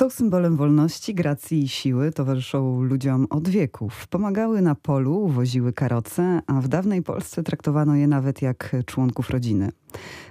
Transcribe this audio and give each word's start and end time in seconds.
Są 0.00 0.10
symbolem 0.10 0.56
wolności, 0.56 1.14
gracji 1.14 1.62
i 1.62 1.68
siły, 1.68 2.12
towarzyszą 2.12 2.82
ludziom 2.82 3.26
od 3.30 3.48
wieków. 3.48 4.06
Pomagały 4.08 4.62
na 4.62 4.74
polu, 4.74 5.28
woziły 5.28 5.72
karoce, 5.72 6.42
a 6.46 6.60
w 6.60 6.68
dawnej 6.68 7.02
Polsce 7.02 7.42
traktowano 7.42 7.96
je 7.96 8.06
nawet 8.06 8.42
jak 8.42 8.76
członków 8.86 9.30
rodziny. 9.30 9.68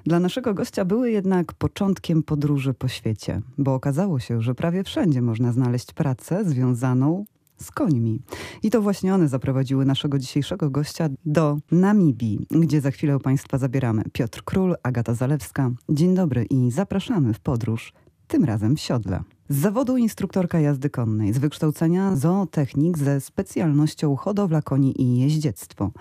Dla 0.05 0.19
naszego 0.19 0.53
gościa 0.53 0.85
były 0.85 1.11
jednak 1.11 1.53
początkiem 1.53 2.23
podróży 2.23 2.73
po 2.73 2.87
świecie, 2.87 3.41
bo 3.57 3.73
okazało 3.73 4.19
się, 4.19 4.41
że 4.41 4.55
prawie 4.55 4.83
wszędzie 4.83 5.21
można 5.21 5.52
znaleźć 5.52 5.93
pracę 5.93 6.45
związaną 6.45 7.25
z 7.57 7.71
końmi. 7.71 8.21
I 8.63 8.70
to 8.70 8.81
właśnie 8.81 9.13
one 9.13 9.27
zaprowadziły 9.27 9.86
naszego 9.86 10.20
dzisiejszego 10.20 10.70
gościa 10.70 11.09
do 11.25 11.57
Namibii, 11.71 12.47
gdzie 12.51 12.81
za 12.81 12.91
chwilę 12.91 13.20
Państwa 13.20 13.57
zabieramy. 13.57 14.04
Piotr 14.13 14.43
Król, 14.45 14.75
Agata 14.83 15.13
Zalewska. 15.13 15.71
Dzień 15.89 16.15
dobry 16.15 16.45
i 16.45 16.71
zapraszamy 16.71 17.33
w 17.33 17.39
podróż, 17.39 17.93
tym 18.27 18.45
razem 18.45 18.75
w 18.75 18.79
siodle. 18.79 19.23
Z 19.52 19.57
zawodu 19.57 19.97
instruktorka 19.97 20.59
jazdy 20.59 20.89
konnej, 20.89 21.34
z 21.34 21.38
wykształcenia 21.38 22.16
zootechnik 22.16 22.98
ze 22.98 23.21
specjalnością 23.21 24.16
hodowla 24.16 24.62
koni 24.62 25.02
i 25.02 25.20
jeździectwo. 25.20 25.91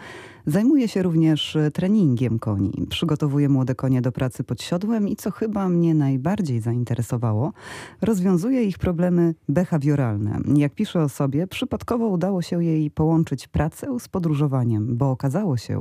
Zajmuje 0.48 0.88
się 0.88 1.02
również 1.02 1.56
treningiem 1.74 2.38
koni. 2.38 2.72
Przygotowuje 2.90 3.48
młode 3.48 3.74
konie 3.74 4.02
do 4.02 4.12
pracy 4.12 4.44
pod 4.44 4.62
siodłem 4.62 5.08
i 5.08 5.16
co 5.16 5.30
chyba 5.30 5.68
mnie 5.68 5.94
najbardziej 5.94 6.60
zainteresowało, 6.60 7.52
rozwiązuje 8.02 8.64
ich 8.64 8.78
problemy 8.78 9.34
behawioralne. 9.48 10.38
Jak 10.54 10.74
pisze 10.74 11.02
o 11.02 11.08
sobie, 11.08 11.46
przypadkowo 11.46 12.08
udało 12.08 12.42
się 12.42 12.64
jej 12.64 12.90
połączyć 12.90 13.48
pracę 13.48 14.00
z 14.00 14.08
podróżowaniem, 14.08 14.96
bo 14.96 15.10
okazało 15.10 15.56
się, 15.56 15.80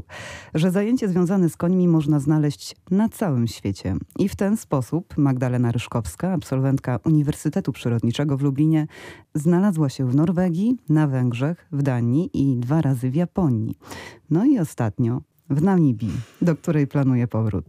że 0.54 0.72
zajęcie 0.72 1.10
związane 1.10 1.50
z 1.50 1.58
końmi 1.58 1.88
można 1.88 2.20
znaleźć 2.20 2.76
na 2.92 3.10
całym 3.10 3.48
świecie. 3.48 3.96
I 4.20 4.30
w 4.30 4.36
ten 4.36 4.58
sposób 4.58 5.18
Magdalena 5.18 5.72
Ryszkowska, 5.72 6.34
absolwentka 6.34 7.00
Uniwersytetu 7.06 7.72
Przyrodniczego 7.72 8.38
w 8.38 8.42
Lublinie, 8.42 8.88
znalazła 9.38 9.90
się 9.90 10.10
w 10.10 10.16
Norwegii, 10.16 10.78
na 10.90 11.08
Węgrzech, 11.08 11.68
w 11.72 11.82
Danii 11.82 12.30
i 12.34 12.58
dwa 12.58 12.82
razy 12.82 13.10
w 13.10 13.16
Japonii. 13.16 13.78
No 14.30 14.46
i 14.46 14.60
ostatnio 14.60 15.22
w 15.50 15.62
Namibii, 15.62 16.14
do 16.42 16.56
której 16.56 16.88
planuje 16.88 17.28
powrót. 17.28 17.66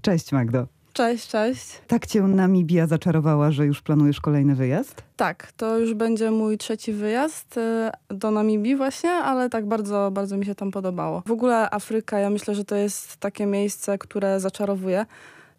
Cześć 0.00 0.32
Magdo. 0.32 0.66
Cześć, 0.92 1.28
cześć. 1.28 1.80
Tak 1.86 2.06
cię 2.06 2.22
Namibia 2.22 2.86
zaczarowała, 2.86 3.50
że 3.50 3.66
już 3.66 3.82
planujesz 3.82 4.20
kolejny 4.20 4.54
wyjazd? 4.54 5.02
Tak, 5.16 5.52
to 5.56 5.78
już 5.78 5.94
będzie 5.94 6.30
mój 6.30 6.58
trzeci 6.58 6.92
wyjazd 6.92 7.56
y, 7.56 7.60
do 8.08 8.30
Namibii 8.30 8.76
właśnie, 8.76 9.10
ale 9.10 9.50
tak 9.50 9.66
bardzo, 9.66 10.10
bardzo 10.10 10.36
mi 10.36 10.46
się 10.46 10.54
tam 10.54 10.70
podobało. 10.70 11.22
W 11.26 11.30
ogóle 11.30 11.70
Afryka, 11.70 12.18
ja 12.18 12.30
myślę, 12.30 12.54
że 12.54 12.64
to 12.64 12.76
jest 12.76 13.16
takie 13.16 13.46
miejsce, 13.46 13.98
które 13.98 14.40
zaczarowuje. 14.40 15.06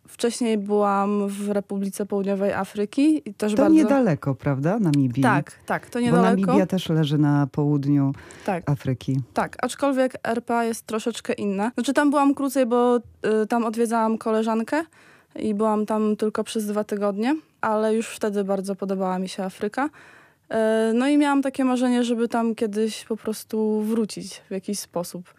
Wcześniej 0.07 0.57
byłam 0.57 1.27
w 1.27 1.49
Republice 1.49 2.05
Południowej 2.05 2.53
Afryki 2.53 3.30
i 3.30 3.33
też 3.33 3.52
to 3.52 3.57
bardzo... 3.57 3.75
niedaleko, 3.75 4.35
prawda? 4.35 4.80
Namibii. 4.80 5.23
Tak, 5.23 5.52
tak, 5.66 5.89
to 5.89 5.99
niedaleko. 5.99 6.41
Bo 6.41 6.47
Namibia 6.47 6.66
też 6.66 6.89
leży 6.89 7.17
na 7.17 7.47
południu 7.52 8.13
tak. 8.45 8.69
Afryki. 8.69 9.19
Tak, 9.33 9.57
aczkolwiek 9.61 10.13
RPA 10.23 10.63
jest 10.63 10.85
troszeczkę 10.85 11.33
inna. 11.33 11.72
Znaczy 11.73 11.94
tam 11.94 12.09
byłam 12.09 12.33
krócej, 12.35 12.66
bo 12.66 12.97
y, 12.97 13.47
tam 13.47 13.66
odwiedzałam 13.66 14.17
koleżankę 14.17 14.83
i 15.35 15.53
byłam 15.53 15.85
tam 15.85 16.16
tylko 16.16 16.44
przez 16.44 16.66
dwa 16.66 16.83
tygodnie, 16.83 17.35
ale 17.61 17.95
już 17.95 18.07
wtedy 18.07 18.44
bardzo 18.44 18.75
podobała 18.75 19.19
mi 19.19 19.29
się 19.29 19.44
Afryka. 19.44 19.85
Y, 19.85 20.94
no 20.94 21.07
i 21.07 21.17
miałam 21.17 21.41
takie 21.41 21.66
marzenie, 21.66 22.03
żeby 22.03 22.27
tam 22.27 22.55
kiedyś 22.55 23.05
po 23.05 23.17
prostu 23.17 23.81
wrócić 23.81 24.41
w 24.49 24.52
jakiś 24.52 24.79
sposób. 24.79 25.33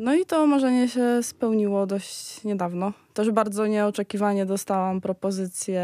No 0.00 0.14
i 0.14 0.26
to 0.26 0.46
marzenie 0.46 0.88
się 0.88 1.22
spełniło 1.22 1.86
dość 1.86 2.44
niedawno. 2.44 2.92
Też 3.14 3.30
bardzo 3.30 3.66
nieoczekiwanie 3.66 4.46
dostałam 4.46 5.00
propozycję 5.00 5.82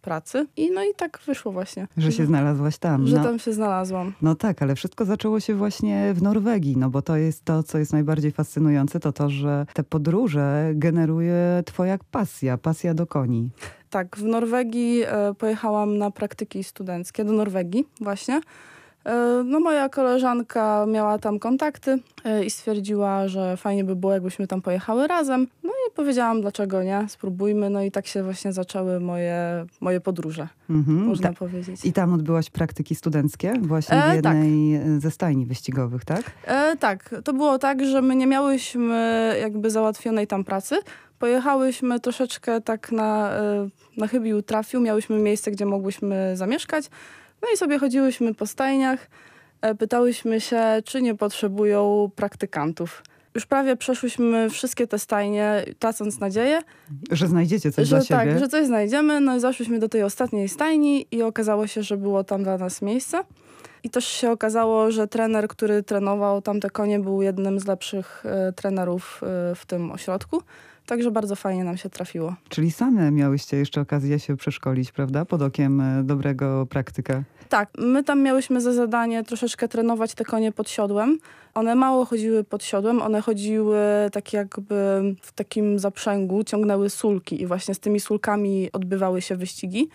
pracy 0.00 0.46
i 0.56 0.70
no 0.70 0.82
i 0.82 0.94
tak 0.96 1.20
wyszło 1.26 1.52
właśnie. 1.52 1.88
Że 1.96 2.12
się 2.12 2.26
znalazłaś 2.26 2.78
tam. 2.78 3.06
Że 3.06 3.16
no. 3.16 3.24
tam 3.24 3.38
się 3.38 3.52
znalazłam. 3.52 4.12
No 4.22 4.34
tak, 4.34 4.62
ale 4.62 4.74
wszystko 4.74 5.04
zaczęło 5.04 5.40
się 5.40 5.54
właśnie 5.54 6.14
w 6.14 6.22
Norwegii, 6.22 6.76
no 6.76 6.90
bo 6.90 7.02
to 7.02 7.16
jest 7.16 7.44
to, 7.44 7.62
co 7.62 7.78
jest 7.78 7.92
najbardziej 7.92 8.32
fascynujące, 8.32 9.00
to 9.00 9.12
to, 9.12 9.30
że 9.30 9.66
te 9.74 9.84
podróże 9.84 10.70
generuje 10.74 11.62
twoja 11.66 11.98
pasja, 12.10 12.58
pasja 12.58 12.94
do 12.94 13.06
koni. 13.06 13.50
Tak, 13.90 14.16
w 14.16 14.24
Norwegii 14.24 15.02
e, 15.02 15.34
pojechałam 15.34 15.98
na 15.98 16.10
praktyki 16.10 16.64
studenckie 16.64 17.24
do 17.24 17.32
Norwegii 17.32 17.84
właśnie. 18.00 18.40
E, 19.04 19.42
no 19.44 19.60
moja 19.60 19.88
koleżanka 19.88 20.86
miała 20.88 21.18
tam 21.18 21.38
kontakty 21.38 21.98
e, 22.24 22.44
i 22.44 22.50
stwierdziła, 22.50 23.28
że 23.28 23.56
fajnie 23.56 23.84
by 23.84 23.96
było, 23.96 24.12
jakbyśmy 24.12 24.46
tam 24.46 24.62
pojechały 24.62 25.06
razem. 25.06 25.46
No 25.62 25.70
i 25.70 25.94
powiedziałam, 25.94 26.40
dlaczego 26.40 26.82
nie, 26.82 27.04
spróbujmy. 27.08 27.70
No 27.70 27.82
i 27.82 27.90
tak 27.90 28.06
się 28.06 28.22
właśnie 28.22 28.52
zaczęły 28.52 29.00
moje, 29.00 29.66
moje 29.80 30.00
podróże, 30.00 30.48
mhm. 30.70 30.98
można 30.98 31.28
Ta 31.28 31.34
powiedzieć. 31.34 31.84
I 31.84 31.92
tam 31.92 32.12
odbyłaś 32.12 32.50
praktyki 32.50 32.94
studenckie 32.94 33.54
właśnie 33.60 33.98
w 33.98 34.00
tak. 34.00 34.14
jednej 34.14 34.74
e, 34.74 34.78
tak. 34.78 35.00
ze 35.00 35.10
stajni 35.10 35.46
wyścigowych, 35.46 36.04
tak? 36.04 36.22
E, 36.44 36.76
tak, 36.76 37.14
to 37.24 37.32
było 37.32 37.58
tak, 37.58 37.84
że 37.84 38.02
my 38.02 38.16
nie 38.16 38.26
miałyśmy 38.26 39.36
jakby 39.40 39.70
załatwionej 39.70 40.26
tam 40.26 40.44
pracy. 40.44 40.76
Pojechałyśmy 41.18 42.00
troszeczkę 42.00 42.60
tak 42.60 42.92
na, 42.92 43.30
na 43.96 44.06
chybił 44.06 44.42
trafił, 44.42 44.80
miałyśmy 44.80 45.18
miejsce, 45.18 45.50
gdzie 45.50 45.66
mogłyśmy 45.66 46.32
zamieszkać. 46.36 46.90
No 47.42 47.48
i 47.54 47.56
sobie 47.56 47.78
chodziłyśmy 47.78 48.34
po 48.34 48.46
stajniach, 48.46 49.06
e, 49.60 49.74
pytałyśmy 49.74 50.40
się, 50.40 50.62
czy 50.84 51.02
nie 51.02 51.14
potrzebują 51.14 52.10
praktykantów. 52.16 53.02
Już 53.34 53.46
prawie 53.46 53.76
przeszłyśmy 53.76 54.50
wszystkie 54.50 54.86
te 54.86 54.98
stajnie, 54.98 55.64
tracąc 55.78 56.20
nadzieję. 56.20 56.60
Że 57.10 57.26
znajdziecie 57.26 57.72
coś 57.72 57.88
że, 57.88 57.96
dla 57.96 58.04
siebie. 58.04 58.32
Tak, 58.32 58.38
że 58.38 58.48
coś 58.48 58.66
znajdziemy. 58.66 59.20
No 59.20 59.36
i 59.36 59.40
zaszłyśmy 59.40 59.78
do 59.78 59.88
tej 59.88 60.02
ostatniej 60.02 60.48
stajni 60.48 61.06
i 61.10 61.22
okazało 61.22 61.66
się, 61.66 61.82
że 61.82 61.96
było 61.96 62.24
tam 62.24 62.42
dla 62.42 62.58
nas 62.58 62.82
miejsce. 62.82 63.24
I 63.84 63.90
też 63.90 64.04
się 64.04 64.30
okazało, 64.30 64.90
że 64.90 65.08
trener, 65.08 65.48
który 65.48 65.82
trenował 65.82 66.42
tamte 66.42 66.70
konie, 66.70 67.00
był 67.00 67.22
jednym 67.22 67.60
z 67.60 67.66
lepszych 67.66 68.26
e, 68.26 68.52
trenerów 68.52 69.20
e, 69.22 69.54
w 69.54 69.66
tym 69.66 69.90
ośrodku. 69.90 70.42
Także 70.86 71.10
bardzo 71.10 71.36
fajnie 71.36 71.64
nam 71.64 71.76
się 71.76 71.90
trafiło. 71.90 72.34
Czyli 72.48 72.70
same 72.70 73.10
miałyście 73.10 73.56
jeszcze 73.56 73.80
okazję 73.80 74.18
się 74.18 74.36
przeszkolić, 74.36 74.92
prawda? 74.92 75.24
Pod 75.24 75.42
okiem 75.42 75.80
e, 75.80 76.02
dobrego 76.04 76.66
praktyka. 76.70 77.22
Tak, 77.48 77.70
my 77.78 78.04
tam 78.04 78.22
miałyśmy 78.22 78.60
za 78.60 78.72
zadanie 78.72 79.24
troszeczkę 79.24 79.68
trenować 79.68 80.14
te 80.14 80.24
konie 80.24 80.52
pod 80.52 80.70
siodłem. 80.70 81.18
One 81.54 81.74
mało 81.74 82.04
chodziły 82.04 82.44
pod 82.44 82.64
siodłem, 82.64 83.02
one 83.02 83.20
chodziły 83.20 83.78
tak 84.12 84.32
jakby 84.32 84.74
w 85.22 85.32
takim 85.32 85.78
zaprzęgu, 85.78 86.44
ciągnęły 86.44 86.90
sulki 86.90 87.42
i 87.42 87.46
właśnie 87.46 87.74
z 87.74 87.80
tymi 87.80 88.00
sulkami 88.00 88.72
odbywały 88.72 89.22
się 89.22 89.36
wyścigi. 89.36 89.88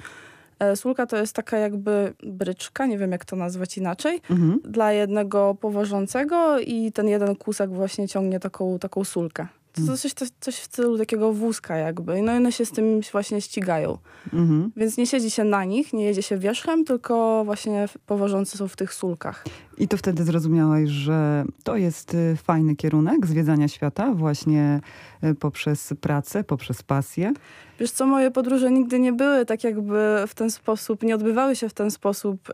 E, 0.60 0.76
sulka 0.76 1.06
to 1.06 1.18
jest 1.18 1.36
taka 1.36 1.58
jakby 1.58 2.14
bryczka, 2.24 2.86
nie 2.86 2.98
wiem 2.98 3.12
jak 3.12 3.26
to 3.26 3.36
nazwać 3.36 3.78
inaczej, 3.78 4.22
mhm. 4.30 4.60
dla 4.64 4.92
jednego 4.92 5.56
powożącego 5.56 6.60
i 6.60 6.92
ten 6.92 7.08
jeden 7.08 7.36
kłusek 7.36 7.70
właśnie 7.70 8.08
ciągnie 8.08 8.40
taką, 8.40 8.80
taką 8.80 9.04
sulkę. 9.04 9.48
To 9.86 9.98
coś, 9.98 10.14
coś, 10.14 10.30
coś 10.40 10.56
w 10.56 10.64
stylu 10.64 10.98
takiego 10.98 11.34
wózka 11.34 11.78
jakby. 11.78 12.22
No 12.22 12.34
i 12.34 12.38
one 12.38 12.52
się 12.52 12.66
z 12.66 12.72
tym 12.72 13.02
właśnie 13.12 13.42
ścigają. 13.42 13.98
Mhm. 14.34 14.72
Więc 14.76 14.98
nie 14.98 15.08
siedzi 15.08 15.32
się 15.32 15.44
na 15.44 15.64
nich, 15.64 15.94
nie 15.94 16.06
jedzie 16.06 16.22
się 16.22 16.38
wierzchem, 16.38 16.86
tylko 16.86 17.46
właśnie 17.46 17.86
powożący 18.06 18.58
są 18.58 18.68
w 18.68 18.76
tych 18.76 18.94
sulkach. 18.94 19.44
I 19.78 19.88
to 19.88 19.98
wtedy 19.98 20.24
zrozumiałaś, 20.24 20.90
że 20.90 21.46
to 21.64 21.78
jest 21.78 22.14
y, 22.14 22.36
fajny 22.44 22.76
kierunek 22.76 23.28
zwiedzania 23.28 23.68
świata 23.68 24.14
właśnie 24.14 24.82
y, 25.24 25.36
poprzez 25.36 25.94
pracę, 26.02 26.44
poprzez 26.44 26.84
pasję? 26.84 27.34
Wiesz 27.80 27.92
co, 27.92 28.06
moje 28.06 28.32
podróże 28.32 28.72
nigdy 28.72 29.00
nie 29.00 29.14
były 29.14 29.46
tak 29.46 29.64
jakby 29.64 30.24
w 30.28 30.36
ten 30.36 30.52
sposób, 30.52 31.04
nie 31.04 31.16
odbywały 31.16 31.56
się 31.56 31.70
w 31.70 31.74
ten 31.74 31.92
sposób, 31.92 32.50
y, 32.50 32.54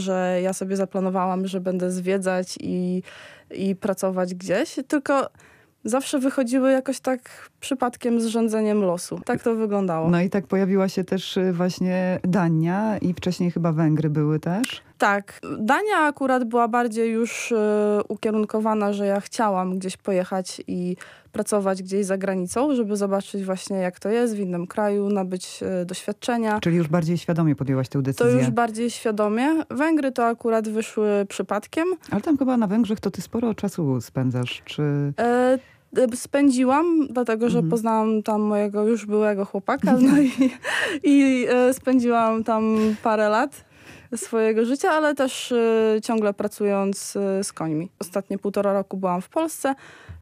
że 0.00 0.40
ja 0.42 0.52
sobie 0.52 0.76
zaplanowałam, 0.76 1.46
że 1.46 1.60
będę 1.60 1.90
zwiedzać 1.90 2.58
i, 2.60 3.02
i 3.50 3.76
pracować 3.76 4.34
gdzieś, 4.34 4.76
tylko 4.88 5.30
zawsze 5.84 6.18
wychodziły 6.18 6.72
jakoś 6.72 7.00
tak 7.00 7.50
przypadkiem 7.62 8.20
z 8.20 8.26
rządzeniem 8.26 8.82
losu. 8.82 9.20
Tak 9.24 9.42
to 9.42 9.54
wyglądało. 9.54 10.10
No 10.10 10.20
i 10.20 10.30
tak 10.30 10.46
pojawiła 10.46 10.88
się 10.88 11.04
też 11.04 11.36
y, 11.36 11.52
właśnie 11.52 12.20
Dania 12.24 12.98
i 12.98 13.14
wcześniej 13.14 13.50
chyba 13.50 13.72
Węgry 13.72 14.10
były 14.10 14.40
też. 14.40 14.82
Tak. 14.98 15.40
Dania 15.58 15.98
akurat 15.98 16.44
była 16.44 16.68
bardziej 16.68 17.12
już 17.12 17.52
y, 17.52 17.56
ukierunkowana, 18.08 18.92
że 18.92 19.06
ja 19.06 19.20
chciałam 19.20 19.78
gdzieś 19.78 19.96
pojechać 19.96 20.62
i 20.66 20.96
pracować 21.32 21.82
gdzieś 21.82 22.06
za 22.06 22.18
granicą, 22.18 22.74
żeby 22.74 22.96
zobaczyć 22.96 23.44
właśnie 23.44 23.76
jak 23.76 24.00
to 24.00 24.08
jest 24.08 24.36
w 24.36 24.38
innym 24.38 24.66
kraju, 24.66 25.08
nabyć 25.08 25.60
y, 25.82 25.84
doświadczenia. 25.84 26.60
Czyli 26.60 26.76
już 26.76 26.88
bardziej 26.88 27.18
świadomie 27.18 27.56
podjęłaś 27.56 27.88
tę 27.88 28.02
decyzję. 28.02 28.32
To 28.32 28.38
już 28.38 28.50
bardziej 28.50 28.90
świadomie. 28.90 29.48
Węgry 29.70 30.12
to 30.12 30.26
akurat 30.26 30.68
wyszły 30.68 31.26
przypadkiem. 31.28 31.88
Ale 32.10 32.20
tam 32.20 32.38
chyba 32.38 32.56
na 32.56 32.66
Węgrzech 32.66 33.00
to 33.00 33.10
ty 33.10 33.22
sporo 33.22 33.54
czasu 33.54 34.00
spędzasz, 34.00 34.62
czy... 34.64 35.12
E 35.18 35.58
spędziłam, 36.14 37.06
dlatego 37.10 37.50
że 37.50 37.58
mhm. 37.58 37.70
poznałam 37.70 38.22
tam 38.22 38.40
mojego 38.40 38.88
już 38.88 39.06
byłego 39.06 39.44
chłopaka 39.44 39.96
no 40.00 40.20
i, 40.20 40.30
i 41.12 41.46
e, 41.48 41.74
spędziłam 41.74 42.44
tam 42.44 42.76
parę 43.02 43.28
lat 43.28 43.64
swojego 44.16 44.64
życia, 44.64 44.90
ale 44.90 45.14
też 45.14 45.52
e, 45.52 46.00
ciągle 46.02 46.34
pracując 46.34 47.12
z 47.42 47.52
końmi. 47.52 47.90
Ostatnie 47.98 48.38
półtora 48.38 48.72
roku 48.72 48.96
byłam 48.96 49.22
w 49.22 49.28
Polsce, 49.28 49.74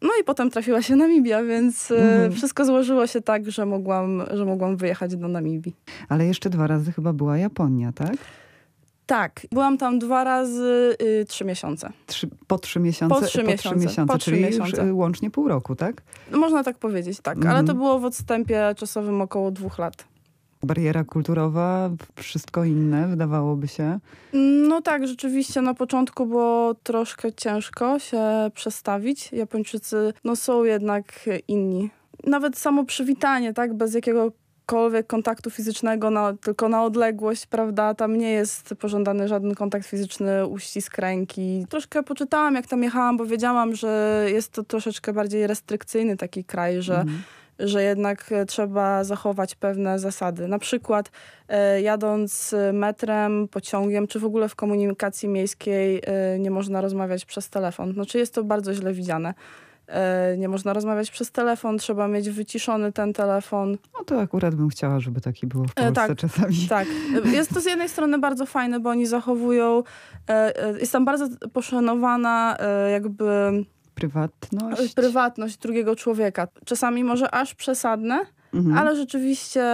no 0.03 0.09
i 0.21 0.25
potem 0.25 0.51
trafiła 0.51 0.83
się 0.83 0.97
Namibia, 0.97 1.43
więc 1.43 1.91
mhm. 1.91 2.33
wszystko 2.33 2.65
złożyło 2.65 3.07
się 3.07 3.21
tak, 3.21 3.51
że 3.51 3.67
mogłam, 3.67 4.23
że 4.33 4.45
mogłam 4.45 4.77
wyjechać 4.77 5.17
do 5.17 5.29
Namibii. 5.29 5.77
Ale 6.09 6.27
jeszcze 6.27 6.51
dwa 6.51 6.67
razy 6.67 6.93
chyba 6.93 7.13
była 7.13 7.39
Japonia, 7.39 7.93
tak? 7.93 8.17
Tak, 9.11 9.47
byłam 9.53 9.79
tam 9.79 9.99
dwa 9.99 10.25
razy 10.25 10.97
y, 11.03 11.25
trzy 11.25 11.45
miesiące. 11.45 11.93
Trzy, 12.07 12.29
po 12.47 12.59
trzy 12.59 12.81
miesiące? 12.81 13.15
Po 13.15 13.27
trzy 13.27 13.43
miesiące. 13.43 13.69
Po 13.69 13.77
miesiące, 13.77 14.13
po 14.13 14.19
czyli 14.19 14.41
miesiące. 14.41 14.87
już 14.87 14.95
łącznie 14.95 15.31
pół 15.31 15.49
roku, 15.49 15.77
tak? 15.77 16.03
Można 16.33 16.65
tak 16.65 16.79
powiedzieć, 16.79 17.21
tak. 17.21 17.47
Ale 17.47 17.65
to 17.65 17.75
było 17.75 17.99
w 17.99 18.05
odstępie 18.05 18.75
czasowym 18.77 19.21
około 19.21 19.51
dwóch 19.51 19.79
lat. 19.79 20.05
Bariera 20.63 21.05
kulturowa, 21.05 21.91
wszystko 22.17 22.65
inne, 22.65 23.09
wydawałoby 23.09 23.69
się. 23.69 23.99
No 24.69 24.83
tak, 24.83 25.07
rzeczywiście 25.07 25.63
na 25.63 25.75
początku 25.75 26.27
było 26.27 26.75
troszkę 26.75 27.33
ciężko 27.33 27.99
się 27.99 28.23
przestawić. 28.55 29.33
Japończycy 29.33 30.13
no, 30.25 30.37
są 30.37 30.65
jednak 30.65 31.29
inni. 31.49 31.91
Nawet 32.27 32.59
samo 32.59 32.85
przywitanie, 32.85 33.55
tak, 33.55 33.75
bez 33.75 33.95
jakiegokolwiek 34.71 35.07
kontaktu 35.07 35.51
fizycznego, 35.51 36.11
na, 36.11 36.33
tylko 36.33 36.69
na 36.69 36.85
odległość, 36.85 37.47
prawda? 37.47 37.95
Tam 37.95 38.17
nie 38.17 38.31
jest 38.31 38.75
pożądany 38.79 39.29
żaden 39.29 39.55
kontakt 39.55 39.87
fizyczny, 39.87 40.47
uścisk 40.47 40.99
ręki. 40.99 41.67
Troszkę 41.69 42.03
poczytałam, 42.03 42.55
jak 42.55 42.67
tam 42.67 42.83
jechałam, 42.83 43.17
bo 43.17 43.27
wiedziałam, 43.27 43.75
że 43.75 44.27
jest 44.29 44.53
to 44.53 44.65
troszeczkę 44.65 45.13
bardziej 45.13 45.47
restrykcyjny 45.47 46.17
taki 46.17 46.45
kraj, 46.45 46.83
że 46.83 47.01
mhm 47.01 47.23
że 47.63 47.83
jednak 47.83 48.33
e, 48.33 48.47
trzeba 48.47 49.05
zachować 49.05 49.55
pewne 49.55 49.99
zasady. 49.99 50.49
Na 50.49 50.59
przykład 50.59 51.11
e, 51.49 51.81
jadąc 51.83 52.55
metrem, 52.73 53.49
pociągiem, 53.49 54.07
czy 54.07 54.21
w 54.21 54.25
ogóle 54.25 54.49
w 54.49 54.55
komunikacji 54.55 55.29
miejskiej 55.29 56.03
e, 56.05 56.39
nie 56.39 56.51
można 56.51 56.81
rozmawiać 56.81 57.25
przez 57.25 57.51
telefon. 57.51 57.93
Znaczy 57.93 58.19
jest 58.19 58.35
to 58.35 58.45
bardzo 58.45 58.75
źle 58.75 58.93
widziane. 58.93 59.35
E, 59.91 60.37
nie 60.39 60.49
można 60.49 60.73
rozmawiać 60.73 61.11
przez 61.11 61.31
telefon, 61.31 61.79
trzeba 61.79 62.09
mieć 62.09 62.31
wyciszony 62.31 62.93
ten 62.93 63.13
telefon. 63.13 63.79
No 63.99 64.05
to 64.05 64.21
akurat 64.21 64.55
bym 64.55 64.69
chciała, 64.69 65.01
żeby 65.01 65.21
taki 65.21 65.47
było 65.47 65.65
w 65.65 65.71
e, 65.71 65.75
Polsce 65.75 65.93
tak, 65.93 66.19
czasami. 66.19 66.67
Tak. 66.69 66.89
Jest 67.25 67.55
to 67.55 67.61
z 67.61 67.65
jednej 67.65 67.89
strony 67.89 68.19
bardzo 68.19 68.47
fajne, 68.47 68.81
bo 68.81 68.91
oni 68.91 69.07
zachowują, 69.07 69.83
e, 70.29 70.79
jest 70.79 70.93
tam 70.93 71.05
bardzo 71.05 71.29
poszanowana 71.53 72.57
jakby 72.93 73.25
prywatność. 73.95 74.95
Prywatność 74.95 75.57
drugiego 75.57 75.97
człowieka. 75.97 76.49
Czasami 76.65 77.05
może 77.05 77.35
aż 77.35 77.55
przesadne, 77.55 78.27
mhm. 78.55 78.79
ale 78.79 78.97
rzeczywiście 78.97 79.65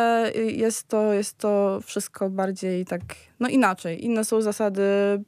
jest 0.47 0.89
to, 0.89 1.13
jest 1.13 1.39
to 1.39 1.81
wszystko 1.85 2.31
bardziej 2.31 2.85
tak, 2.85 3.01
no 3.41 3.49
inaczej. 3.49 4.05
Inne 4.05 4.25
są 4.25 4.41
zasady. 4.41 4.83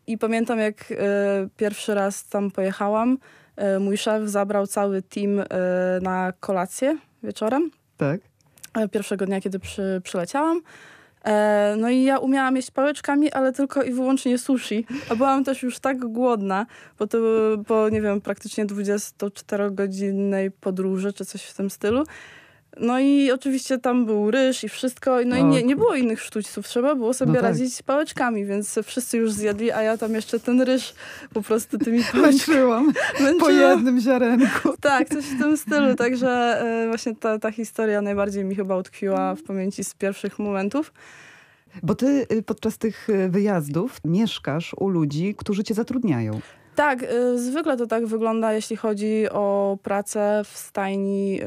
I 0.07 0.19
pamiętam, 0.19 0.59
jak 0.59 0.91
y, 0.91 0.97
pierwszy 1.57 1.95
raz 1.95 2.29
tam 2.29 2.51
pojechałam, 2.51 3.19
mój 3.81 3.97
szef 3.97 4.29
zabrał 4.29 4.67
cały 4.67 5.03
team 5.03 5.39
y, 5.39 5.47
na 6.03 6.33
kolację 6.41 6.99
wieczorem. 7.23 7.71
Tak. 7.97 8.21
Pierwszego 8.91 9.27
dnia, 9.27 9.41
kiedy 9.41 9.59
przy, 9.59 10.01
przyleciałam. 10.05 10.61
E, 11.25 11.77
no 11.79 11.91
i 11.91 12.03
ja 12.03 12.19
umiałam 12.19 12.57
jeść 12.57 12.71
pałeczkami, 12.71 13.33
ale 13.33 13.53
tylko 13.53 13.83
i 13.83 13.93
wyłącznie 13.93 14.39
sushi. 14.39 14.87
A 15.11 15.15
byłam 15.15 15.45
też 15.45 15.63
już 15.63 15.79
tak 15.79 15.99
głodna, 15.99 16.67
bo 16.99 17.07
to 17.07 17.19
po, 17.67 17.89
nie 17.89 18.03
wiem, 18.03 18.21
praktycznie 18.21 18.67
24-godzinnej 18.67 20.51
podróży, 20.61 21.13
czy 21.13 21.25
coś 21.25 21.43
w 21.43 21.55
tym 21.55 21.71
stylu. 21.71 22.05
No 22.81 23.01
i 23.01 23.33
oczywiście 23.33 23.79
tam 23.79 24.07
był 24.07 24.31
ryż 24.31 24.65
i 24.65 24.69
wszystko. 24.69 25.17
No 25.27 25.37
i 25.37 25.45
nie, 25.45 25.63
nie 25.63 25.77
było 25.77 25.95
innych 25.95 26.23
sztućców. 26.23 26.69
Trzeba 26.69 26.95
było 26.95 27.15
sobie 27.15 27.33
no 27.33 27.35
tak. 27.35 27.43
radzić 27.43 27.83
pałeczkami, 27.83 28.45
więc 28.45 28.79
wszyscy 28.85 29.19
już 29.19 29.33
zjedli, 29.33 29.73
a 29.73 29.83
ja 29.83 29.97
tam 29.97 30.15
jeszcze 30.15 30.41
ten 30.41 30.61
ryż 30.61 30.95
po 31.35 31.43
prostu 31.43 31.79
tymi 31.79 32.05
pałeczkami. 32.13 32.33
Męczyłam 32.33 32.93
po 33.41 33.51
jednym 33.51 34.01
ziarenku. 34.01 34.69
Tak, 34.81 35.09
coś 35.09 35.25
w 35.25 35.39
tym 35.39 35.57
stylu. 35.57 35.95
Także 35.95 36.29
e, 36.29 36.89
właśnie 36.89 37.17
ta, 37.17 37.39
ta 37.39 37.51
historia 37.51 38.03
najbardziej 38.03 38.45
mi 38.45 38.55
chyba 38.55 38.77
utkwiła 38.77 39.35
w 39.35 39.43
pamięci 39.43 39.85
z 39.85 39.95
pierwszych 39.95 40.39
momentów. 40.39 40.93
Bo 41.83 41.95
ty 41.95 42.27
y, 42.33 42.43
podczas 42.43 42.79
tych 42.79 43.11
y, 43.11 43.29
wyjazdów 43.29 44.01
mieszkasz 44.05 44.75
u 44.81 44.89
ludzi, 44.89 45.35
którzy 45.39 45.65
cię 45.65 45.75
zatrudniają. 45.75 46.41
Tak, 46.75 47.03
y, 47.03 47.39
zwykle 47.39 47.77
to 47.77 47.87
tak 47.87 48.07
wygląda, 48.07 48.53
jeśli 48.53 48.77
chodzi 48.77 49.31
o 49.31 49.79
pracę 49.83 50.43
w 50.45 50.59
stajni 50.59 51.41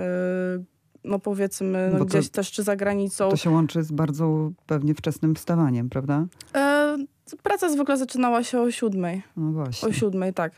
no 1.03 1.19
powiedzmy 1.19 1.91
no 1.99 2.05
gdzieś 2.05 2.29
to, 2.29 2.35
też 2.35 2.51
czy 2.51 2.63
za 2.63 2.75
granicą. 2.75 3.29
To 3.29 3.37
się 3.37 3.49
łączy 3.49 3.83
z 3.83 3.91
bardzo 3.91 4.51
pewnie 4.65 4.95
wczesnym 4.95 5.35
wstawaniem, 5.35 5.89
prawda? 5.89 6.25
E, 6.55 6.97
praca 7.43 7.69
zwykle 7.69 7.97
zaczynała 7.97 8.43
się 8.43 8.59
o 8.59 8.71
siódmej. 8.71 9.23
No 9.37 9.51
właśnie. 9.51 9.89
O 9.89 9.91
siódmej, 9.91 10.33
tak. 10.33 10.53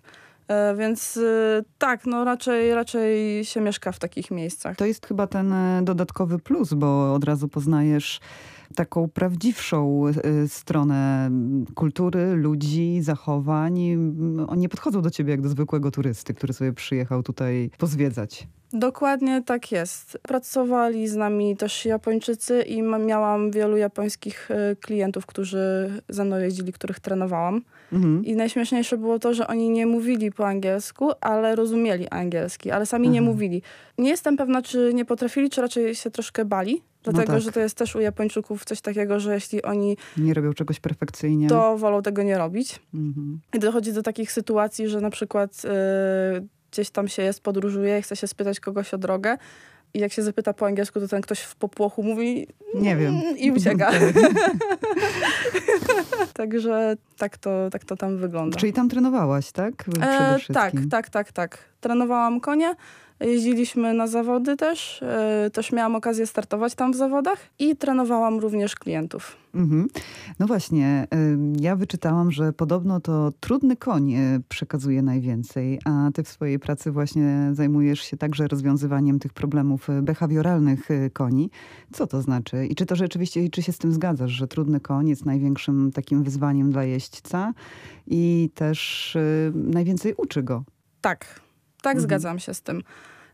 E, 0.47 0.75
więc 0.75 1.17
y, 1.17 1.63
tak, 1.77 2.05
no 2.05 2.23
raczej, 2.23 2.73
raczej 2.75 3.45
się 3.45 3.61
mieszka 3.61 3.91
w 3.91 3.99
takich 3.99 4.31
miejscach. 4.31 4.77
To 4.77 4.85
jest 4.85 5.07
chyba 5.07 5.27
ten 5.27 5.53
e, 5.53 5.81
dodatkowy 5.83 6.39
plus, 6.39 6.73
bo 6.73 7.13
od 7.13 7.23
razu 7.23 7.47
poznajesz 7.47 8.19
taką 8.75 9.09
prawdziwszą 9.09 10.07
y, 10.07 10.47
stronę 10.47 11.29
kultury, 11.75 12.35
ludzi, 12.35 13.01
zachowań. 13.01 13.79
Oni 14.47 14.61
nie 14.61 14.69
podchodzą 14.69 15.01
do 15.01 15.09
ciebie 15.09 15.31
jak 15.31 15.41
do 15.41 15.49
zwykłego 15.49 15.91
turysty, 15.91 16.33
który 16.33 16.53
sobie 16.53 16.73
przyjechał 16.73 17.23
tutaj 17.23 17.69
pozwiedzać. 17.77 18.47
Dokładnie 18.73 19.41
tak 19.45 19.71
jest. 19.71 20.17
Pracowali 20.21 21.07
z 21.07 21.15
nami 21.15 21.57
też 21.57 21.85
Japończycy 21.85 22.61
i 22.61 22.81
miałam 22.81 23.51
wielu 23.51 23.77
japońskich 23.77 24.51
y, 24.51 24.75
klientów, 24.75 25.25
którzy 25.25 25.91
ze 26.09 26.25
mną 26.25 26.37
jeździli, 26.37 26.73
których 26.73 26.99
trenowałam. 26.99 27.61
Mhm. 27.91 28.25
I 28.25 28.35
najśmieszniejsze 28.35 28.97
było 28.97 29.19
to, 29.19 29.33
że 29.33 29.47
oni 29.47 29.69
nie 29.69 29.85
mówili 29.85 30.31
po 30.31 30.47
angielsku, 30.47 31.11
ale 31.21 31.55
rozumieli 31.55 32.07
angielski, 32.07 32.71
ale 32.71 32.85
sami 32.85 33.09
nie 33.09 33.21
mówili. 33.21 33.61
Nie 33.97 34.09
jestem 34.09 34.37
pewna, 34.37 34.61
czy 34.61 34.91
nie 34.93 35.05
potrafili, 35.05 35.49
czy 35.49 35.61
raczej 35.61 35.95
się 35.95 36.11
troszkę 36.11 36.45
bali, 36.45 36.81
Dlatego, 37.03 37.31
no 37.31 37.37
tak. 37.37 37.41
że 37.41 37.51
to 37.51 37.59
jest 37.59 37.77
też 37.77 37.95
u 37.95 37.99
Japończyków 37.99 38.65
coś 38.65 38.81
takiego, 38.81 39.19
że 39.19 39.33
jeśli 39.33 39.61
oni... 39.63 39.97
Nie 40.17 40.33
robią 40.33 40.53
czegoś 40.53 40.79
perfekcyjnie. 40.79 41.49
To 41.49 41.77
wolą 41.77 42.01
tego 42.01 42.23
nie 42.23 42.37
robić. 42.37 42.79
Mhm. 42.93 43.39
I 43.53 43.59
dochodzi 43.59 43.93
do 43.93 44.03
takich 44.03 44.31
sytuacji, 44.31 44.87
że 44.87 45.01
na 45.01 45.09
przykład 45.09 45.61
y, 45.65 46.47
gdzieś 46.71 46.89
tam 46.89 47.07
się 47.07 47.23
jest, 47.23 47.41
podróżuje 47.41 47.99
i 47.99 48.01
chce 48.01 48.15
się 48.15 48.27
spytać 48.27 48.59
kogoś 48.59 48.93
o 48.93 48.97
drogę. 48.97 49.37
I 49.93 49.99
jak 49.99 50.13
się 50.13 50.23
zapyta 50.23 50.53
po 50.53 50.65
angielsku, 50.65 50.99
to 50.99 51.07
ten 51.07 51.21
ktoś 51.21 51.39
w 51.39 51.55
popłochu 51.55 52.03
mówi... 52.03 52.47
Nie 52.75 52.95
wiem. 52.95 53.21
I 53.37 53.51
ucieka. 53.51 53.91
Także 56.33 56.95
tak 57.17 57.37
to, 57.37 57.69
tak 57.71 57.85
to 57.85 57.95
tam 57.95 58.17
wygląda. 58.17 58.57
Czyli 58.57 58.73
tam 58.73 58.89
trenowałaś, 58.89 59.51
tak? 59.51 59.85
E, 60.01 60.37
tak, 60.53 60.73
tak, 60.91 61.09
tak, 61.09 61.31
tak. 61.31 61.57
Trenowałam 61.81 62.39
konie. 62.39 62.75
Jeździliśmy 63.23 63.93
na 63.93 64.07
zawody 64.07 64.57
też. 64.57 65.03
E, 65.03 65.49
też 65.53 65.71
miałam 65.71 65.95
okazję 65.95 66.27
startować 66.27 66.75
tam 66.75 66.93
w 66.93 66.95
zawodach 66.95 67.39
i 67.59 67.75
trenowałam 67.75 68.39
również 68.39 68.75
klientów. 68.75 69.37
Mhm. 69.55 69.87
No 70.39 70.47
właśnie, 70.47 71.07
ja 71.59 71.75
wyczytałam, 71.75 72.31
że 72.31 72.53
podobno 72.53 72.99
to 72.99 73.31
trudny 73.39 73.75
koń 73.75 74.13
e, 74.13 74.39
przekazuje 74.49 75.01
najwięcej, 75.01 75.79
a 75.85 76.09
ty 76.13 76.23
w 76.23 76.29
swojej 76.29 76.59
pracy 76.59 76.91
właśnie 76.91 77.49
zajmujesz 77.51 77.99
się 77.99 78.17
także 78.17 78.47
rozwiązywaniem 78.47 79.19
tych 79.19 79.33
problemów 79.33 79.89
e, 79.89 80.01
behawioralnych 80.01 80.89
koni. 81.13 81.49
Co 81.93 82.07
to 82.07 82.21
znaczy? 82.21 82.65
I 82.65 82.75
czy 82.75 82.85
to 82.85 82.95
rzeczywiście, 82.95 83.49
czy 83.49 83.61
się 83.61 83.71
z 83.71 83.77
tym 83.77 83.93
zgadzasz, 83.93 84.31
że 84.31 84.47
trudny 84.47 84.79
koń 84.79 85.09
jest 85.09 85.25
największym 85.25 85.91
takim 85.91 86.23
wyzwaniem 86.23 86.71
dla 86.71 86.83
jeźdźca 86.83 87.53
i 88.07 88.49
też 88.55 89.17
najwięcej 89.53 90.13
uczy 90.17 90.43
go? 90.43 90.63
Tak, 91.01 91.41
tak, 91.81 91.95
mhm. 91.95 92.01
zgadzam 92.01 92.39
się 92.39 92.53
z 92.53 92.61
tym. 92.61 92.83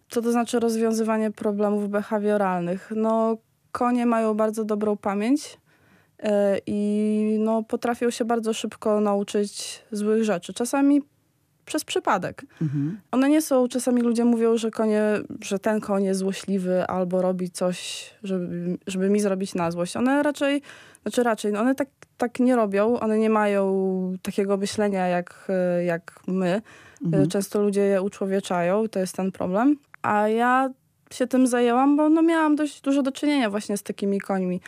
Co 0.09 0.21
to 0.21 0.31
znaczy 0.31 0.59
rozwiązywanie 0.59 1.31
problemów 1.31 1.89
behawioralnych? 1.89 2.91
No, 2.95 3.37
konie 3.71 4.05
mają 4.05 4.33
bardzo 4.33 4.65
dobrą 4.65 4.97
pamięć 4.97 5.57
yy, 6.23 6.29
i 6.67 7.37
no, 7.39 7.63
potrafią 7.63 8.09
się 8.09 8.25
bardzo 8.25 8.53
szybko 8.53 9.01
nauczyć 9.01 9.81
złych 9.91 10.23
rzeczy. 10.23 10.53
Czasami 10.53 11.01
przez 11.65 11.85
przypadek. 11.85 12.45
Mhm. 12.61 12.99
One 13.11 13.29
nie 13.29 13.41
są, 13.41 13.67
czasami 13.67 14.01
ludzie 14.01 14.25
mówią, 14.25 14.57
że 14.57 14.71
konie, 14.71 15.03
że 15.41 15.59
ten 15.59 15.79
koń 15.79 16.03
jest 16.03 16.19
złośliwy 16.19 16.87
albo 16.87 17.21
robi 17.21 17.49
coś, 17.49 18.09
żeby, 18.23 18.77
żeby 18.87 19.09
mi 19.09 19.19
zrobić 19.19 19.55
na 19.55 19.71
złość. 19.71 19.95
One 19.95 20.23
raczej, 20.23 20.61
znaczy 21.01 21.23
raczej, 21.23 21.51
no 21.51 21.59
one 21.59 21.75
tak, 21.75 21.87
tak 22.17 22.39
nie 22.39 22.55
robią, 22.55 22.99
one 22.99 23.17
nie 23.17 23.29
mają 23.29 23.63
takiego 24.21 24.57
myślenia 24.57 25.07
jak, 25.07 25.47
jak 25.85 26.19
my. 26.27 26.61
Mhm. 27.05 27.29
Często 27.29 27.61
ludzie 27.61 27.81
je 27.81 28.01
uczłowieczają, 28.01 28.87
to 28.87 28.99
jest 28.99 29.15
ten 29.15 29.31
problem. 29.31 29.75
A 30.01 30.27
ja 30.27 30.69
się 31.11 31.27
tym 31.27 31.47
zajęłam, 31.47 31.97
bo 31.97 32.09
no 32.09 32.21
miałam 32.21 32.55
dość 32.55 32.81
dużo 32.81 33.03
do 33.03 33.11
czynienia 33.11 33.49
właśnie 33.49 33.77
z 33.77 33.83
takimi 33.83 34.19
końmi. 34.19 34.61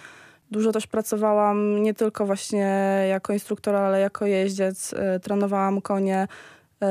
Dużo 0.51 0.71
też 0.71 0.87
pracowałam 0.87 1.83
nie 1.83 1.93
tylko 1.93 2.25
właśnie 2.25 2.67
jako 3.09 3.33
instruktor, 3.33 3.75
ale 3.75 3.99
jako 3.99 4.25
jeździec. 4.25 4.93
Y, 4.93 5.19
trenowałam 5.19 5.81
konie 5.81 6.27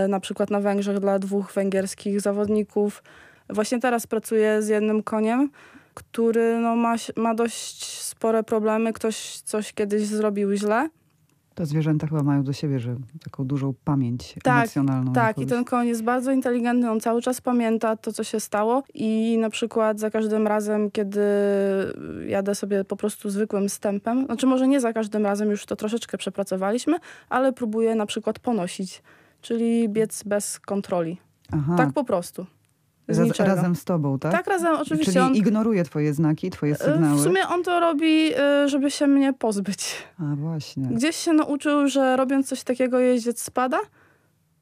y, 0.05 0.09
na 0.09 0.21
przykład 0.21 0.51
na 0.51 0.61
Węgrzech 0.61 0.99
dla 0.99 1.19
dwóch 1.19 1.53
węgierskich 1.53 2.21
zawodników. 2.21 3.03
Właśnie 3.49 3.81
teraz 3.81 4.07
pracuję 4.07 4.63
z 4.63 4.69
jednym 4.69 5.03
koniem, 5.03 5.51
który 5.95 6.59
no 6.59 6.77
ma, 6.77 6.95
ma 7.17 7.35
dość 7.35 8.03
spore 8.03 8.43
problemy. 8.43 8.93
Ktoś 8.93 9.41
coś 9.41 9.73
kiedyś 9.73 10.07
zrobił 10.07 10.55
źle 10.55 10.89
To 11.61 11.67
zwierzęta 11.67 12.07
chyba 12.07 12.23
mają 12.23 12.43
do 12.43 12.53
siebie, 12.53 12.79
że 12.81 12.97
taką 13.25 13.45
dużą 13.45 13.75
pamięć 13.85 14.35
tak, 14.43 14.57
emocjonalną. 14.57 15.13
Tak, 15.13 15.27
jakąś. 15.27 15.45
i 15.45 15.49
ten 15.49 15.65
koń 15.65 15.89
jest 15.89 16.03
bardzo 16.03 16.33
inteligentny, 16.33 16.91
on 16.91 17.01
cały 17.01 17.23
czas 17.23 17.41
pamięta 17.41 17.97
to, 17.97 18.13
co 18.13 18.25
się 18.25 18.41
stało 18.41 18.83
i 18.95 19.39
na 19.41 19.51
przykład 19.51 20.01
za 20.01 20.11
każdym 20.11 20.47
razem, 20.47 20.91
kiedy 20.91 21.21
jadę 22.29 22.55
sobie 22.55 22.85
po 22.85 22.97
prostu 22.97 23.31
zwykłym 23.31 23.69
stępem, 23.69 24.27
znaczy 24.27 24.47
może 24.47 24.69
nie 24.69 24.81
za 24.81 24.93
każdym 24.93 25.25
razem, 25.25 25.51
już 25.51 25.67
to 25.67 25.77
troszeczkę 25.77 26.19
przepracowaliśmy, 26.19 26.97
ale 27.29 27.53
próbuję 27.53 27.95
na 27.95 28.07
przykład 28.07 28.39
ponosić, 28.39 29.03
czyli 29.43 29.89
biec 29.89 30.23
bez 30.23 30.61
kontroli. 30.61 31.19
Aha. 31.53 31.75
Tak 31.77 31.93
po 31.93 32.05
prostu. 32.05 32.47
Raz, 33.19 33.39
razem 33.39 33.77
z 33.77 33.85
tobą, 33.85 34.19
tak? 34.19 34.33
Tak, 34.33 34.47
razem 34.47 34.75
oczywiście. 34.75 35.13
Czyli 35.13 35.25
on, 35.25 35.35
ignoruje 35.35 35.85
twoje 35.85 36.15
znaki, 36.15 36.51
twoje 36.51 36.75
sygnały. 36.75 37.17
W 37.19 37.21
sumie 37.21 37.49
on 37.49 37.63
to 37.63 37.81
robi, 37.81 38.33
y, 38.65 38.69
żeby 38.69 38.91
się 38.91 39.07
mnie 39.07 39.33
pozbyć. 39.33 39.97
A 40.19 40.37
właśnie. 40.37 40.89
Gdzieś 40.89 41.17
się 41.17 41.33
nauczył, 41.33 41.89
że 41.89 42.17
robiąc 42.17 42.49
coś 42.49 42.63
takiego 42.63 42.99
jeździec 42.99 43.43
spada. 43.43 43.79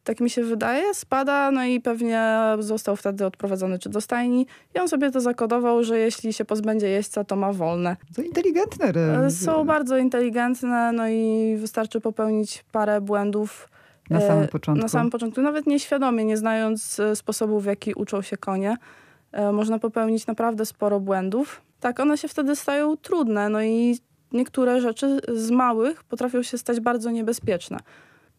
Tak 0.05 0.21
mi 0.21 0.31
się 0.31 0.45
wydaje, 0.45 0.95
spada, 0.95 1.51
no 1.51 1.65
i 1.65 1.81
pewnie 1.81 2.23
został 2.59 2.97
wtedy 2.97 3.27
odprowadzony 3.27 3.79
czy 3.79 3.89
do 3.89 4.01
stajni. 4.01 4.47
I 4.75 4.79
on 4.79 4.89
sobie 4.89 5.11
to 5.11 5.21
zakodował, 5.21 5.85
że 5.85 5.99
jeśli 5.99 6.33
się 6.33 6.45
pozbędzie 6.45 6.89
jeźdźca, 6.89 7.25
to 7.25 7.37
ma 7.37 7.53
wolne. 7.53 7.97
To 8.17 8.23
inteligentne. 8.23 8.93
Y, 9.27 9.31
są 9.31 9.65
bardzo 9.65 9.99
inteligentne, 9.99 10.93
no 10.93 11.09
i 11.09 11.57
wystarczy 11.61 12.01
popełnić 12.01 12.65
parę 12.73 13.01
błędów 13.01 13.69
na 14.11 14.21
samym 14.21 14.45
e, 14.45 14.49
początku. 14.49 14.83
Na 14.83 14.89
samym 14.89 15.11
początku, 15.11 15.43
nawet 15.43 15.67
nieświadomie, 15.67 16.25
nie 16.25 16.37
znając 16.37 17.01
e, 17.01 17.17
sposobów, 17.17 17.63
w 17.63 17.67
jaki 17.67 17.95
uczą 17.95 18.23
się 18.23 18.37
konie, 18.37 18.77
e, 19.33 19.53
można 19.53 19.79
popełnić 19.79 20.27
naprawdę 20.27 20.67
sporo 20.67 21.01
błędów. 21.01 21.63
Tak, 21.81 22.01
one 22.01 22.19
się 22.19 22.29
wtedy 22.29 22.57
stają 22.57 22.97
trudne, 22.97 23.49
no 23.49 23.63
i 23.63 23.99
niektóre 24.33 24.81
rzeczy 24.81 25.21
z 25.35 25.51
małych 25.51 26.05
potrafią 26.05 26.43
się 26.43 26.59
stać 26.59 26.81
bardzo 26.81 27.11
niebezpieczne. 27.11 27.79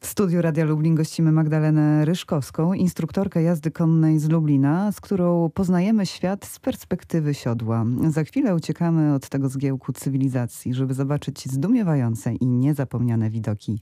W 0.02 0.08
studiu 0.08 0.42
Radia 0.42 0.66
Lublin 0.66 0.96
gościmy 0.96 1.32
Magdalenę 1.32 2.06
Ryszkowską, 2.06 2.74
instruktorkę 2.74 3.44
jazdy 3.44 3.72
konnej 3.72 4.20
z 4.20 4.30
Lublina, 4.30 4.92
z 4.92 5.02
którą 5.02 5.50
poznajemy 5.50 6.06
świat 6.06 6.46
z 6.46 6.60
perspektywy 6.60 7.34
siodła. 7.34 7.86
Za 8.10 8.24
chwilę 8.24 8.56
uciekamy 8.56 9.14
od 9.14 9.30
tego 9.30 9.50
zgiełku 9.50 9.94
cywilizacji, 9.94 10.74
żeby 10.74 10.94
zobaczyć 10.94 11.46
zdumiewające 11.46 12.34
i 12.34 12.46
niezapomniane 12.46 13.30
widoki 13.30 13.80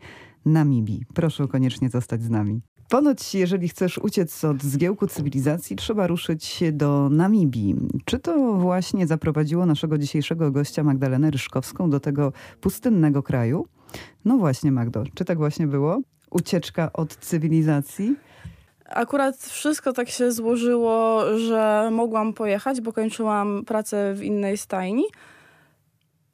Namibii. 0.47 1.05
Proszę 1.13 1.47
koniecznie 1.47 1.89
zostać 1.89 2.23
z 2.23 2.29
nami. 2.29 2.61
Ponoć, 2.89 3.35
jeżeli 3.35 3.69
chcesz 3.69 3.97
uciec 3.97 4.43
od 4.43 4.63
zgiełku 4.63 5.07
cywilizacji, 5.07 5.75
trzeba 5.75 6.07
ruszyć 6.07 6.63
do 6.71 7.09
Namibii. 7.09 7.75
Czy 8.05 8.19
to 8.19 8.53
właśnie 8.53 9.07
zaprowadziło 9.07 9.65
naszego 9.65 9.97
dzisiejszego 9.97 10.51
gościa 10.51 10.83
Magdalenę 10.83 11.31
Ryszkowską 11.31 11.89
do 11.89 11.99
tego 11.99 12.33
pustynnego 12.61 13.23
kraju? 13.23 13.67
No 14.25 14.37
właśnie, 14.37 14.71
Magdo, 14.71 15.03
czy 15.13 15.25
tak 15.25 15.37
właśnie 15.37 15.67
było? 15.67 16.01
Ucieczka 16.31 16.93
od 16.93 17.15
cywilizacji? 17.15 18.15
Akurat 18.85 19.37
wszystko 19.37 19.93
tak 19.93 20.09
się 20.09 20.31
złożyło, 20.31 21.23
że 21.37 21.89
mogłam 21.91 22.33
pojechać, 22.33 22.81
bo 22.81 22.93
kończyłam 22.93 23.63
pracę 23.65 24.13
w 24.13 24.23
innej 24.23 24.57
stajni. 24.57 25.03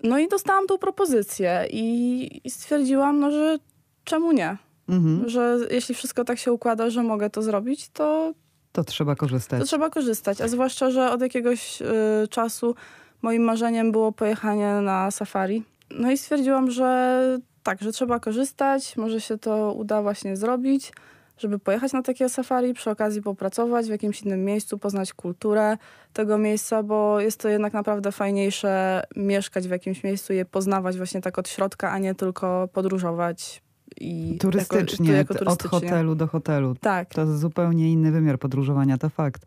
No 0.03 0.19
i 0.19 0.27
dostałam 0.27 0.67
tą 0.67 0.77
propozycję 0.77 1.67
i, 1.71 2.49
stwierdziłam, 2.49 3.19
no, 3.19 3.31
że 3.31 3.59
czemu 4.03 4.31
nie? 4.31 4.57
Mhm. 4.89 5.29
Że 5.29 5.57
jeśli 5.71 5.95
wszystko 5.95 6.23
tak 6.23 6.37
się 6.37 6.51
układa, 6.51 6.89
że 6.89 7.03
mogę 7.03 7.29
to 7.29 7.41
zrobić, 7.41 7.89
to. 7.89 8.33
To 8.71 8.83
trzeba 8.83 9.15
korzystać. 9.15 9.59
To 9.59 9.65
trzeba 9.65 9.89
korzystać. 9.89 10.41
A 10.41 10.47
zwłaszcza, 10.47 10.91
że 10.91 11.11
od 11.11 11.21
jakiegoś 11.21 11.81
y, 11.81 11.85
czasu 12.29 12.75
moim 13.21 13.43
marzeniem 13.43 13.91
było 13.91 14.11
pojechanie 14.11 14.73
na 14.81 15.11
safari. 15.11 15.63
No 15.91 16.11
i 16.11 16.17
stwierdziłam, 16.17 16.71
że 16.71 17.39
tak, 17.63 17.81
że 17.81 17.91
trzeba 17.91 18.19
korzystać, 18.19 18.97
może 18.97 19.21
się 19.21 19.37
to 19.37 19.73
uda 19.73 20.01
właśnie 20.01 20.37
zrobić, 20.37 20.91
żeby 21.37 21.59
pojechać 21.59 21.93
na 21.93 22.01
takie 22.01 22.29
safari, 22.29 22.73
przy 22.73 22.89
okazji 22.89 23.21
popracować 23.21 23.85
w 23.85 23.89
jakimś 23.89 24.21
innym 24.21 24.45
miejscu, 24.45 24.77
poznać 24.77 25.13
kulturę 25.13 25.77
tego 26.13 26.37
miejsca, 26.37 26.83
bo 26.83 27.19
jest 27.19 27.39
to 27.39 27.49
jednak 27.49 27.73
naprawdę 27.73 28.11
fajniejsze 28.11 29.03
mieszkać 29.15 29.67
w 29.67 29.71
jakimś 29.71 30.03
miejscu 30.03 30.33
je 30.33 30.45
poznawać 30.45 30.97
właśnie 30.97 31.21
tak 31.21 31.39
od 31.39 31.49
środka, 31.49 31.91
a 31.91 31.97
nie 31.97 32.15
tylko 32.15 32.69
podróżować 32.73 33.62
i 33.97 34.37
turystycznie, 34.39 35.11
jako, 35.11 35.33
jako 35.33 35.45
turystycznie, 35.45 35.77
od 35.77 35.83
hotelu 35.83 36.15
do 36.15 36.27
hotelu. 36.27 36.75
Tak. 36.81 37.09
To 37.09 37.37
zupełnie 37.37 37.91
inny 37.91 38.11
wymiar 38.11 38.39
podróżowania, 38.39 38.97
to 38.97 39.09
fakt. 39.09 39.45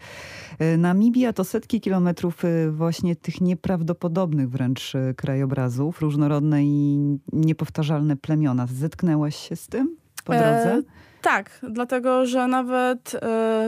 E, 0.59 0.77
Namibia 0.77 1.33
to 1.33 1.45
setki 1.45 1.81
kilometrów 1.81 2.45
e, 2.45 2.71
właśnie 2.71 3.17
tych 3.17 3.41
nieprawdopodobnych 3.41 4.51
wręcz 4.51 4.95
e, 4.95 5.15
krajobrazów, 5.15 6.01
różnorodne 6.01 6.65
i 6.65 6.99
niepowtarzalne 7.33 8.17
plemiona. 8.17 8.67
Zetknęłaś 8.67 9.37
się 9.49 9.57
z 9.57 9.67
tym 9.69 9.97
po 10.25 10.33
drodze? 10.33 10.73
E, 10.73 10.83
tak, 11.23 11.61
dlatego 11.71 12.27
że 12.27 12.47
nawet 12.47 13.21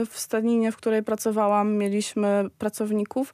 w 0.09 0.19
stadninie, 0.19 0.71
w 0.71 0.77
której 0.77 1.03
pracowałam, 1.03 1.73
mieliśmy 1.73 2.45
pracowników 2.57 3.33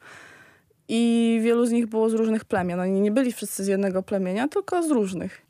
i 0.88 1.40
wielu 1.44 1.66
z 1.66 1.72
nich 1.72 1.88
było 1.88 2.10
z 2.10 2.14
różnych 2.14 2.46
plemion. 2.46 2.80
Oni 2.80 3.02
nie 3.02 3.12
byli 3.12 3.34
wszyscy 3.34 3.64
z 3.64 3.68
jednego 3.68 4.04
plemienia, 4.04 4.48
tylko 4.48 4.84
z 4.84 4.92
różnych 4.92 5.45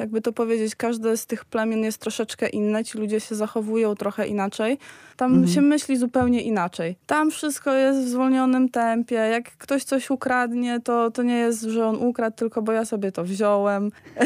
jakby 0.00 0.20
to 0.20 0.32
powiedzieć, 0.32 0.74
każde 0.74 1.16
z 1.16 1.26
tych 1.26 1.44
plemion 1.44 1.80
jest 1.80 1.98
troszeczkę 1.98 2.48
inne, 2.48 2.84
ci 2.84 2.98
ludzie 2.98 3.20
się 3.20 3.34
zachowują 3.34 3.94
trochę 3.94 4.26
inaczej. 4.26 4.78
Tam 5.16 5.32
mhm. 5.32 5.52
się 5.52 5.60
myśli 5.60 5.96
zupełnie 5.96 6.42
inaczej. 6.42 6.96
Tam 7.06 7.30
wszystko 7.30 7.72
jest 7.72 8.00
w 8.00 8.08
zwolnionym 8.08 8.68
tempie. 8.68 9.14
Jak 9.14 9.50
ktoś 9.50 9.84
coś 9.84 10.10
ukradnie, 10.10 10.80
to, 10.80 11.10
to 11.10 11.22
nie 11.22 11.36
jest, 11.38 11.62
że 11.62 11.86
on 11.86 11.96
ukradł, 11.96 12.36
tylko 12.36 12.62
bo 12.62 12.72
ja 12.72 12.84
sobie 12.84 13.12
to 13.12 13.24
wziąłem. 13.24 13.90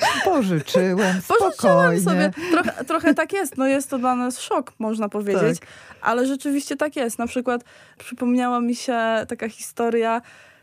Pożyczyłem, 0.24 1.20
spokojnie. 1.20 2.00
sobie. 2.00 2.30
Trochę, 2.50 2.84
trochę 2.84 3.14
tak 3.14 3.32
jest. 3.32 3.56
No 3.56 3.66
jest 3.66 3.90
to 3.90 3.98
dla 3.98 4.14
nas 4.16 4.40
szok, 4.40 4.72
można 4.78 5.08
powiedzieć. 5.08 5.60
Tak. 5.60 5.68
Ale 6.00 6.26
rzeczywiście 6.26 6.76
tak 6.76 6.96
jest. 6.96 7.18
Na 7.18 7.26
przykład 7.26 7.64
przypomniała 7.98 8.60
mi 8.60 8.74
się 8.74 8.98
taka 9.28 9.48
historia, 9.48 10.22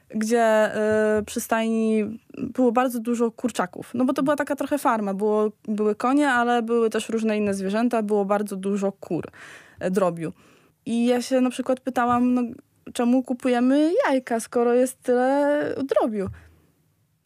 gdzie 0.10 0.72
y, 1.20 1.26
przy 1.26 1.42
stajni 1.42 2.20
było 2.38 2.72
bardzo 2.72 3.00
dużo 3.00 3.32
kurczaków. 3.32 3.92
No 3.94 4.06
bo 4.06 4.14
to 4.14 4.24
była 4.24 4.36
taka 4.36 4.56
trochę 4.56 4.78
farma. 4.78 5.14
Było, 5.14 5.52
były 5.68 5.96
konie, 5.96 6.30
ale 6.30 6.62
były 6.62 6.90
też 6.90 7.10
różne 7.10 7.38
inne 7.38 7.54
zwierzęta. 7.54 8.02
Było 8.02 8.26
bardzo 8.26 8.56
dużo 8.56 8.92
kur, 8.92 9.26
y, 9.86 9.92
drobiu. 9.92 10.34
I 10.86 11.06
ja 11.06 11.22
się 11.22 11.42
na 11.42 11.50
przykład 11.50 11.80
pytałam, 11.80 12.34
no, 12.34 12.42
czemu 12.94 13.24
kupujemy 13.24 13.92
jajka, 14.08 14.40
skoro 14.40 14.74
jest 14.74 15.02
tyle 15.04 15.60
drobiu? 15.84 16.30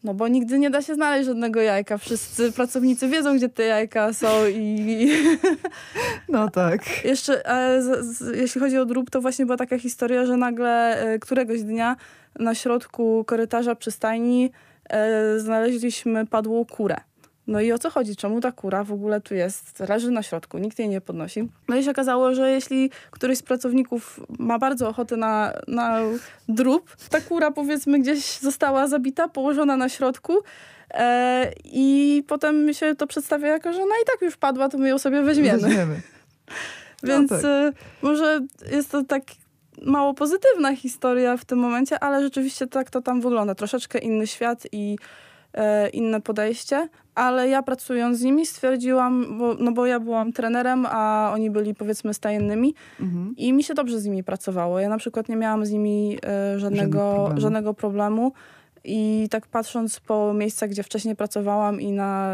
No 0.03 0.13
bo 0.13 0.27
nigdy 0.27 0.59
nie 0.59 0.69
da 0.69 0.81
się 0.81 0.95
znaleźć 0.95 1.25
żadnego 1.25 1.61
jajka. 1.61 1.97
Wszyscy 1.97 2.51
pracownicy 2.51 3.07
wiedzą, 3.07 3.35
gdzie 3.35 3.49
te 3.49 3.63
jajka 3.63 4.13
są 4.13 4.27
i... 4.47 5.11
No 6.29 6.49
tak. 6.49 6.81
Jeszcze, 7.05 7.43
z, 7.79 8.05
z, 8.05 8.37
jeśli 8.37 8.61
chodzi 8.61 8.77
o 8.77 8.85
drób, 8.85 9.09
to 9.09 9.21
właśnie 9.21 9.45
była 9.45 9.57
taka 9.57 9.77
historia, 9.79 10.25
że 10.25 10.37
nagle 10.37 11.03
y, 11.13 11.19
któregoś 11.19 11.63
dnia 11.63 11.95
na 12.39 12.55
środku 12.55 13.23
korytarza 13.27 13.75
przystajni 13.75 14.51
e, 14.89 15.39
znaleźliśmy 15.39 16.27
padłą 16.27 16.65
kurę. 16.65 16.97
No 17.47 17.61
i 17.61 17.71
o 17.71 17.79
co 17.79 17.89
chodzi? 17.89 18.15
Czemu 18.15 18.41
ta 18.41 18.51
kura 18.51 18.83
w 18.83 18.91
ogóle 18.91 19.21
tu 19.21 19.35
jest? 19.35 19.79
Leży 19.79 20.11
na 20.11 20.23
środku, 20.23 20.57
nikt 20.57 20.79
jej 20.79 20.89
nie 20.89 21.01
podnosi. 21.01 21.49
No 21.67 21.75
i 21.75 21.83
się 21.83 21.91
okazało, 21.91 22.35
że 22.35 22.51
jeśli 22.51 22.89
któryś 23.11 23.37
z 23.37 23.43
pracowników 23.43 24.19
ma 24.39 24.59
bardzo 24.59 24.89
ochotę 24.89 25.17
na, 25.17 25.53
na 25.67 25.99
drób, 26.49 26.95
ta 27.09 27.21
kura 27.21 27.51
powiedzmy 27.51 27.99
gdzieś 27.99 28.39
została 28.39 28.87
zabita, 28.87 29.27
położona 29.27 29.77
na 29.77 29.89
środku 29.89 30.33
e, 30.93 31.51
i 31.63 32.23
potem 32.27 32.73
się 32.73 32.95
to 32.95 33.07
przedstawia 33.07 33.47
jako, 33.47 33.73
że 33.73 33.79
no 33.79 33.95
i 34.03 34.05
tak 34.05 34.21
już 34.21 34.37
padła, 34.37 34.69
to 34.69 34.77
my 34.77 34.89
ją 34.89 34.99
sobie 34.99 35.21
weźmiemy. 35.21 35.59
weźmiemy. 35.59 36.01
Więc 37.03 37.31
no 37.31 37.37
tak. 37.37 37.45
E, 37.45 37.73
może 38.01 38.39
jest 38.71 38.91
to 38.91 39.03
tak 39.03 39.23
mało 39.81 40.13
pozytywna 40.13 40.75
historia 40.75 41.37
w 41.37 41.45
tym 41.45 41.59
momencie, 41.59 41.99
ale 41.99 42.21
rzeczywiście 42.21 42.67
tak 42.67 42.89
to 42.89 43.01
tam 43.01 43.21
wygląda. 43.21 43.55
Troszeczkę 43.55 43.99
inny 43.99 44.27
świat 44.27 44.67
i 44.71 44.97
e, 45.53 45.89
inne 45.89 46.21
podejście, 46.21 46.89
ale 47.15 47.49
ja 47.49 47.63
pracując 47.63 48.17
z 48.17 48.21
nimi 48.21 48.45
stwierdziłam, 48.45 49.37
bo, 49.37 49.55
no 49.59 49.71
bo 49.71 49.85
ja 49.85 49.99
byłam 49.99 50.33
trenerem, 50.33 50.85
a 50.89 51.31
oni 51.33 51.49
byli 51.49 51.75
powiedzmy 51.75 52.13
stajennymi 52.13 52.75
mhm. 52.99 53.33
i 53.37 53.53
mi 53.53 53.63
się 53.63 53.73
dobrze 53.73 53.99
z 53.99 54.05
nimi 54.05 54.23
pracowało. 54.23 54.79
Ja 54.79 54.89
na 54.89 54.97
przykład 54.97 55.29
nie 55.29 55.35
miałam 55.35 55.65
z 55.65 55.71
nimi 55.71 56.17
e, 56.25 56.59
żadnego, 56.59 57.13
problemu. 57.15 57.41
żadnego 57.41 57.73
problemu 57.73 58.31
i 58.83 59.27
tak 59.31 59.47
patrząc 59.47 59.99
po 59.99 60.33
miejscach, 60.33 60.69
gdzie 60.69 60.83
wcześniej 60.83 61.15
pracowałam 61.15 61.81
i 61.81 61.91
na 61.91 62.33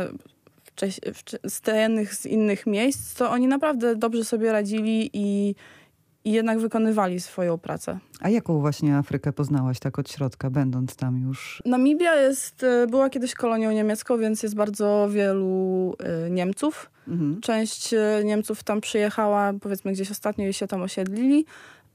stajennych 1.48 2.16
z 2.16 2.26
innych 2.26 2.68
miejsc, 2.68 3.14
to 3.14 3.32
oni 3.32 3.48
naprawdę 3.48 3.96
dobrze 3.96 4.24
sobie 4.24 4.52
radzili 4.52 5.10
i 5.14 5.56
i 6.28 6.32
jednak 6.32 6.60
wykonywali 6.60 7.20
swoją 7.20 7.58
pracę. 7.58 8.00
A 8.22 8.30
jaką 8.30 8.60
właśnie 8.60 8.98
Afrykę 8.98 9.34
poznałaś 9.34 9.80
tak 9.80 10.00
od 10.00 10.12
środka, 10.12 10.50
będąc 10.50 10.96
tam 10.96 11.22
już? 11.28 11.62
Namibia 11.66 12.16
jest, 12.16 12.64
e, 12.64 12.88
była 12.88 13.10
kiedyś 13.10 13.34
kolonią 13.34 13.72
niemiecką, 13.72 14.18
więc 14.18 14.44
jest 14.44 14.56
bardzo 14.56 15.08
wielu 15.12 15.96
y, 16.28 16.32
Niemców. 16.32 16.90
Mhm. 17.08 17.42
Część 17.42 17.94
e, 17.94 18.22
Niemców 18.24 18.64
tam 18.64 18.82
przyjechała, 18.82 19.54
powiedzmy 19.62 19.92
gdzieś 19.92 20.12
ostatnio 20.12 20.48
i 20.48 20.54
się 20.54 20.68
tam 20.68 20.82
osiedlili. 20.82 21.46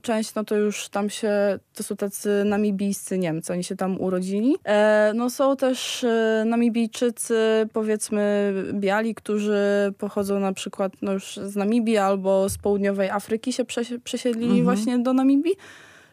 Część, 0.02 0.34
no 0.34 0.44
to 0.44 0.56
już 0.56 0.88
tam 0.88 1.10
się, 1.10 1.58
to 1.74 1.82
są 1.82 1.96
tacy 1.96 2.42
namibijscy 2.44 3.18
Niemcy, 3.18 3.52
oni 3.52 3.64
się 3.64 3.76
tam 3.76 4.00
urodzili. 4.00 4.56
E, 4.64 5.12
no 5.14 5.30
są 5.30 5.56
też 5.56 6.04
e, 6.04 6.44
namibijczycy, 6.46 7.68
powiedzmy 7.72 8.54
biali, 8.72 9.14
którzy 9.14 9.92
pochodzą 9.98 10.40
na 10.40 10.52
przykład 10.52 10.92
no 11.02 11.12
już 11.12 11.36
z 11.36 11.56
Namibii 11.56 11.96
albo 11.96 12.48
z 12.48 12.58
południowej 12.58 13.10
Afryki 13.10 13.52
się 13.52 13.64
przesiedlili 14.04 14.46
mhm. 14.58 14.64
właśnie 14.64 14.98
do 14.98 15.12
Namibii. 15.12 15.54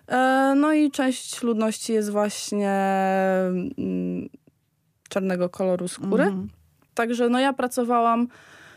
E, 0.08 0.54
no 0.58 0.74
i 0.74 0.92
część 0.92 1.44
ludności 1.44 1.94
jest 1.94 2.10
właśnie 2.10 2.80
mm, 3.78 4.30
czarnego 5.10 5.50
koloru 5.50 5.88
skóry. 5.88 6.24
Mhm. 6.24 6.50
Także 6.94 7.30
no 7.30 7.40
ja 7.40 7.54
pracowałam 7.54 8.28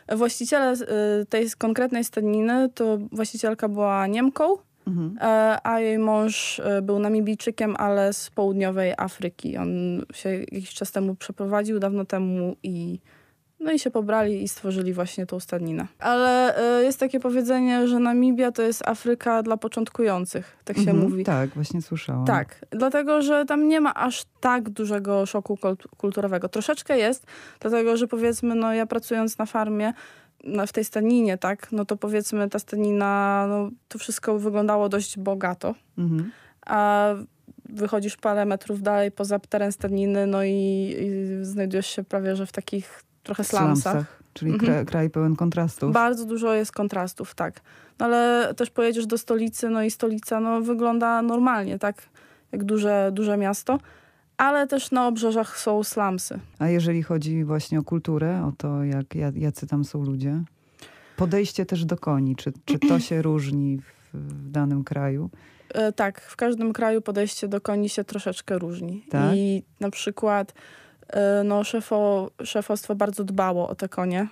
Właściciele 0.09 0.73
y, 0.73 1.27
tej 1.27 1.51
konkretnej 1.59 2.05
stadniny 2.05 2.69
to 2.75 2.99
właścicielka 3.13 3.69
była 3.69 4.07
Niemką, 4.07 4.57
mhm. 4.87 5.19
E, 5.21 5.59
a 5.67 5.81
jej 5.81 5.99
mąż 5.99 6.59
y, 6.59 6.83
był 6.83 6.99
Namibijczykiem, 6.99 7.77
ale 7.79 8.13
z 8.13 8.31
południowej 8.31 8.95
Afryki. 8.97 9.57
On 9.57 9.69
się 10.15 10.29
jakiś 10.29 10.75
czas 10.75 10.93
temu 10.93 11.15
przeprowadził, 11.15 11.79
dawno 11.79 12.05
temu 12.05 12.57
i 12.63 13.01
no 13.63 13.73
i 13.73 13.79
się 13.79 13.91
pobrali 13.91 14.43
i 14.43 14.49
stworzyli 14.49 14.93
właśnie 14.93 15.27
tą 15.27 15.41
stadninę. 15.41 15.87
Ale 15.99 16.59
y, 16.81 16.85
jest 16.85 17.01
takie 17.01 17.21
powiedzenie, 17.21 17.89
że 17.89 17.99
Namibia 17.99 18.53
to 18.53 18.63
jest 18.63 18.89
Afryka 18.89 19.43
dla 19.43 19.57
początkujących, 19.57 20.57
tak 20.65 20.77
się 20.77 20.91
mhm, 20.91 20.99
mówi. 20.99 21.25
Tak, 21.25 21.51
właśnie 21.51 21.83
słyszałam. 21.83 22.25
Tak, 22.25 22.67
dlatego, 22.71 23.23
że 23.23 23.45
tam 23.45 23.69
nie 23.69 23.81
ma 23.81 23.95
aż 23.95 24.25
tak 24.41 24.71
dużego 24.71 25.27
szoku 25.27 25.59
kulturowego. 25.97 26.49
Troszeczkę 26.49 26.99
jest, 26.99 27.27
dlatego, 27.61 27.97
że 27.97 28.07
powiedzmy, 28.07 28.55
no 28.55 28.75
ja 28.75 28.87
pracując 28.87 29.39
na 29.39 29.47
farmie, 29.47 29.93
no, 30.45 30.67
w 30.67 30.73
tej 30.73 30.85
stadninie, 30.85 31.39
tak, 31.39 31.73
no 31.73 31.85
to 31.85 31.97
powiedzmy 31.97 32.49
ta 32.49 32.59
stadnina, 32.59 33.47
no 33.49 33.71
to 33.89 33.99
wszystko 33.99 34.39
wyglądało 34.39 34.89
dość 34.89 35.19
bogato. 35.19 35.75
Mhm. 35.99 36.31
A 36.67 37.09
wychodzisz 37.69 38.17
parę 38.17 38.47
metrów 38.47 38.83
dalej 38.83 39.11
poza 39.11 39.39
teren 39.39 39.73
stadniny, 39.73 40.27
no 40.27 40.45
i, 40.45 40.51
i 41.01 41.45
znajdujesz 41.45 41.87
się 41.87 42.05
prawie, 42.05 42.37
że 42.37 42.47
w 42.47 42.53
takich 42.53 43.03
trochę 43.23 43.45
slumsach. 43.45 43.93
slumsach 43.93 44.23
czyli 44.35 44.53
mhm. 44.53 44.73
kraj, 44.73 44.87
kraj 44.87 45.11
pełen 45.11 45.37
kontrastów. 45.37 45.93
Bardzo 45.93 46.25
dużo 46.25 46.55
jest 46.55 46.73
kontrastów, 46.73 47.35
tak. 47.35 47.61
No 47.99 48.07
ale 48.07 48.53
też 48.57 48.71
pojedziesz 48.71 49.07
do 49.07 49.19
stolicy, 49.19 49.71
no 49.71 49.83
i 49.83 49.91
stolica 49.91 50.41
no, 50.41 50.61
wygląda 50.61 51.23
normalnie, 51.23 51.79
tak, 51.79 52.03
jak 52.53 52.65
duże, 52.65 53.11
duże 53.13 53.37
miasto. 53.37 53.79
Ale 54.43 54.67
też 54.67 54.91
na 54.91 55.07
obrzeżach 55.07 55.59
są 55.59 55.85
slumsy. 55.85 56.39
A 56.59 56.69
jeżeli 56.69 57.03
chodzi 57.03 57.45
właśnie 57.45 57.79
o 57.79 57.83
kulturę, 57.83 58.45
o 58.45 58.53
to, 58.59 58.85
jak, 58.85 59.15
jacy 59.35 59.67
tam 59.67 59.85
są 59.85 60.05
ludzie? 60.05 60.43
Podejście 61.17 61.67
też 61.67 61.85
do 61.85 61.97
koni, 61.97 62.37
czy, 62.37 62.53
czy 62.65 62.79
to 62.79 63.01
się 63.01 63.23
różni 63.33 63.79
w, 63.79 64.19
w 64.19 64.51
danym 64.51 64.85
kraju? 64.85 65.31
E, 65.75 65.93
tak, 65.93 66.21
w 66.21 66.37
każdym 66.37 66.73
kraju 66.73 67.03
podejście 67.03 67.49
do 67.49 67.61
koni 67.61 67.89
się 67.89 68.05
troszeczkę 68.05 68.59
różni. 68.59 69.05
Tak? 69.11 69.37
I 69.37 69.63
na 69.81 69.91
przykład 69.91 70.55
E, 71.13 71.45
no, 71.45 71.65
szefo, 71.65 72.31
szefostwo 72.45 72.95
bardzo 72.95 73.25
dbało 73.25 73.69
o 73.69 73.75
te 73.75 73.89
konie. 73.89 74.29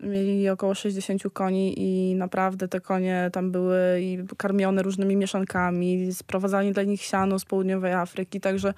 Mieli 0.00 0.48
około 0.48 0.74
60 0.74 1.22
koni 1.32 1.74
i 1.76 2.14
naprawdę 2.14 2.68
te 2.68 2.80
konie 2.80 3.30
tam 3.32 3.52
były 3.52 4.00
i 4.00 4.18
karmione 4.36 4.82
różnymi 4.82 5.16
mieszankami, 5.16 6.14
sprowadzali 6.14 6.72
dla 6.72 6.82
nich 6.82 7.02
siano 7.02 7.38
z 7.38 7.44
południowej 7.44 7.92
Afryki, 7.92 8.40
także 8.40 8.74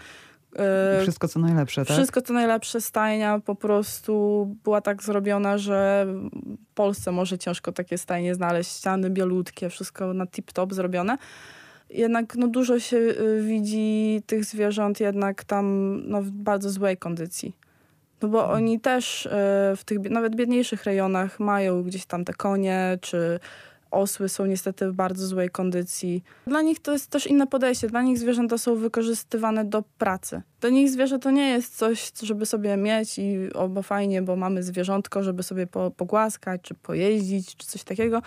wszystko 1.02 1.28
co 1.28 1.40
najlepsze, 1.40 1.85
tak? 1.85 1.97
Wszystko 1.97 2.23
co 2.23 2.32
najlepsze. 2.32 2.80
Stajnia 2.80 3.40
po 3.44 3.54
prostu 3.54 4.47
była 4.64 4.80
tak 4.80 5.02
zrobiona, 5.02 5.59
że 5.59 6.06
w 6.71 6.75
Polsce 6.75 7.12
może 7.12 7.38
ciężko 7.38 7.73
takie 7.73 7.99
stajnie 7.99 8.35
znaleźć. 8.35 8.71
Ściany 8.71 9.11
bielutkie, 9.11 9.71
wszystko 9.71 10.12
na 10.12 10.25
tip-top 10.25 10.75
zrobione 10.75 11.18
jednak 11.92 12.37
no, 12.37 12.49
dużo 12.49 12.80
się 12.80 12.97
y, 12.97 13.42
widzi 13.42 14.23
tych 14.26 14.44
zwierząt 14.44 15.00
jednak 15.00 15.44
tam 15.44 15.97
no, 16.06 16.23
w 16.23 16.30
bardzo 16.30 16.71
złej 16.71 16.97
kondycji. 16.97 17.56
No 18.23 18.28
bo 18.28 18.50
oni 18.50 18.80
też 18.80 19.26
y, 19.26 19.30
w 19.76 19.85
tych 19.85 19.99
nawet 20.11 20.37
biedniejszych 20.37 20.85
rejonach 20.85 21.40
mają 21.40 21.82
gdzieś 21.82 22.06
tam 22.06 22.25
te 22.25 22.32
konie, 22.32 22.99
czy 23.00 23.40
osły 23.92 24.28
są 24.28 24.46
niestety 24.46 24.90
w 24.90 24.94
bardzo 24.94 25.26
złej 25.26 25.50
kondycji. 25.50 26.25
Dla 26.46 26.62
nich 26.62 26.80
to 26.80 26.92
jest 26.92 27.11
też 27.11 27.26
inne 27.26 27.46
podejście. 27.46 27.88
Dla 27.88 28.02
nich 28.02 28.18
zwierzęta 28.18 28.58
są 28.58 28.76
wykorzystywane 28.76 29.64
do 29.64 29.82
pracy. 29.99 30.42
Dla 30.61 30.70
nich 30.70 30.90
zwierzę 30.90 31.18
to 31.18 31.30
nie 31.30 31.49
jest 31.49 31.76
coś, 31.76 32.12
żeby 32.22 32.46
sobie 32.46 32.76
mieć 32.76 33.18
i 33.18 33.52
obo 33.54 33.82
fajnie, 33.82 34.22
bo 34.22 34.37
mamy 34.37 34.62
zwierzątko, 34.62 35.22
żeby 35.22 35.42
sobie 35.42 35.66
po, 35.66 35.90
pogłaskać, 35.90 36.61
czy 36.62 36.75
pojeździć, 36.75 37.56
czy 37.56 37.66
coś 37.66 37.85
takiego 37.85 38.22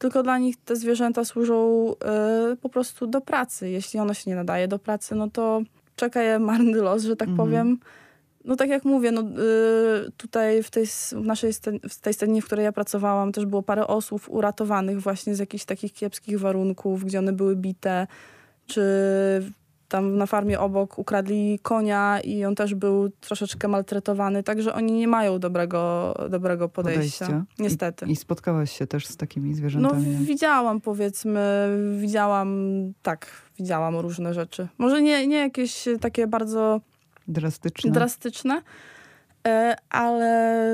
tylko 0.00 0.22
dla 0.22 0.38
nich 0.38 0.56
te 0.64 0.76
zwierzęta 0.76 1.24
służą 1.24 1.90
y, 2.52 2.56
po 2.56 2.68
prostu 2.68 3.06
do 3.06 3.20
pracy. 3.20 3.70
Jeśli 3.70 4.00
ono 4.00 4.14
się 4.14 4.30
nie 4.30 4.36
nadaje 4.36 4.68
do 4.68 4.78
pracy, 4.78 5.14
no 5.14 5.30
to 5.30 5.62
czeka 5.96 6.22
je 6.22 6.38
marny 6.38 6.78
los, 6.78 7.02
że 7.02 7.16
tak 7.16 7.28
mhm. 7.28 7.48
powiem. 7.48 7.78
No 8.44 8.56
tak 8.56 8.68
jak 8.68 8.84
mówię, 8.84 9.12
no, 9.12 9.20
y, 9.20 10.10
tutaj 10.16 10.62
w 10.62 10.70
tej, 10.70 10.86
w 10.86 11.24
naszej 11.24 11.52
w 11.90 12.00
tej 12.00 12.14
scenie, 12.14 12.42
w 12.42 12.44
której 12.44 12.64
ja 12.64 12.72
pracowałam, 12.72 13.32
też 13.32 13.46
było 13.46 13.62
parę 13.62 13.86
osób 13.86 14.22
uratowanych 14.28 15.00
właśnie 15.00 15.34
z 15.34 15.38
jakichś 15.38 15.64
takich 15.64 15.92
kiepskich 15.92 16.40
warunków, 16.40 17.04
gdzie 17.04 17.18
one 17.18 17.32
były 17.32 17.56
bite, 17.56 18.06
czy 18.66 18.82
tam 19.90 20.16
na 20.16 20.26
farmie 20.26 20.60
obok 20.60 20.98
ukradli 20.98 21.58
konia 21.62 22.20
i 22.20 22.44
on 22.44 22.54
też 22.54 22.74
był 22.74 23.10
troszeczkę 23.20 23.68
maltretowany, 23.68 24.42
także 24.42 24.74
oni 24.74 24.92
nie 24.92 25.08
mają 25.08 25.38
dobrego, 25.38 26.14
dobrego 26.30 26.68
podejścia. 26.68 27.26
podejścia. 27.26 27.54
Niestety. 27.58 28.06
I, 28.06 28.12
I, 28.12 28.16
spotkałaś 28.16 28.78
się 28.78 28.86
też 28.86 29.06
z 29.06 29.16
takimi 29.16 29.54
zwierzętami? 29.54 30.06
No 30.06 30.24
widziałam 30.24 30.80
powiedzmy, 30.80 31.68
widziałam, 32.00 32.48
tak, 33.02 33.26
widziałam 33.58 33.96
różne 33.96 34.34
rzeczy. 34.34 34.68
Może 34.78 35.02
nie, 35.02 35.26
nie 35.26 35.36
jakieś 35.36 35.88
takie 36.00 36.26
bardzo 36.26 36.80
drastyczne, 37.32 37.90
drastyczne 37.90 38.62
e, 39.46 39.76
ale 39.90 40.64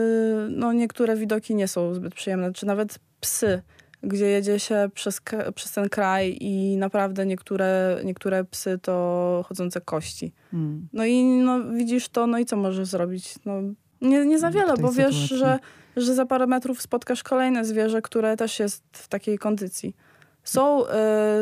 no, 0.51 0.73
niektóre 0.73 1.17
widoki 1.17 1.55
nie 1.55 1.69
są 1.69 1.95
zbyt 1.95 2.15
przyjemne, 2.15 2.53
czy 2.53 2.67
nawet 2.67 2.99
psy 3.21 3.63
gdzie 4.03 4.27
jedzie 4.27 4.61
się 4.61 4.89
przez, 4.95 5.21
przez 5.55 5.73
ten 5.73 5.89
kraj 5.89 6.37
i 6.41 6.77
naprawdę 6.77 7.27
niektóre, 7.27 8.01
niektóre 8.05 8.45
psy 8.45 8.79
to 8.83 9.45
chodzące 9.49 9.81
kości. 9.81 10.33
Hmm. 10.51 10.89
No 10.93 11.05
i 11.05 11.25
no, 11.25 11.65
widzisz 11.65 12.09
to, 12.09 12.27
no 12.27 12.39
i 12.39 12.45
co 12.45 12.57
możesz 12.57 12.89
zrobić? 12.89 13.35
No, 13.45 13.53
nie, 14.01 14.27
nie 14.27 14.39
za 14.39 14.51
wiele, 14.51 14.75
bo 14.77 14.93
wiesz, 14.93 15.15
że, 15.15 15.59
że 15.97 16.15
za 16.15 16.27
parę 16.27 16.47
metrów 16.47 16.83
spotkasz 16.83 17.23
kolejne 17.23 17.65
zwierzę, 17.65 18.03
które 18.03 18.37
też 18.37 18.59
jest 18.61 18.85
w 18.93 19.09
takiej 19.09 19.39
kondycji. 19.39 19.97
Są, 20.45 20.85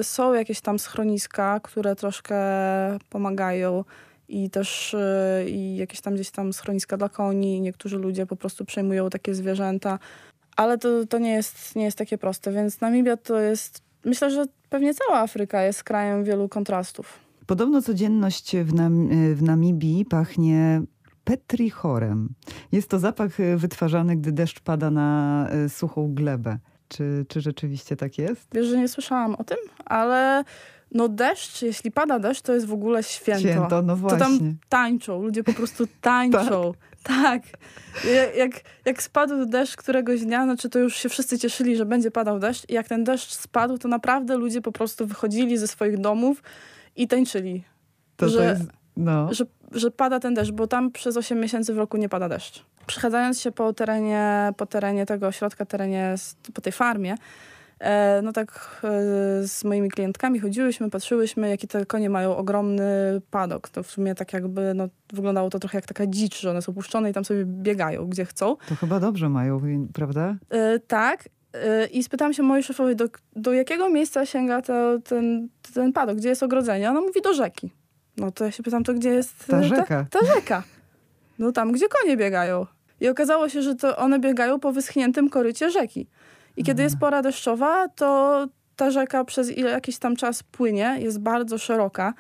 y, 0.01 0.05
są 0.05 0.35
jakieś 0.35 0.61
tam 0.61 0.79
schroniska, 0.79 1.61
które 1.61 1.97
troszkę 1.97 2.37
pomagają 3.11 3.85
i 4.35 4.51
też 4.51 4.95
y, 4.95 5.51
i 5.51 5.77
jakieś 5.77 6.01
tam 6.01 6.15
gdzieś 6.15 6.31
tam 6.31 6.53
schroniska 6.53 6.97
dla 6.97 7.09
koni. 7.09 7.61
Niektórzy 7.61 7.99
ludzie 7.99 8.27
po 8.27 8.37
prostu 8.37 8.65
przejmują 8.65 9.11
takie 9.11 9.35
zwierzęta. 9.35 9.99
Ale 10.57 10.79
to, 10.79 11.07
to 11.07 11.19
nie, 11.19 11.33
jest, 11.33 11.77
nie 11.77 11.85
jest 11.85 11.99
takie 11.99 12.19
proste, 12.19 12.53
więc 12.53 12.81
Namibia 12.81 13.17
to 13.17 13.41
jest, 13.41 13.83
myślę, 14.05 14.31
że 14.31 14.47
pewnie 14.71 14.95
cała 14.95 15.19
Afryka 15.21 15.63
jest 15.63 15.85
krajem 15.85 16.25
wielu 16.25 16.49
kontrastów. 16.49 17.19
Podobno 17.47 17.83
codzienność 17.83 18.57
w, 18.57 18.75
Nam 18.75 19.09
w 19.35 19.43
Namibii 19.43 20.05
pachnie 20.05 20.83
petrichorem. 21.25 22.29
Jest 22.73 22.89
to 22.89 22.99
zapach 22.99 23.31
wytwarzany, 23.57 24.17
gdy 24.17 24.33
deszcz 24.33 24.61
pada 24.61 24.91
na 24.91 25.49
e, 25.51 25.69
suchą 25.69 26.15
glebę. 26.15 26.59
Czy, 26.89 27.27
czy 27.29 27.41
rzeczywiście 27.41 27.97
tak 27.97 28.19
jest? 28.19 28.49
Wiesz, 28.55 28.67
że 28.67 28.79
nie 28.79 28.89
słyszałam 28.89 29.35
o 29.35 29.45
tym, 29.45 29.59
ale 29.85 30.45
no 30.93 31.09
deszcz, 31.09 31.63
jeśli 31.63 31.91
pada 31.91 32.19
deszcz, 32.19 32.43
to 32.43 32.53
jest 32.55 32.67
w 32.67 32.73
ogóle 32.73 33.03
święto. 33.03 33.41
Święto, 33.41 33.83
no 33.83 33.97
właśnie. 33.97 34.19
To 34.19 34.25
tam 34.25 34.57
tańczą, 34.69 35.23
ludzie 35.23 35.45
po 35.45 35.53
prostu 35.53 35.87
tańczą. 36.01 36.75
tak. 37.03 37.43
Jak, 38.37 38.51
jak 38.85 39.03
spadł 39.03 39.47
deszcz 39.47 39.77
któregoś 39.77 40.21
dnia, 40.21 40.45
znaczy 40.45 40.71
to 40.71 40.79
już 40.79 40.97
się 40.97 41.09
wszyscy 41.09 41.39
cieszyli, 41.39 41.77
że 41.77 41.87
będzie 41.87 42.11
padał 42.11 42.39
deszcz 42.39 42.71
i 42.71 42.75
jak 42.75 42.89
ten 42.89 43.05
deszcz 43.05 43.33
spadł, 43.33 43.79
to 43.79 43.89
naprawdę 43.89 44.37
ludzie 44.37 44.61
po 44.61 44.73
prostu 44.73 45.07
wychodzili 45.07 45.59
ze 45.59 45.69
swoich 45.69 45.99
domów 45.99 46.43
i 46.97 47.09
tańczyli. 47.09 47.65
To, 48.17 48.29
że, 48.29 48.39
to 48.39 48.45
jest, 48.45 48.63
no. 48.97 49.35
że, 49.35 49.45
że 49.73 49.91
pada 49.91 50.21
ten 50.21 50.35
deszcz, 50.35 50.53
bo 50.53 50.67
tam 50.67 50.93
przez 50.93 51.17
8 51.17 51.41
miesięcy 51.41 51.75
w 51.75 51.79
roku 51.79 51.97
nie 51.97 52.09
pada 52.09 52.29
deszcz. 52.29 52.65
Przechadzając 52.87 53.41
się 53.41 53.53
po 53.53 53.73
terenie, 53.73 54.53
po 54.57 54.67
terenie 54.67 55.07
tego 55.07 55.27
ośrodka, 55.27 55.65
terenie, 55.65 56.15
po 56.55 56.61
tej 56.61 56.73
farmie, 56.73 57.15
no 58.23 58.33
tak 58.33 58.81
e, 58.85 58.89
z 59.49 59.65
moimi 59.65 59.89
klientkami 59.89 60.39
chodziłyśmy, 60.39 60.91
patrzyłyśmy, 60.91 61.49
jakie 61.49 61.67
te 61.67 61.87
konie 61.87 62.11
mają 62.11 62.37
ogromny 62.37 62.85
padok. 63.31 63.69
To 63.69 63.83
w 63.83 63.91
sumie 63.91 64.15
tak 64.15 64.33
jakby, 64.33 64.75
no, 64.75 64.89
wyglądało 65.13 65.51
to 65.51 65.59
trochę 65.59 65.79
jak 65.79 65.87
taka 65.87 66.07
dzicz, 66.07 66.41
że 66.41 66.51
one 66.51 66.63
są 66.63 66.75
puszczone 66.75 67.11
i 67.11 67.13
tam 67.13 67.25
sobie 67.25 67.45
biegają, 67.45 68.07
gdzie 68.07 68.25
chcą. 68.25 68.57
To 68.69 68.75
chyba 68.75 69.01
dobrze 69.01 69.29
mają, 69.29 69.61
prawda? 69.93 70.37
E, 70.51 70.79
tak. 70.79 71.29
I 71.93 72.03
spytałam 72.03 72.33
się 72.33 72.43
mojej 72.43 72.63
szefowej, 72.63 72.97
do, 72.97 73.09
do 73.37 73.53
jakiego 73.53 73.91
miejsca 73.91 74.27
sięga 74.27 74.63
to, 74.63 74.99
ten, 74.99 75.49
ten 75.75 75.93
padok, 75.93 76.17
gdzie 76.17 76.29
jest 76.29 76.43
ogrodzenie? 76.43 76.91
Ona 76.91 77.01
mówi 77.01 77.23
do 77.23 77.35
rzeki. 77.35 77.71
No 78.17 78.31
to 78.31 78.45
ja 78.45 78.51
się 78.51 78.63
pytam, 78.63 78.85
to 78.85 78.95
gdzie 78.95 79.11
jest 79.11 79.47
ta 79.47 79.63
rzeka? 79.63 80.07
Ta, 80.11 80.19
ta 80.21 80.35
rzeka. 80.35 80.63
No 81.39 81.53
tam, 81.53 81.73
gdzie 81.73 81.87
konie 81.89 82.17
biegają. 82.17 82.67
I 83.01 83.09
okazało 83.09 83.49
się, 83.49 83.63
że 83.63 83.75
to 83.75 83.97
one 83.97 84.19
biegają 84.19 84.61
po 84.61 84.73
wyschniętym 84.73 85.31
korycie 85.31 85.71
rzeki. 85.71 86.09
I 86.57 86.65
kiedy 86.65 86.83
jest 86.83 86.99
pora 86.99 87.23
deszczowa, 87.23 87.89
to 87.89 88.47
ta 88.77 88.91
rzeka 88.91 89.25
przez 89.25 89.51
ile 89.51 89.71
jakiś 89.71 89.99
tam 89.99 90.17
czas 90.17 90.43
płynie, 90.43 90.97
jest 91.01 91.21
bardzo 91.21 91.59
szeroka 91.59 92.15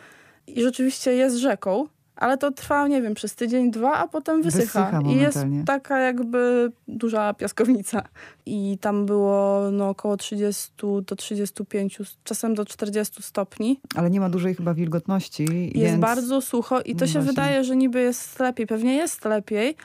i 0.46 0.62
rzeczywiście 0.62 1.12
jest 1.12 1.36
rzeką, 1.36 1.86
ale 2.16 2.38
to 2.38 2.52
trwa, 2.52 2.88
nie 2.88 3.02
wiem, 3.02 3.14
przez 3.14 3.34
tydzień, 3.34 3.70
dwa, 3.70 3.92
a 3.92 4.08
potem 4.08 4.42
wysycha. 4.42 4.84
Wysycha 4.84 5.12
I 5.12 5.16
jest 5.16 5.38
taka 5.66 5.98
jakby 5.98 6.72
duża 6.88 7.34
piaskownica. 7.34 8.02
I 8.46 8.78
tam 8.80 9.06
było 9.06 9.70
no, 9.72 9.88
około 9.88 10.16
30 10.16 10.72
do 11.06 11.16
35, 11.16 11.98
czasem 12.24 12.54
do 12.54 12.64
40 12.64 13.22
stopni. 13.22 13.80
Ale 13.94 14.10
nie 14.10 14.20
ma 14.20 14.30
dużej 14.30 14.54
chyba 14.54 14.74
wilgotności. 14.74 15.44
Jest 15.64 15.74
więc... 15.74 16.00
bardzo 16.00 16.40
sucho 16.40 16.80
i 16.80 16.96
to 16.96 17.06
się 17.06 17.12
właśnie. 17.12 17.32
wydaje, 17.32 17.64
że 17.64 17.76
niby 17.76 18.00
jest 18.00 18.40
lepiej. 18.40 18.66
Pewnie 18.66 18.94
jest 18.94 19.24
lepiej, 19.24 19.76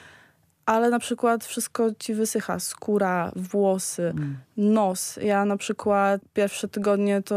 ale 0.70 0.90
na 0.90 0.98
przykład 0.98 1.44
wszystko 1.44 1.88
ci 1.98 2.14
wysycha. 2.14 2.58
Skóra, 2.58 3.32
włosy, 3.36 4.02
Mm. 4.02 4.36
nos. 4.56 5.18
Ja 5.22 5.44
na 5.44 5.56
przykład 5.56 6.20
pierwsze 6.32 6.68
tygodnie 6.68 7.22
to, 7.22 7.34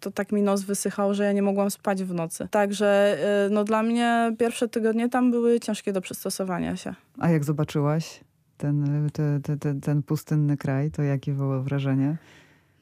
to 0.00 0.10
tak 0.10 0.32
mi 0.32 0.42
nos 0.42 0.62
wysychał, 0.62 1.14
że 1.14 1.24
ja 1.24 1.32
nie 1.32 1.42
mogłam 1.42 1.70
spać 1.70 2.04
w 2.04 2.14
nocy. 2.14 2.48
Także 2.50 3.18
y, 3.46 3.50
no, 3.50 3.64
dla 3.64 3.82
mnie 3.82 4.34
pierwsze 4.38 4.68
tygodnie 4.68 5.08
tam 5.08 5.30
były 5.30 5.60
ciężkie 5.60 5.92
do 5.92 6.00
przystosowania 6.00 6.76
się. 6.76 6.94
A 7.18 7.30
jak 7.30 7.44
zobaczyłaś 7.44 8.20
ten, 8.56 9.08
te, 9.12 9.40
te, 9.42 9.56
te, 9.56 9.80
ten 9.80 10.02
pustynny 10.02 10.56
kraj, 10.56 10.90
to 10.90 11.02
jakie 11.02 11.32
było 11.32 11.62
wrażenie? 11.62 12.16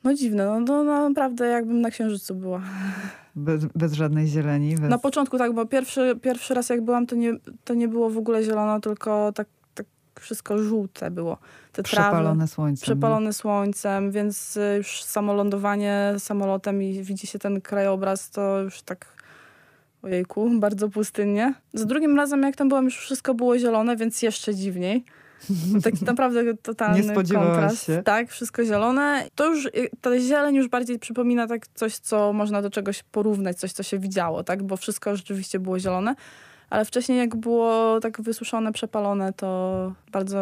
No 0.05 0.15
dziwne, 0.15 0.47
no, 0.47 0.61
no 0.85 1.09
naprawdę 1.09 1.47
jakbym 1.47 1.81
na 1.81 1.91
księżycu 1.91 2.35
była. 2.35 2.63
Bez, 3.37 3.65
bez 3.65 3.93
żadnej 3.93 4.27
zieleni? 4.27 4.75
Bez... 4.75 4.91
Na 4.91 4.99
początku 4.99 5.39
tak, 5.39 5.53
bo 5.53 5.67
pierwszy, 5.67 6.19
pierwszy 6.23 6.55
raz 6.55 6.69
jak 6.69 6.83
byłam, 6.83 7.07
to 7.07 7.17
nie, 7.17 7.33
to 7.65 7.75
nie 7.75 7.89
było 7.89 8.11
w 8.11 8.19
ogóle 8.19 8.43
zielono, 8.45 8.81
tylko 8.81 9.33
tak, 9.33 9.47
tak 9.47 9.64
wszystko 10.21 10.59
żółte 10.59 11.11
było. 11.11 11.39
Te 11.73 11.83
trawy. 11.83 12.09
Przepalone 12.09 12.49
słońcem. 12.49 12.83
przepalone 12.83 13.33
słońcem, 13.33 14.11
więc 14.11 14.57
y, 14.57 14.75
już 14.77 15.03
samo 15.03 15.35
lądowanie 15.35 16.15
samolotem 16.19 16.83
i 16.83 17.03
widzi 17.03 17.27
się 17.27 17.39
ten 17.39 17.61
krajobraz, 17.61 18.31
to 18.31 18.61
już 18.61 18.83
tak 18.83 19.07
ojejku, 20.03 20.51
bardzo 20.61 20.89
pustynnie. 20.89 21.55
Za 21.75 21.85
drugim 21.85 22.17
razem, 22.17 22.43
jak 22.43 22.57
tam 22.57 22.69
byłam, 22.69 22.85
już 22.85 22.97
wszystko 22.97 23.35
było 23.35 23.59
zielone, 23.59 23.97
więc 23.97 24.23
jeszcze 24.23 24.55
dziwniej. 24.55 25.05
Taki 25.83 26.05
naprawdę 26.13 26.57
totalny 26.57 27.15
kontrast. 27.15 27.87
się? 27.87 28.03
Tak, 28.05 28.31
wszystko 28.31 28.65
zielone. 28.65 29.29
To 29.35 29.47
już, 29.47 29.67
y, 29.67 29.71
ta 30.01 30.21
zieleń 30.21 30.55
już 30.55 30.69
bardziej 30.69 30.99
przypomina 30.99 31.47
tak 31.47 31.67
coś, 31.67 31.99
co 31.99 32.33
można 32.33 32.63
do 32.63 32.71
czegoś 32.71 33.03
porównać, 33.03 33.59
coś, 33.59 33.73
co 33.73 33.83
się 33.83 33.99
widziało, 33.99 34.45
tak? 34.45 34.63
Bo 34.63 34.77
wszystko 34.77 35.17
rzeczywiście 35.17 35.59
było 35.61 35.79
zielone. 35.79 36.15
Ale 36.71 36.85
wcześniej 36.85 37.19
jak 37.19 37.37
było 37.37 38.01
tak 38.01 38.23
wysuszone, 38.23 38.73
przepalone, 38.73 39.33
to 39.33 39.93
bardzo 40.13 40.39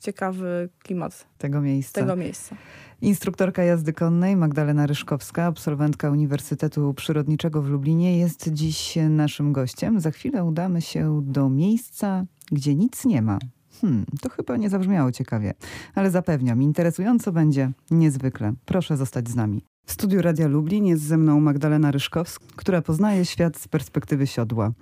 ciekawy 0.00 0.68
klimat 0.82 1.26
Tego 1.38 1.60
miejsca. 1.60 2.00
tego 2.00 2.16
miejsca. 2.16 2.56
Instruktorka 3.02 3.62
jazdy 3.62 3.92
konnej 3.92 4.36
Magdalena 4.36 4.86
Ryszkowska, 4.86 5.44
absolwentka 5.44 6.10
Uniwersytetu 6.10 6.94
Przyrodniczego 6.94 7.62
w 7.62 7.68
Lublinie, 7.68 8.18
jest 8.18 8.48
dziś 8.52 8.98
naszym 9.10 9.52
gościem. 9.52 10.00
Za 10.00 10.10
chwilę 10.10 10.44
udamy 10.44 10.82
się 10.82 11.20
do 11.24 11.48
miejsca, 11.48 12.24
gdzie 12.52 12.74
nic 12.74 13.04
nie 13.04 13.22
ma. 13.22 13.38
Hmm, 13.80 14.04
to 14.20 14.28
chyba 14.28 14.56
nie 14.56 14.70
zabrzmiało 14.70 15.12
ciekawie, 15.12 15.54
ale 15.94 16.10
zapewniam, 16.10 16.62
interesująco 16.62 17.32
będzie 17.32 17.72
niezwykle. 17.90 18.52
Proszę 18.64 18.96
zostać 18.96 19.28
z 19.28 19.34
nami. 19.34 19.64
W 19.86 19.92
studiu 19.92 20.22
Radia 20.22 20.48
Lublin 20.48 20.86
jest 20.86 21.02
ze 21.02 21.16
mną 21.16 21.40
Magdalena 21.40 21.90
Ryszkowska, 21.90 22.44
która 22.56 22.82
poznaje 22.82 23.24
świat 23.24 23.56
z 23.56 23.68
perspektywy 23.68 24.26
siodła. 24.26 24.72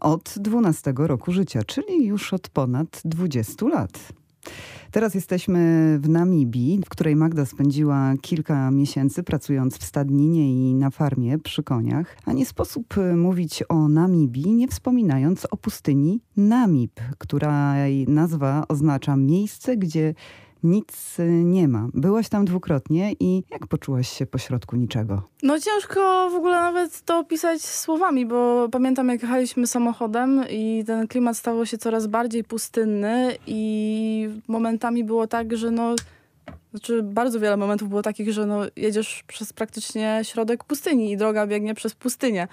Od 0.00 0.34
12 0.36 0.92
roku 0.96 1.32
życia, 1.32 1.60
czyli 1.66 2.06
już 2.06 2.32
od 2.32 2.48
ponad 2.48 3.02
20 3.04 3.66
lat. 3.66 4.12
Teraz 4.90 5.14
jesteśmy 5.14 5.98
w 6.02 6.08
Namibii, 6.08 6.80
w 6.86 6.88
której 6.88 7.16
Magda 7.16 7.46
spędziła 7.46 8.14
kilka 8.20 8.70
miesięcy 8.70 9.22
pracując 9.22 9.78
w 9.78 9.84
stadninie 9.84 10.70
i 10.70 10.74
na 10.74 10.90
farmie 10.90 11.38
przy 11.38 11.62
koniach. 11.62 12.16
A 12.24 12.32
nie 12.32 12.46
sposób 12.46 12.96
y, 12.96 13.16
mówić 13.16 13.64
o 13.68 13.88
Namibii, 13.88 14.52
nie 14.52 14.68
wspominając 14.68 15.46
o 15.50 15.56
pustyni 15.56 16.20
Namib, 16.36 17.00
której 17.18 18.06
nazwa 18.08 18.64
oznacza 18.68 19.16
miejsce, 19.16 19.76
gdzie 19.76 20.14
nic 20.62 21.18
y, 21.18 21.28
nie 21.28 21.68
ma. 21.68 21.88
Byłaś 21.94 22.28
tam 22.28 22.44
dwukrotnie 22.44 23.12
i 23.20 23.42
jak 23.50 23.66
poczułaś 23.66 24.08
się 24.08 24.26
pośrodku 24.26 24.76
niczego? 24.76 25.22
No 25.42 25.60
ciężko 25.60 26.30
w 26.30 26.34
ogóle 26.34 26.60
nawet 26.60 27.02
to 27.02 27.18
opisać 27.18 27.62
słowami, 27.62 28.26
bo 28.26 28.68
pamiętam 28.68 29.08
jak 29.08 29.22
jechaliśmy 29.22 29.66
samochodem 29.66 30.44
i 30.50 30.84
ten 30.86 31.08
klimat 31.08 31.36
stawał 31.36 31.66
się 31.66 31.78
coraz 31.78 32.06
bardziej 32.06 32.44
pustynny 32.44 33.36
i 33.46 34.28
momentami 34.48 35.04
było 35.04 35.26
tak, 35.26 35.56
że 35.56 35.70
no 35.70 35.94
znaczy 36.70 37.02
bardzo 37.02 37.40
wiele 37.40 37.56
momentów 37.56 37.88
było 37.88 38.02
takich, 38.02 38.32
że 38.32 38.46
no 38.46 38.60
jedziesz 38.76 39.24
przez 39.26 39.52
praktycznie 39.52 40.20
środek 40.22 40.64
pustyni 40.64 41.12
i 41.12 41.16
droga 41.16 41.46
biegnie 41.46 41.74
przez 41.74 41.94
pustynię. 41.94 42.48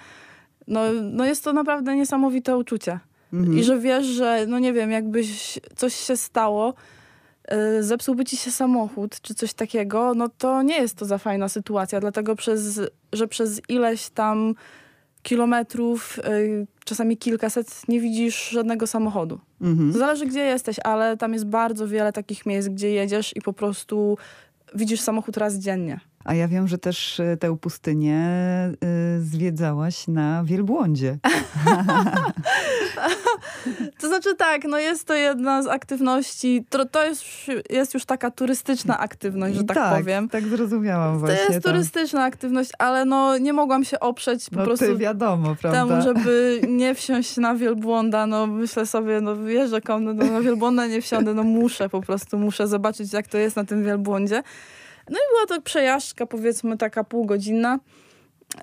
No, 0.66 0.80
no 1.02 1.24
jest 1.24 1.44
to 1.44 1.52
naprawdę 1.52 1.96
niesamowite 1.96 2.56
uczucie. 2.56 3.00
Mhm. 3.32 3.58
I 3.58 3.62
że 3.64 3.78
wiesz, 3.78 4.06
że 4.06 4.44
no 4.48 4.58
nie 4.58 4.72
wiem, 4.72 4.90
jakbyś 4.90 5.58
coś 5.76 5.94
się 5.94 6.16
stało, 6.16 6.74
zepsułby 7.80 8.24
ci 8.24 8.36
się 8.36 8.50
samochód 8.50 9.20
czy 9.20 9.34
coś 9.34 9.54
takiego, 9.54 10.14
no 10.14 10.28
to 10.38 10.62
nie 10.62 10.78
jest 10.78 10.96
to 10.96 11.04
za 11.04 11.18
fajna 11.18 11.48
sytuacja, 11.48 12.00
dlatego 12.00 12.36
przez, 12.36 12.80
że 13.12 13.28
przez 13.28 13.60
ileś 13.68 14.10
tam 14.10 14.54
kilometrów, 15.22 16.18
y, 16.18 16.66
czasami 16.84 17.16
kilkaset, 17.16 17.88
nie 17.88 18.00
widzisz 18.00 18.48
żadnego 18.50 18.86
samochodu. 18.86 19.40
Mhm. 19.60 19.92
Zależy 19.92 20.26
gdzie 20.26 20.40
jesteś, 20.40 20.76
ale 20.84 21.16
tam 21.16 21.32
jest 21.32 21.46
bardzo 21.46 21.88
wiele 21.88 22.12
takich 22.12 22.46
miejsc, 22.46 22.68
gdzie 22.68 22.90
jedziesz 22.90 23.36
i 23.36 23.40
po 23.40 23.52
prostu 23.52 24.18
widzisz 24.74 25.00
samochód 25.00 25.36
raz 25.36 25.54
dziennie. 25.54 26.00
A 26.24 26.34
ja 26.34 26.48
wiem, 26.48 26.68
że 26.68 26.78
też 26.78 27.20
y, 27.20 27.36
tę 27.40 27.56
pustynię 27.56 28.18
y, 29.16 29.20
zwiedzałaś 29.22 30.08
na 30.08 30.44
wielbłądzie. 30.44 31.18
To 34.00 34.08
znaczy 34.08 34.36
tak, 34.36 34.64
no 34.64 34.78
jest 34.78 35.06
to 35.06 35.14
jedna 35.14 35.62
z 35.62 35.66
aktywności, 35.66 36.64
to, 36.68 36.84
to 36.84 37.04
jest, 37.04 37.24
jest 37.70 37.94
już 37.94 38.04
taka 38.04 38.30
turystyczna 38.30 38.98
aktywność, 38.98 39.56
że 39.56 39.64
tak, 39.64 39.98
powiem. 39.98 40.28
Tak 40.28 40.46
zrozumiałam 40.46 41.18
właśnie. 41.18 41.36
To 41.36 41.52
jest 41.52 41.64
tam. 41.64 41.72
turystyczna 41.72 42.24
aktywność, 42.24 42.70
ale 42.78 43.04
no 43.04 43.38
nie 43.38 43.52
mogłam 43.52 43.84
się 43.84 44.00
oprzeć 44.00 44.50
po 44.50 44.56
No 44.56 44.64
prostu 44.64 44.84
ty 44.86 44.96
wiadomo, 44.96 45.56
prawda? 45.60 45.86
temu, 45.86 46.02
żeby 46.08 46.60
nie 46.68 46.94
wsiąść 46.94 47.36
na 47.36 47.54
wielbłąda. 47.54 48.26
No 48.26 48.46
myślę 48.46 48.86
sobie, 48.86 49.20
no 49.20 49.34
jeżdżę 49.34 49.80
konno, 49.80 50.14
no 50.14 50.24
na 50.24 50.40
wielbłąda 50.40 50.86
nie 50.86 51.02
wsiądę, 51.02 51.34
no 51.34 51.42
muszę 51.42 51.88
po 51.88 52.00
prostu, 52.00 52.38
muszę 52.38 52.68
zobaczyć 52.68 53.12
jak 53.12 53.28
to 53.28 53.38
jest 53.38 53.56
na 53.56 53.64
tym 53.64 53.84
wielbłądzie. 53.84 54.42
No 55.10 55.16
i 55.18 55.26
była 55.34 55.46
to 55.46 55.62
przejażdżka 55.62 56.26
powiedzmy 56.26 56.76
taka 56.76 57.04
półgodzinna. 57.04 57.78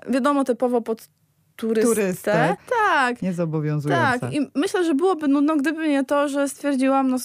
Wiadomo 0.08 0.44
typowo 0.44 0.80
pod 0.80 1.08
turystę. 1.56 1.88
Turystę. 1.94 2.56
Tak, 2.70 3.22
Niezobowiązująca. 3.22 4.18
tak. 4.18 4.32
I 4.32 4.50
myślę, 4.54 4.84
że 4.84 4.94
byłoby 4.94 5.28
nudno, 5.28 5.56
gdyby 5.56 5.88
nie 5.88 6.04
to, 6.04 6.28
że 6.28 6.48
stwierdziłam, 6.48 7.10
no 7.10 7.16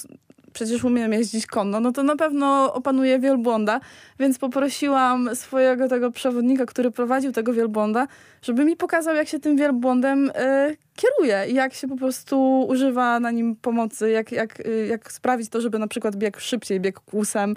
przecież 0.52 0.84
umiem 0.84 1.12
jeździć 1.12 1.46
konno, 1.46 1.80
no 1.80 1.92
to 1.92 2.02
na 2.02 2.16
pewno 2.16 2.74
opanuję 2.74 3.18
wielbłąda, 3.18 3.80
więc 4.18 4.38
poprosiłam 4.38 5.36
swojego 5.36 5.88
tego 5.88 6.10
przewodnika, 6.10 6.66
który 6.66 6.90
prowadził 6.90 7.32
tego 7.32 7.52
wielbłąda, 7.52 8.06
żeby 8.42 8.64
mi 8.64 8.76
pokazał, 8.76 9.14
jak 9.14 9.28
się 9.28 9.40
tym 9.40 9.56
wielbłądem 9.56 10.30
y, 10.30 10.76
kieruje 10.96 11.44
i 11.48 11.54
jak 11.54 11.74
się 11.74 11.88
po 11.88 11.96
prostu 11.96 12.60
używa 12.68 13.20
na 13.20 13.30
nim 13.30 13.56
pomocy, 13.56 14.10
jak, 14.10 14.32
jak, 14.32 14.60
y, 14.60 14.86
jak 14.86 15.12
sprawić 15.12 15.48
to, 15.50 15.60
żeby 15.60 15.78
na 15.78 15.88
przykład 15.88 16.16
biegł 16.16 16.40
szybciej, 16.40 16.80
biegł 16.80 17.00
kłusem. 17.06 17.56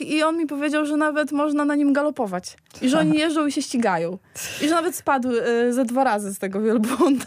I 0.00 0.22
on 0.22 0.36
mi 0.36 0.46
powiedział, 0.46 0.86
że 0.86 0.96
nawet 0.96 1.32
można 1.32 1.64
na 1.64 1.74
nim 1.74 1.92
galopować 1.92 2.56
i 2.82 2.88
że 2.88 2.98
oni 2.98 3.18
jeżdżą 3.18 3.46
i 3.46 3.52
się 3.52 3.62
ścigają. 3.62 4.18
I 4.62 4.68
że 4.68 4.74
nawet 4.74 4.94
spadł 4.96 5.28
y, 5.32 5.72
ze 5.72 5.84
dwa 5.84 6.04
razy 6.04 6.34
z 6.34 6.38
tego 6.38 6.60
wielbłąda. 6.60 7.26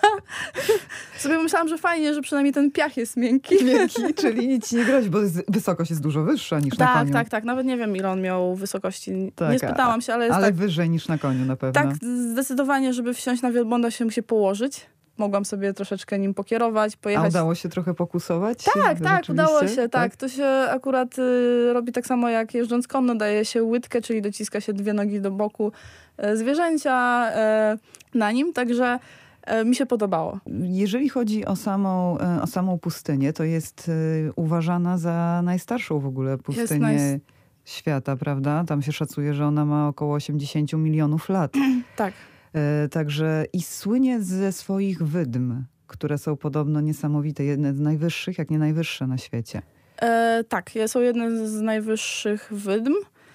Sobie 1.17 1.37
myślałam, 1.39 1.67
że 1.67 1.77
fajnie, 1.77 2.13
że 2.13 2.21
przynajmniej 2.21 2.53
ten 2.53 2.71
piach 2.71 2.97
jest 2.97 3.17
miękki. 3.17 3.65
Miękki, 3.65 4.13
czyli 4.13 4.47
nic 4.47 4.69
ci 4.69 4.75
nie 4.75 4.85
grozi, 4.85 5.09
bo 5.09 5.19
wysokość 5.47 5.89
jest 5.89 6.01
dużo 6.03 6.23
wyższa 6.23 6.59
niż 6.59 6.77
na 6.77 6.85
Tak, 6.85 6.97
koniu. 6.97 7.13
tak, 7.13 7.29
tak. 7.29 7.43
Nawet 7.43 7.65
nie 7.65 7.77
wiem, 7.77 7.95
ile 7.95 8.09
on 8.09 8.21
miał 8.21 8.55
wysokości. 8.55 9.31
Tak, 9.35 9.51
nie 9.51 9.59
spytałam 9.59 10.01
się, 10.01 10.13
ale 10.13 10.25
jest 10.25 10.37
Ale 10.37 10.45
tak, 10.47 10.55
wyżej 10.55 10.89
niż 10.89 11.07
na 11.07 11.17
koniu 11.17 11.45
na 11.45 11.55
pewno. 11.55 11.81
tak 11.81 11.95
zdecydowanie, 12.31 12.93
żeby 12.93 13.13
wsiąść 13.13 13.41
na 13.41 13.51
wielbłąda 13.51 13.91
się 13.91 14.05
musi 14.05 14.23
położyć. 14.23 14.85
Mogłam 15.21 15.45
sobie 15.45 15.73
troszeczkę 15.73 16.19
nim 16.19 16.33
pokierować, 16.33 16.93
A 16.95 16.97
pojechać. 17.03 17.29
udało 17.29 17.55
się 17.55 17.69
trochę 17.69 17.93
pokusować? 17.93 18.63
Tak, 18.73 18.99
tak, 18.99 19.29
udało 19.29 19.67
się, 19.67 19.89
tak. 19.89 20.15
To 20.15 20.29
się 20.29 20.45
akurat 20.69 21.19
y, 21.19 21.73
robi 21.73 21.91
tak 21.91 22.05
samo 22.07 22.29
jak 22.29 22.53
jeżdżąc 22.53 22.87
konno, 22.87 23.15
daje 23.15 23.45
się 23.45 23.63
łydkę, 23.63 24.01
czyli 24.01 24.21
dociska 24.21 24.61
się 24.61 24.73
dwie 24.73 24.93
nogi 24.93 25.21
do 25.21 25.31
boku 25.31 25.71
e, 26.17 26.37
zwierzęcia 26.37 27.25
e, 27.31 27.77
na 28.13 28.31
nim, 28.31 28.53
także 28.53 28.99
e, 29.43 29.65
mi 29.65 29.75
się 29.75 29.85
podobało. 29.85 30.39
Jeżeli 30.61 31.09
chodzi 31.09 31.45
o 31.45 31.55
samą, 31.55 32.17
o 32.41 32.47
samą 32.47 32.79
pustynię, 32.79 33.33
to 33.33 33.43
jest 33.43 33.89
e, 34.27 34.31
uważana 34.35 34.97
za 34.97 35.41
najstarszą 35.43 35.99
w 35.99 36.05
ogóle 36.05 36.37
pustynię 36.37 37.19
świata, 37.65 38.15
prawda? 38.15 38.63
Tam 38.67 38.81
się 38.81 38.91
szacuje, 38.91 39.33
że 39.33 39.45
ona 39.45 39.65
ma 39.65 39.87
około 39.87 40.15
80 40.15 40.73
milionów 40.73 41.29
lat. 41.29 41.51
Tak. 41.95 42.13
E, 42.53 42.89
Także 42.89 43.45
i 43.53 43.61
słynie 43.61 44.21
ze 44.21 44.51
swoich 44.51 45.03
wydm, 45.03 45.63
które 45.87 46.17
są 46.17 46.37
podobno 46.37 46.81
niesamowite, 46.81 47.43
jedne 47.43 47.73
z 47.73 47.79
najwyższych, 47.79 48.37
jak 48.37 48.49
nie 48.49 48.59
najwyższe 48.59 49.07
na 49.07 49.17
świecie. 49.17 49.61
E, 50.01 50.43
tak, 50.49 50.71
są 50.87 51.01
jedne 51.01 51.47
z 51.47 51.61
najwyższych 51.61 52.47
wydm. 52.51 52.93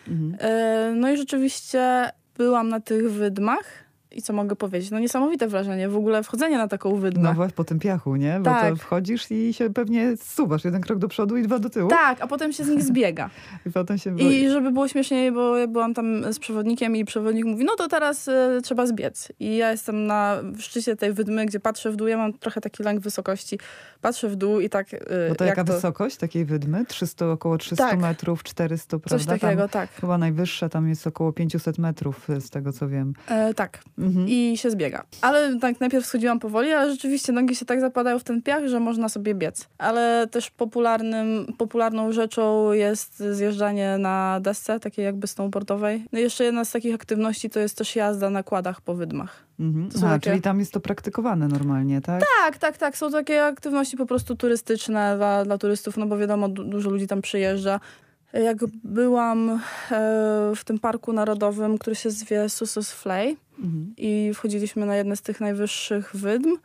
Mhm. 0.08 0.36
E, 0.40 0.94
No 0.96 1.10
i 1.12 1.16
rzeczywiście 1.16 2.10
byłam 2.36 2.68
na 2.68 2.80
tych 2.80 3.12
wydmach 3.12 3.85
i 4.16 4.22
co 4.22 4.32
mogę 4.32 4.56
powiedzieć? 4.56 4.90
No 4.90 4.98
niesamowite 4.98 5.48
wrażenie. 5.48 5.88
W 5.88 5.96
ogóle 5.96 6.22
wchodzenie 6.22 6.58
na 6.58 6.68
taką 6.68 6.96
wydmę. 6.96 7.22
No 7.22 7.34
właśnie 7.34 7.54
po 7.56 7.64
tym 7.64 7.78
piachu, 7.78 8.16
nie? 8.16 8.38
Bo 8.38 8.44
Tak. 8.44 8.70
to 8.70 8.76
wchodzisz 8.76 9.30
i 9.30 9.54
się 9.54 9.70
pewnie 9.70 10.16
zsuwasz. 10.16 10.64
Jeden 10.64 10.80
krok 10.80 10.98
do 10.98 11.08
przodu 11.08 11.36
i 11.36 11.42
dwa 11.42 11.58
do 11.58 11.70
tyłu. 11.70 11.90
Tak, 11.90 12.20
a 12.20 12.26
potem 12.26 12.52
się 12.52 12.64
z 12.64 12.68
nich 12.68 12.82
zbiega. 12.82 13.30
I 13.66 13.70
potem 13.70 13.98
się... 13.98 14.16
I 14.18 14.48
żeby 14.50 14.70
było 14.70 14.88
śmieszniej, 14.88 15.32
bo 15.32 15.56
ja 15.56 15.66
byłam 15.66 15.94
tam 15.94 16.32
z 16.32 16.38
przewodnikiem 16.38 16.96
i 16.96 17.04
przewodnik 17.04 17.44
mówi, 17.44 17.64
no 17.64 17.74
to 17.76 17.88
teraz 17.88 18.28
e, 18.28 18.60
trzeba 18.62 18.86
zbiec. 18.86 19.32
I 19.40 19.56
ja 19.56 19.70
jestem 19.70 20.06
na 20.06 20.36
szczycie 20.58 20.96
tej 20.96 21.12
wydmy, 21.12 21.46
gdzie 21.46 21.60
patrzę 21.60 21.90
w 21.90 21.96
dół. 21.96 22.08
Ja 22.08 22.16
mam 22.16 22.32
trochę 22.32 22.60
taki 22.60 22.82
lęk 22.82 23.00
wysokości. 23.00 23.58
Patrzę 24.00 24.28
w 24.28 24.36
dół 24.36 24.60
i 24.60 24.68
tak... 24.70 24.94
e, 24.94 24.98
Bo 25.28 25.34
to 25.34 25.44
jak 25.44 25.56
jaka 25.58 25.64
to, 25.64 25.72
wysokość 25.72 26.16
takiej 26.16 26.44
wydmy? 26.44 26.84
300, 26.86 27.30
około 27.30 27.58
300 27.58 27.90
Tak. 27.90 28.00
metrów, 28.00 28.42
400, 28.42 28.98
prawda? 28.98 29.18
Coś 29.18 29.26
takiego, 29.40 29.62
Tam 29.62 29.68
tak. 29.68 29.90
chyba 29.90 30.18
najwyższa 30.18 30.68
tam 30.68 30.88
jest 30.88 31.06
około 31.06 31.32
500 31.32 31.78
metrów, 31.78 32.28
z 32.38 32.50
tego 32.50 32.72
co 32.72 32.88
wiem. 32.88 33.12
E, 33.28 33.54
tak. 33.54 33.82
Mhm. 34.06 34.26
I 34.28 34.54
się 34.56 34.70
zbiega. 34.70 35.04
Ale 35.20 35.58
tak 35.60 35.80
najpierw 35.80 36.06
schodziłam 36.06 36.38
powoli, 36.40 36.72
ale 36.72 36.90
rzeczywiście 36.90 37.32
nogi 37.32 37.54
się 37.56 37.64
tak 37.64 37.80
zapadają 37.80 38.18
w 38.18 38.24
ten 38.24 38.42
piach, 38.42 38.66
że 38.66 38.80
można 38.80 39.08
sobie 39.08 39.34
biec. 39.34 39.68
Ale 39.78 40.26
też 40.30 40.50
popularnym, 40.50 41.46
popularną 41.58 42.12
rzeczą 42.12 42.72
jest 42.72 43.18
zjeżdżanie 43.32 43.98
na 43.98 44.38
desce, 44.40 44.80
takiej 44.80 45.04
jakby 45.04 45.26
snowboardowej. 45.26 46.04
No 46.12 46.18
i 46.18 46.22
jeszcze 46.22 46.44
jedna 46.44 46.64
z 46.64 46.72
takich 46.72 46.94
aktywności 46.94 47.50
to 47.50 47.60
jest 47.60 47.78
też 47.78 47.96
jazda 47.96 48.30
na 48.30 48.42
kładach 48.42 48.80
po 48.80 48.94
wydmach. 48.94 49.44
Mhm. 49.60 49.88
A, 49.96 50.00
takie- 50.00 50.30
czyli 50.30 50.42
tam 50.42 50.58
jest 50.60 50.72
to 50.72 50.80
praktykowane 50.80 51.48
normalnie, 51.48 52.00
tak? 52.00 52.22
Tak, 52.44 52.58
tak, 52.58 52.78
tak. 52.78 52.96
Są 52.96 53.10
takie 53.10 53.44
aktywności 53.44 53.96
po 53.96 54.06
prostu 54.06 54.36
turystyczne 54.36 55.16
dla, 55.16 55.44
dla 55.44 55.58
turystów, 55.58 55.96
no 55.96 56.06
bo 56.06 56.18
wiadomo, 56.18 56.48
du- 56.48 56.64
dużo 56.64 56.90
ludzi 56.90 57.06
tam 57.06 57.22
przyjeżdża. 57.22 57.80
Jak 58.32 58.58
byłam 58.84 59.50
e, 59.50 59.58
w 60.56 60.64
tym 60.64 60.78
parku 60.78 61.12
narodowym, 61.12 61.78
który 61.78 61.96
się 61.96 62.10
zwie 62.10 62.48
Susus 62.48 62.90
Flay 62.90 63.36
I 63.96 64.30
wchodziliśmy 64.34 64.86
na 64.86 64.96
jedne 64.96 65.16
z 65.16 65.22
tych 65.22 65.40
najwyższych 65.40 66.16
wydm, 66.16 66.56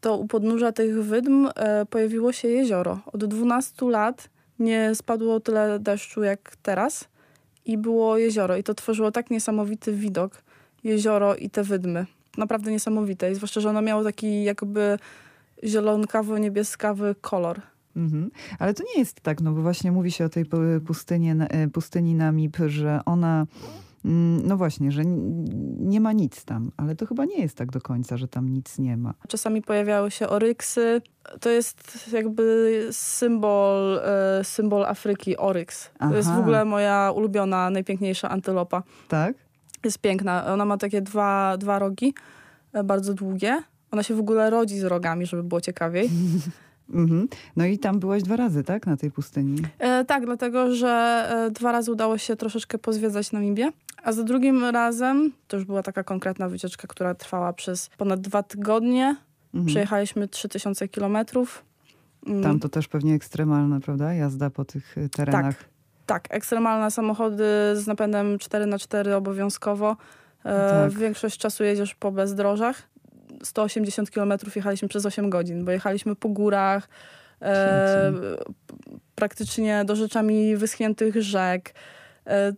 to 0.00 0.16
u 0.16 0.26
podnóża 0.26 0.72
tych 0.72 1.04
wydm 1.04 1.48
e, 1.54 1.86
pojawiło 1.86 2.32
się 2.32 2.48
jezioro. 2.48 3.00
Od 3.06 3.24
12 3.24 3.90
lat 3.90 4.28
nie 4.58 4.94
spadło 4.94 5.40
tyle 5.40 5.78
deszczu 5.78 6.22
jak 6.22 6.56
teraz 6.62 7.08
i 7.64 7.78
było 7.78 8.18
jezioro. 8.18 8.56
I 8.56 8.62
to 8.62 8.74
tworzyło 8.74 9.10
tak 9.12 9.30
niesamowity 9.30 9.92
widok, 9.92 10.42
jezioro 10.84 11.36
i 11.36 11.50
te 11.50 11.62
wydmy. 11.62 12.06
Naprawdę 12.38 12.70
niesamowite. 12.70 13.32
I 13.32 13.34
zwłaszcza, 13.34 13.60
że 13.60 13.70
ono 13.70 13.82
miało 13.82 14.04
taki 14.04 14.44
jakby 14.44 14.98
zielonkawo-niebieskawy 15.64 17.14
kolor. 17.20 17.60
Mhm. 17.96 18.30
Ale 18.58 18.74
to 18.74 18.82
nie 18.82 19.00
jest 19.00 19.20
tak, 19.20 19.40
no 19.40 19.52
bo 19.52 19.62
właśnie 19.62 19.92
mówi 19.92 20.12
się 20.12 20.24
o 20.24 20.28
tej 20.28 20.44
pu- 20.44 20.80
pustyni, 20.80 21.30
e, 21.30 21.68
pustyni 21.68 22.14
Namib, 22.14 22.56
że 22.66 23.00
ona, 23.06 23.46
no 24.44 24.56
właśnie, 24.56 24.92
że 24.92 25.02
nie 25.78 26.00
ma 26.00 26.12
nic 26.12 26.44
tam, 26.44 26.72
ale 26.76 26.96
to 26.96 27.06
chyba 27.06 27.24
nie 27.24 27.40
jest 27.40 27.56
tak 27.56 27.70
do 27.70 27.80
końca, 27.80 28.16
że 28.16 28.28
tam 28.28 28.48
nic 28.48 28.78
nie 28.78 28.96
ma. 28.96 29.14
Czasami 29.28 29.62
pojawiały 29.62 30.10
się 30.10 30.28
oryksy. 30.28 31.02
To 31.40 31.50
jest 31.50 32.08
jakby 32.12 32.88
symbol, 32.92 34.00
e, 34.04 34.44
symbol 34.44 34.84
Afryki, 34.84 35.36
oryks. 35.36 35.90
To 36.00 36.16
jest 36.16 36.28
w 36.28 36.32
Aha. 36.32 36.40
ogóle 36.40 36.64
moja 36.64 37.12
ulubiona, 37.14 37.70
najpiękniejsza 37.70 38.28
antylopa. 38.28 38.82
Tak? 39.08 39.34
Jest 39.84 39.98
piękna. 39.98 40.46
Ona 40.46 40.64
ma 40.64 40.76
takie 40.78 41.02
dwa, 41.02 41.56
dwa 41.56 41.78
rogi, 41.78 42.14
e, 42.72 42.84
bardzo 42.84 43.14
długie. 43.14 43.62
Ona 43.90 44.02
się 44.02 44.14
w 44.14 44.20
ogóle 44.20 44.50
rodzi 44.50 44.78
z 44.78 44.84
rogami, 44.84 45.26
żeby 45.26 45.42
było 45.42 45.60
ciekawiej. 45.60 46.10
Mhm. 46.90 47.28
No 47.56 47.64
i 47.66 47.78
tam 47.78 47.98
byłaś 48.00 48.22
dwa 48.22 48.36
razy, 48.36 48.64
tak? 48.64 48.86
Na 48.86 48.96
tej 48.96 49.10
pustyni. 49.10 49.62
E, 49.78 50.04
tak, 50.04 50.24
dlatego, 50.24 50.74
że 50.74 50.88
e, 51.46 51.50
dwa 51.50 51.72
razy 51.72 51.92
udało 51.92 52.18
się 52.18 52.36
troszeczkę 52.36 52.78
pozwiedzać 52.78 53.32
Namibię. 53.32 53.70
A 54.02 54.12
za 54.12 54.22
drugim 54.22 54.64
razem, 54.64 55.32
to 55.48 55.56
już 55.56 55.66
była 55.66 55.82
taka 55.82 56.04
konkretna 56.04 56.48
wycieczka, 56.48 56.88
która 56.88 57.14
trwała 57.14 57.52
przez 57.52 57.90
ponad 57.98 58.20
dwa 58.20 58.42
tygodnie. 58.42 59.16
Mhm. 59.54 59.66
Przejechaliśmy 59.66 60.28
3000 60.28 60.88
kilometrów. 60.88 61.64
Mm, 62.26 62.42
Tam 62.42 62.60
to 62.60 62.68
też 62.68 62.88
pewnie 62.88 63.14
ekstremalna, 63.14 63.80
prawda? 63.80 64.14
Jazda 64.14 64.50
po 64.50 64.64
tych 64.64 64.98
y, 64.98 65.08
terenach. 65.08 65.64
Tak, 66.06 66.26
ekstremalne 66.30 66.90
samochody 66.90 67.44
z 67.74 67.86
napędem 67.86 68.36
4x4 68.38 69.12
obowiązkowo. 69.12 69.96
E, 70.44 70.70
Tak. 70.70 70.92
Większość 70.98 71.38
czasu 71.38 71.64
jedziesz 71.64 71.94
po 71.94 72.12
bezdrożach. 72.12 72.82
180 73.44 74.10
km 74.10 74.32
jechaliśmy 74.56 74.88
przez 74.88 75.06
8 75.06 75.30
godzin, 75.30 75.64
bo 75.64 75.70
jechaliśmy 75.70 76.16
po 76.16 76.28
górach, 76.28 76.88
e, 77.42 78.12
praktycznie 79.14 79.84
do 79.84 79.96
rzeczami 79.96 80.56
wyschniętych 80.56 81.22
rzek. 81.22 81.74
E, 82.26 82.52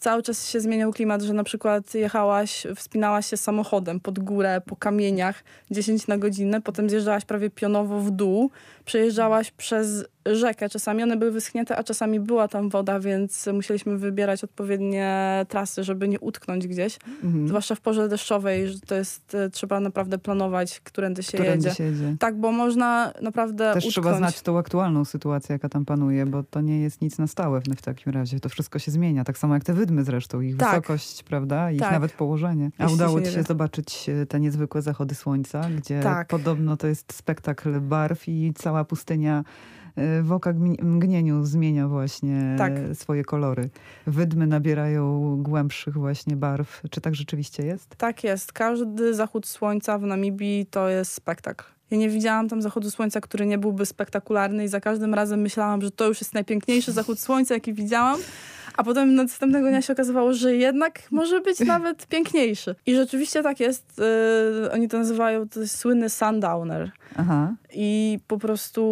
cały 0.00 0.22
czas 0.22 0.48
się 0.48 0.60
zmieniał 0.60 0.92
klimat, 0.92 1.22
że 1.22 1.32
na 1.32 1.44
przykład 1.44 1.94
jechałaś, 1.94 2.66
wspinałaś 2.76 3.26
się 3.26 3.36
samochodem 3.36 4.00
pod 4.00 4.18
górę, 4.18 4.60
po 4.66 4.76
kamieniach 4.76 5.44
10 5.70 6.06
na 6.06 6.18
godzinę, 6.18 6.60
potem 6.60 6.90
zjeżdżałaś 6.90 7.24
prawie 7.24 7.50
pionowo 7.50 8.00
w 8.00 8.10
dół, 8.10 8.50
przejeżdżałaś 8.84 9.50
przez 9.50 10.04
rzekę. 10.26 10.68
Czasami 10.68 11.02
one 11.02 11.16
były 11.16 11.30
wyschnięte, 11.30 11.76
a 11.76 11.82
czasami 11.84 12.20
była 12.20 12.48
tam 12.48 12.68
woda, 12.68 13.00
więc 13.00 13.48
musieliśmy 13.52 13.98
wybierać 13.98 14.44
odpowiednie 14.44 15.46
trasy, 15.48 15.84
żeby 15.84 16.08
nie 16.08 16.20
utknąć 16.20 16.66
gdzieś. 16.66 16.98
Mhm. 17.24 17.48
Zwłaszcza 17.48 17.74
w 17.74 17.80
porze 17.80 18.08
deszczowej, 18.08 18.68
że 18.68 18.80
to 18.80 18.94
jest, 18.94 19.34
e, 19.34 19.50
trzeba 19.50 19.80
naprawdę 19.80 20.18
planować, 20.18 20.80
którędy 20.80 21.22
się 21.22 21.38
Którędy 21.38 21.68
jedzie. 21.68 21.76
się 21.76 21.84
jedzie. 21.84 22.16
Tak, 22.18 22.36
bo 22.40 22.52
można 22.52 23.12
naprawdę 23.22 23.64
Też 23.64 23.76
utknąć. 23.76 23.92
trzeba 23.94 24.14
znać 24.16 24.42
tą 24.42 24.58
aktualną 24.58 25.04
sytuację, 25.04 25.52
jaka 25.52 25.68
tam 25.68 25.84
panuje, 25.84 26.26
bo 26.26 26.42
to 26.42 26.60
nie 26.60 26.80
jest 26.80 27.00
nic 27.00 27.18
na 27.18 27.26
stałe 27.26 27.60
w, 27.60 27.64
w 27.64 27.82
takim 27.82 28.12
razie. 28.12 28.40
To 28.40 28.48
wszystko 28.48 28.78
się 28.78 28.90
zmienia. 28.90 29.24
Tak 29.24 29.38
samo 29.38 29.54
jak 29.54 29.64
te 29.64 29.74
wydmy 29.74 30.04
zresztą, 30.04 30.40
ich 30.40 30.56
Tak. 30.56 30.68
wysokość, 30.70 31.22
prawda? 31.22 31.70
Ich 31.70 31.80
Tak. 31.80 31.92
nawet 31.92 32.12
położenie. 32.12 32.70
A 32.78 32.82
Jeśli 32.82 32.94
udało 32.94 33.18
się 33.18 33.24
ci 33.26 33.30
się 33.32 33.36
wie. 33.36 33.42
zobaczyć 33.42 34.08
e, 34.08 34.26
te 34.26 34.40
niezwykłe 34.40 34.82
zachody 34.82 35.14
słońca, 35.14 35.60
gdzie 35.76 36.00
Tak. 36.02 36.28
podobno 36.28 36.76
to 36.76 36.86
jest 36.86 37.12
spektakl 37.12 37.80
barw 37.80 38.28
i 38.28 38.52
cała 38.56 38.71
pustynia 38.84 39.44
e, 39.96 40.22
w 40.22 40.32
oka 40.32 40.52
gmi- 40.54 40.82
mgnieniu 40.84 41.44
zmienia 41.44 41.88
właśnie 41.88 42.54
Tak. 42.58 42.72
swoje 42.94 43.24
kolory. 43.24 43.70
Wydmy 44.06 44.46
nabierają 44.46 45.36
głębszych 45.42 45.94
właśnie 45.94 46.36
barw. 46.36 46.82
Czy 46.90 47.00
tak 47.00 47.14
rzeczywiście 47.14 47.66
jest? 47.66 47.96
Tak 47.96 48.24
jest. 48.24 48.52
Każdy 48.52 49.14
zachód 49.14 49.46
słońca 49.46 49.98
w 49.98 50.02
Namibii 50.02 50.66
to 50.66 50.88
jest 50.88 51.12
spektakl. 51.12 51.64
Ja 51.90 51.98
nie 51.98 52.08
widziałam 52.08 52.48
tam 52.48 52.62
zachodu 52.62 52.90
słońca, 52.90 53.20
który 53.20 53.46
nie 53.46 53.58
byłby 53.58 53.86
spektakularny 53.86 54.64
i 54.64 54.68
za 54.68 54.80
każdym 54.80 55.14
razem 55.14 55.40
myślałam, 55.40 55.82
że 55.82 55.90
to 55.90 56.08
już 56.08 56.20
jest 56.20 56.34
najpiękniejszy 56.34 56.92
zachód 56.92 57.20
słońca, 57.20 57.54
jaki 57.54 57.74
widziałam. 57.74 58.20
A 58.76 58.84
potem 58.84 59.14
następnego 59.14 59.68
dnia 59.68 59.82
się 59.82 59.92
okazywało, 59.92 60.32
że 60.32 60.54
jednak 60.56 61.02
może 61.10 61.40
być 61.40 61.60
nawet 61.74 62.06
piękniejszy. 62.06 62.74
I 62.86 62.94
rzeczywiście 62.94 63.42
tak 63.42 63.60
jest. 63.60 63.98
Yy, 64.62 64.72
oni 64.72 64.88
to 64.88 64.98
nazywają, 64.98 65.48
to 65.48 65.60
jest 65.60 65.78
słynny 65.78 66.10
sundowner. 66.10 66.90
Aha. 67.16 67.54
I 67.74 68.18
po 68.26 68.38
prostu 68.38 68.82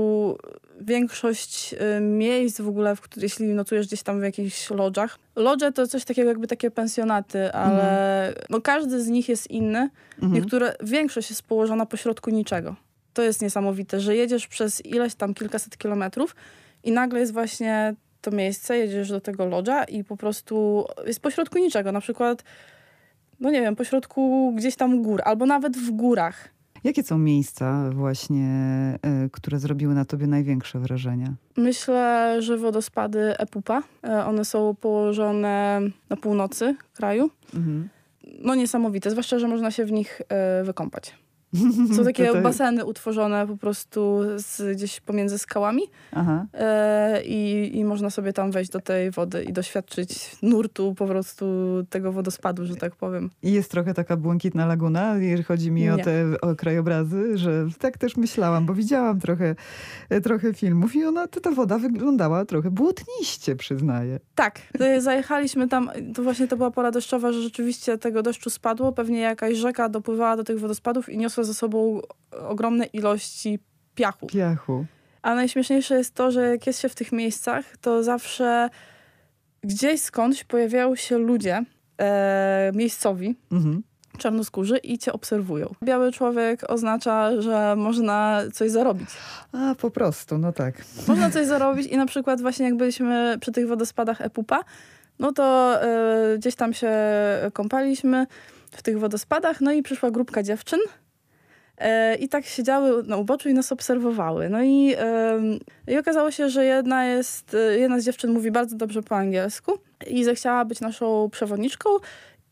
większość 0.80 1.74
y, 1.98 2.00
miejsc 2.00 2.60
w 2.60 2.68
ogóle, 2.68 2.96
w, 2.96 3.00
których- 3.00 3.22
jeśli 3.22 3.46
notujesz 3.46 3.86
gdzieś 3.86 4.02
tam 4.02 4.20
w 4.20 4.22
jakichś 4.22 4.70
lodżach. 4.70 5.18
Lodże 5.36 5.72
to 5.72 5.86
coś 5.86 6.04
takiego 6.04 6.28
jakby 6.28 6.46
takie 6.46 6.70
pensjonaty, 6.70 7.52
ale 7.52 8.34
no 8.50 8.60
każdy 8.60 9.02
z 9.02 9.08
nich 9.08 9.28
jest 9.28 9.50
inny. 9.50 9.90
Mhm. 10.14 10.32
Niektóre, 10.32 10.74
większość 10.82 11.30
jest 11.30 11.42
położona 11.42 11.86
pośrodku 11.86 12.30
niczego. 12.30 12.76
To 13.14 13.22
jest 13.22 13.42
niesamowite, 13.42 14.00
że 14.00 14.16
jedziesz 14.16 14.46
przez 14.46 14.86
ileś 14.86 15.14
tam 15.14 15.34
kilkaset 15.34 15.76
kilometrów 15.78 16.36
i 16.84 16.92
nagle 16.92 17.20
jest 17.20 17.32
właśnie 17.32 17.94
to 18.20 18.30
miejsce, 18.30 18.78
jedziesz 18.78 19.08
do 19.08 19.20
tego 19.20 19.46
lodża 19.46 19.84
i 19.84 20.04
po 20.04 20.16
prostu 20.16 20.84
jest 21.06 21.20
pośrodku 21.20 21.58
niczego. 21.58 21.92
Na 21.92 22.00
przykład, 22.00 22.44
no 23.40 23.50
nie 23.50 23.60
wiem, 23.60 23.76
pośrodku 23.76 24.52
gdzieś 24.56 24.76
tam 24.76 25.02
gór, 25.02 25.20
albo 25.24 25.46
nawet 25.46 25.76
w 25.76 25.90
górach. 25.90 26.48
Jakie 26.84 27.02
są 27.02 27.18
miejsca 27.18 27.90
właśnie, 27.90 28.46
e, 29.02 29.28
które 29.32 29.58
zrobiły 29.58 29.94
na 29.94 30.04
tobie 30.04 30.26
największe 30.26 30.78
wrażenie? 30.78 31.34
Myślę, 31.56 32.36
że 32.42 32.56
wodospady 32.58 33.38
Epupa, 33.38 33.82
e, 34.04 34.24
one 34.26 34.44
są 34.44 34.74
położone 34.74 35.80
na 36.10 36.16
północy 36.16 36.76
kraju. 36.94 37.30
Mhm. 37.54 37.88
No 38.38 38.54
niesamowite, 38.54 39.10
zwłaszcza, 39.10 39.38
że 39.38 39.48
można 39.48 39.70
się 39.70 39.84
w 39.84 39.92
nich 39.92 40.22
e, 40.28 40.64
wykąpać. 40.64 41.14
Są 41.96 42.04
takie 42.04 42.26
To- 42.26 42.32
to- 42.32 42.40
baseny 42.40 42.84
utworzone 42.84 43.46
po 43.46 43.56
prostu 43.56 44.20
z, 44.36 44.76
gdzieś 44.76 45.00
pomiędzy 45.00 45.38
skałami 45.38 45.82
Aha. 46.12 46.46
e, 46.54 47.22
i, 47.24 47.70
i 47.78 47.84
można 47.84 48.10
sobie 48.10 48.32
tam 48.32 48.50
wejść 48.50 48.70
do 48.70 48.80
tej 48.80 49.10
wody 49.10 49.44
i 49.44 49.52
doświadczyć 49.52 50.36
nurtu 50.42 50.94
po 50.94 51.06
prostu 51.06 51.46
tego 51.90 52.12
wodospadu, 52.12 52.66
że 52.66 52.76
tak 52.76 52.96
powiem. 52.96 53.30
I 53.42 53.52
jest 53.52 53.70
trochę 53.70 53.94
taka 53.94 54.16
błękitna 54.16 54.66
laguna, 54.66 55.16
jeżeli 55.16 55.42
chodzi 55.44 55.70
mi 55.70 55.90
o 55.90 55.96
Nie. 55.96 56.04
te 56.04 56.24
o 56.42 56.54
krajobrazy, 56.54 57.38
że 57.38 57.66
tak 57.78 57.98
też 57.98 58.16
myślałam, 58.16 58.66
bo 58.66 58.74
widziałam 58.74 59.20
trochę, 59.20 59.54
e, 60.10 60.20
trochę 60.20 60.54
filmów 60.54 60.94
i 60.96 61.04
ona, 61.04 61.26
ta 61.28 61.50
woda 61.50 61.78
wyglądała 61.78 62.44
trochę 62.44 62.70
błotniście, 62.70 63.56
przyznaję. 63.56 64.20
Tak, 64.34 64.60
zajechaliśmy 64.98 65.68
tam, 65.68 65.90
to 66.14 66.22
właśnie 66.22 66.48
to 66.48 66.56
była 66.56 66.70
pora 66.70 66.90
deszczowa, 66.90 67.32
że 67.32 67.42
rzeczywiście 67.42 67.98
tego 67.98 68.22
deszczu 68.22 68.50
spadło, 68.50 68.92
pewnie 68.92 69.20
jakaś 69.20 69.56
rzeka 69.56 69.88
dopływała 69.88 70.36
do 70.36 70.44
tych 70.44 70.60
wodospadów 70.60 71.08
i 71.08 71.18
niosła 71.18 71.39
ze 71.44 71.54
sobą 71.54 72.00
ogromne 72.48 72.84
ilości 72.84 73.58
piachu. 73.94 74.26
Piachu. 74.26 74.86
A 75.22 75.34
najśmieszniejsze 75.34 75.94
jest 75.94 76.14
to, 76.14 76.30
że 76.30 76.48
jak 76.48 76.66
jest 76.66 76.80
się 76.80 76.88
w 76.88 76.94
tych 76.94 77.12
miejscach, 77.12 77.76
to 77.80 78.02
zawsze 78.02 78.70
gdzieś 79.62 80.00
skądś 80.00 80.44
pojawiają 80.44 80.96
się 80.96 81.18
ludzie 81.18 81.64
e, 81.98 82.72
miejscowi, 82.74 83.36
mhm. 83.52 83.82
czarnoskórzy 84.18 84.78
i 84.78 84.98
cię 84.98 85.12
obserwują. 85.12 85.74
Biały 85.82 86.12
człowiek 86.12 86.70
oznacza, 86.70 87.42
że 87.42 87.76
można 87.76 88.42
coś 88.52 88.70
zarobić. 88.70 89.08
A, 89.52 89.74
po 89.74 89.90
prostu, 89.90 90.38
no 90.38 90.52
tak. 90.52 90.84
Można 91.08 91.30
coś 91.30 91.46
zarobić 91.46 91.86
i 91.86 91.96
na 91.96 92.06
przykład 92.06 92.40
właśnie 92.40 92.64
jak 92.64 92.76
byliśmy 92.76 93.36
przy 93.40 93.52
tych 93.52 93.68
wodospadach 93.68 94.20
Epupa, 94.20 94.64
no 95.18 95.32
to 95.32 95.76
e, 95.82 96.38
gdzieś 96.38 96.54
tam 96.54 96.74
się 96.74 96.92
kąpaliśmy 97.52 98.26
w 98.70 98.82
tych 98.82 98.98
wodospadach, 98.98 99.60
no 99.60 99.72
i 99.72 99.82
przyszła 99.82 100.10
grupka 100.10 100.42
dziewczyn, 100.42 100.80
I 102.20 102.28
tak 102.28 102.46
siedziały 102.46 103.02
na 103.02 103.16
uboczu 103.16 103.48
i 103.48 103.54
nas 103.54 103.72
obserwowały. 103.72 104.48
No 104.48 104.62
i, 104.62 104.94
i 105.88 105.98
okazało 105.98 106.30
się, 106.30 106.48
że 106.50 106.64
jedna, 106.64 107.04
jest, 107.04 107.56
jedna 107.78 108.00
z 108.00 108.04
dziewczyn 108.04 108.32
mówi 108.32 108.50
bardzo 108.50 108.76
dobrze 108.76 109.02
po 109.02 109.16
angielsku 109.16 109.78
i 110.06 110.24
zechciała 110.24 110.64
być 110.64 110.80
naszą 110.80 111.28
przewodniczką 111.30 111.90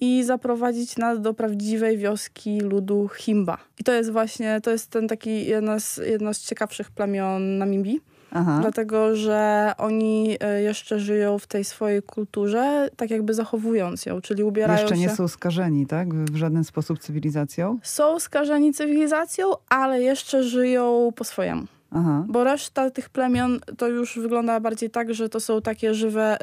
i 0.01 0.25
zaprowadzić 0.25 0.97
nas 0.97 1.21
do 1.21 1.35
prawdziwej 1.35 1.99
wioski 1.99 2.61
ludu 2.61 3.09
Himba. 3.09 3.59
I 3.79 3.85
to 3.85 3.93
jest 3.93 4.13
właśnie, 4.13 4.61
to 4.61 4.71
jest 4.71 4.91
ten 4.91 5.09
taki 5.09 5.47
jedno 5.47 5.81
z, 5.81 5.97
jedno 5.97 6.35
z 6.35 6.41
ciekawszych 6.41 6.91
plemion 6.91 7.59
Namimbii. 7.59 8.01
Aha. 8.31 8.59
Dlatego, 8.61 9.17
że 9.17 9.73
oni 9.79 10.37
e, 10.41 10.63
jeszcze 10.63 11.01
żyją 11.01 11.39
w 11.39 11.47
tej 11.47 11.65
swojej 11.65 12.03
kulturze, 12.03 12.89
tak 12.97 13.11
jakby 13.11 13.35
zachowując 13.35 14.07
ją, 14.07 14.21
czyli 14.21 14.43
ubierają 14.43 14.81
jeszcze 14.81 14.95
się... 14.97 15.01
Jeszcze 15.01 15.11
nie 15.11 15.17
są 15.17 15.29
skażeni, 15.29 15.87
tak? 15.87 16.15
W 16.15 16.37
żaden 16.37 16.65
sposób 16.65 16.99
cywilizacją? 16.99 17.79
Są 17.83 18.21
skażeni 18.21 18.73
cywilizacją, 18.73 19.51
ale 19.69 20.03
jeszcze 20.03 20.43
żyją 20.43 21.13
po 21.17 21.25
swojemu. 21.25 21.63
Aha. 21.91 22.25
Bo 22.29 22.45
reszta 22.45 22.91
tych 22.91 23.09
plemion 23.09 23.61
to 23.79 23.89
już 23.89 24.19
wygląda 24.19 24.61
bardziej 24.61 24.91
tak, 24.91 25.15
że 25.15 25.29
to 25.29 25.41
są 25.41 25.63
takie 25.63 25.95
żywe 25.95 26.39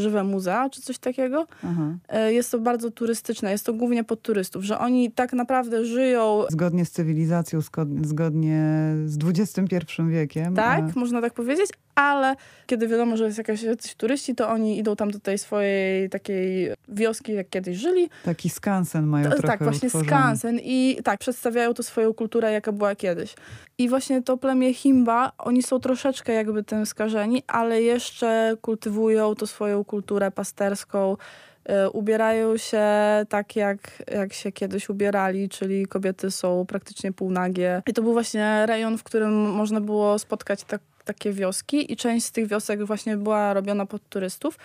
żywe 0.00 0.24
muzea 0.24 0.70
czy 0.70 0.82
coś 0.82 0.98
takiego. 0.98 1.46
Aha. 1.64 1.94
E, 2.08 2.32
jest 2.32 2.50
to 2.50 2.58
bardzo 2.58 2.90
turystyczne, 2.90 3.50
jest 3.50 3.66
to 3.66 3.72
głównie 3.72 4.04
pod 4.04 4.22
turystów, 4.22 4.64
że 4.64 4.78
oni 4.78 5.12
tak 5.12 5.32
naprawdę 5.32 5.84
żyją... 5.84 6.44
Zgodnie 6.50 6.84
z 6.84 6.90
cywilizacją, 6.90 7.60
zgodnie 8.02 8.92
z 9.04 9.18
XXI 9.24 10.02
wiekiem. 10.08 10.54
Tak, 10.54 10.84
a... 10.96 10.98
można 10.98 11.20
tak 11.20 11.34
powiedzieć, 11.34 11.70
ale 11.96 12.36
kiedy 12.66 12.88
wiadomo, 12.88 13.16
że 13.16 13.24
jest 13.24 13.38
jakaś, 13.38 13.62
jacyś 13.62 13.94
turyści, 13.94 14.34
to 14.34 14.48
oni 14.48 14.78
idą 14.78 14.96
tam 14.96 15.10
do 15.10 15.20
tej 15.20 15.38
swojej 15.38 16.10
takiej 16.10 16.72
wioski, 16.88 17.32
jak 17.32 17.48
kiedyś 17.48 17.78
żyli. 17.78 18.10
Taki 18.24 18.50
skansen 18.50 19.06
mają 19.06 19.30
to, 19.30 19.42
Tak, 19.42 19.62
właśnie 19.62 19.86
utworzony. 19.86 20.10
skansen 20.10 20.58
i 20.62 20.98
tak, 21.04 21.20
przedstawiają 21.20 21.74
to 21.74 21.82
swoją 21.82 22.14
kulturę, 22.14 22.52
jaka 22.52 22.72
była 22.72 22.94
kiedyś. 22.94 23.34
I 23.78 23.88
właśnie 23.88 24.22
to 24.22 24.36
plemię 24.36 24.74
Himba, 24.74 25.32
oni 25.38 25.62
są 25.62 25.80
troszeczkę 25.80 26.32
jakby 26.32 26.64
tym 26.64 26.86
skażeni, 26.86 27.42
ale 27.46 27.82
jeszcze 27.82 28.56
kultywują 28.60 29.34
to 29.34 29.46
swoją 29.46 29.84
kulturę 29.84 30.30
pasterską, 30.30 31.16
e, 31.64 31.90
ubierają 31.90 32.56
się 32.56 32.84
tak, 33.28 33.56
jak, 33.56 33.78
jak 34.12 34.32
się 34.32 34.52
kiedyś 34.52 34.88
ubierali, 34.88 35.48
czyli 35.48 35.86
kobiety 35.86 36.30
są 36.30 36.66
praktycznie 36.66 37.12
półnagie. 37.12 37.82
I 37.86 37.92
to 37.92 38.02
był 38.02 38.12
właśnie 38.12 38.66
rejon, 38.66 38.98
w 38.98 39.02
którym 39.02 39.50
można 39.50 39.80
było 39.80 40.18
spotkać 40.18 40.64
tak, 40.64 40.80
takie 41.06 41.32
wioski 41.32 41.92
i 41.92 41.96
część 41.96 42.26
z 42.26 42.32
tych 42.32 42.46
wiosek 42.48 42.84
właśnie 42.84 43.16
była 43.16 43.54
robiona 43.54 43.86
pod 43.86 44.08
turystów. 44.08 44.58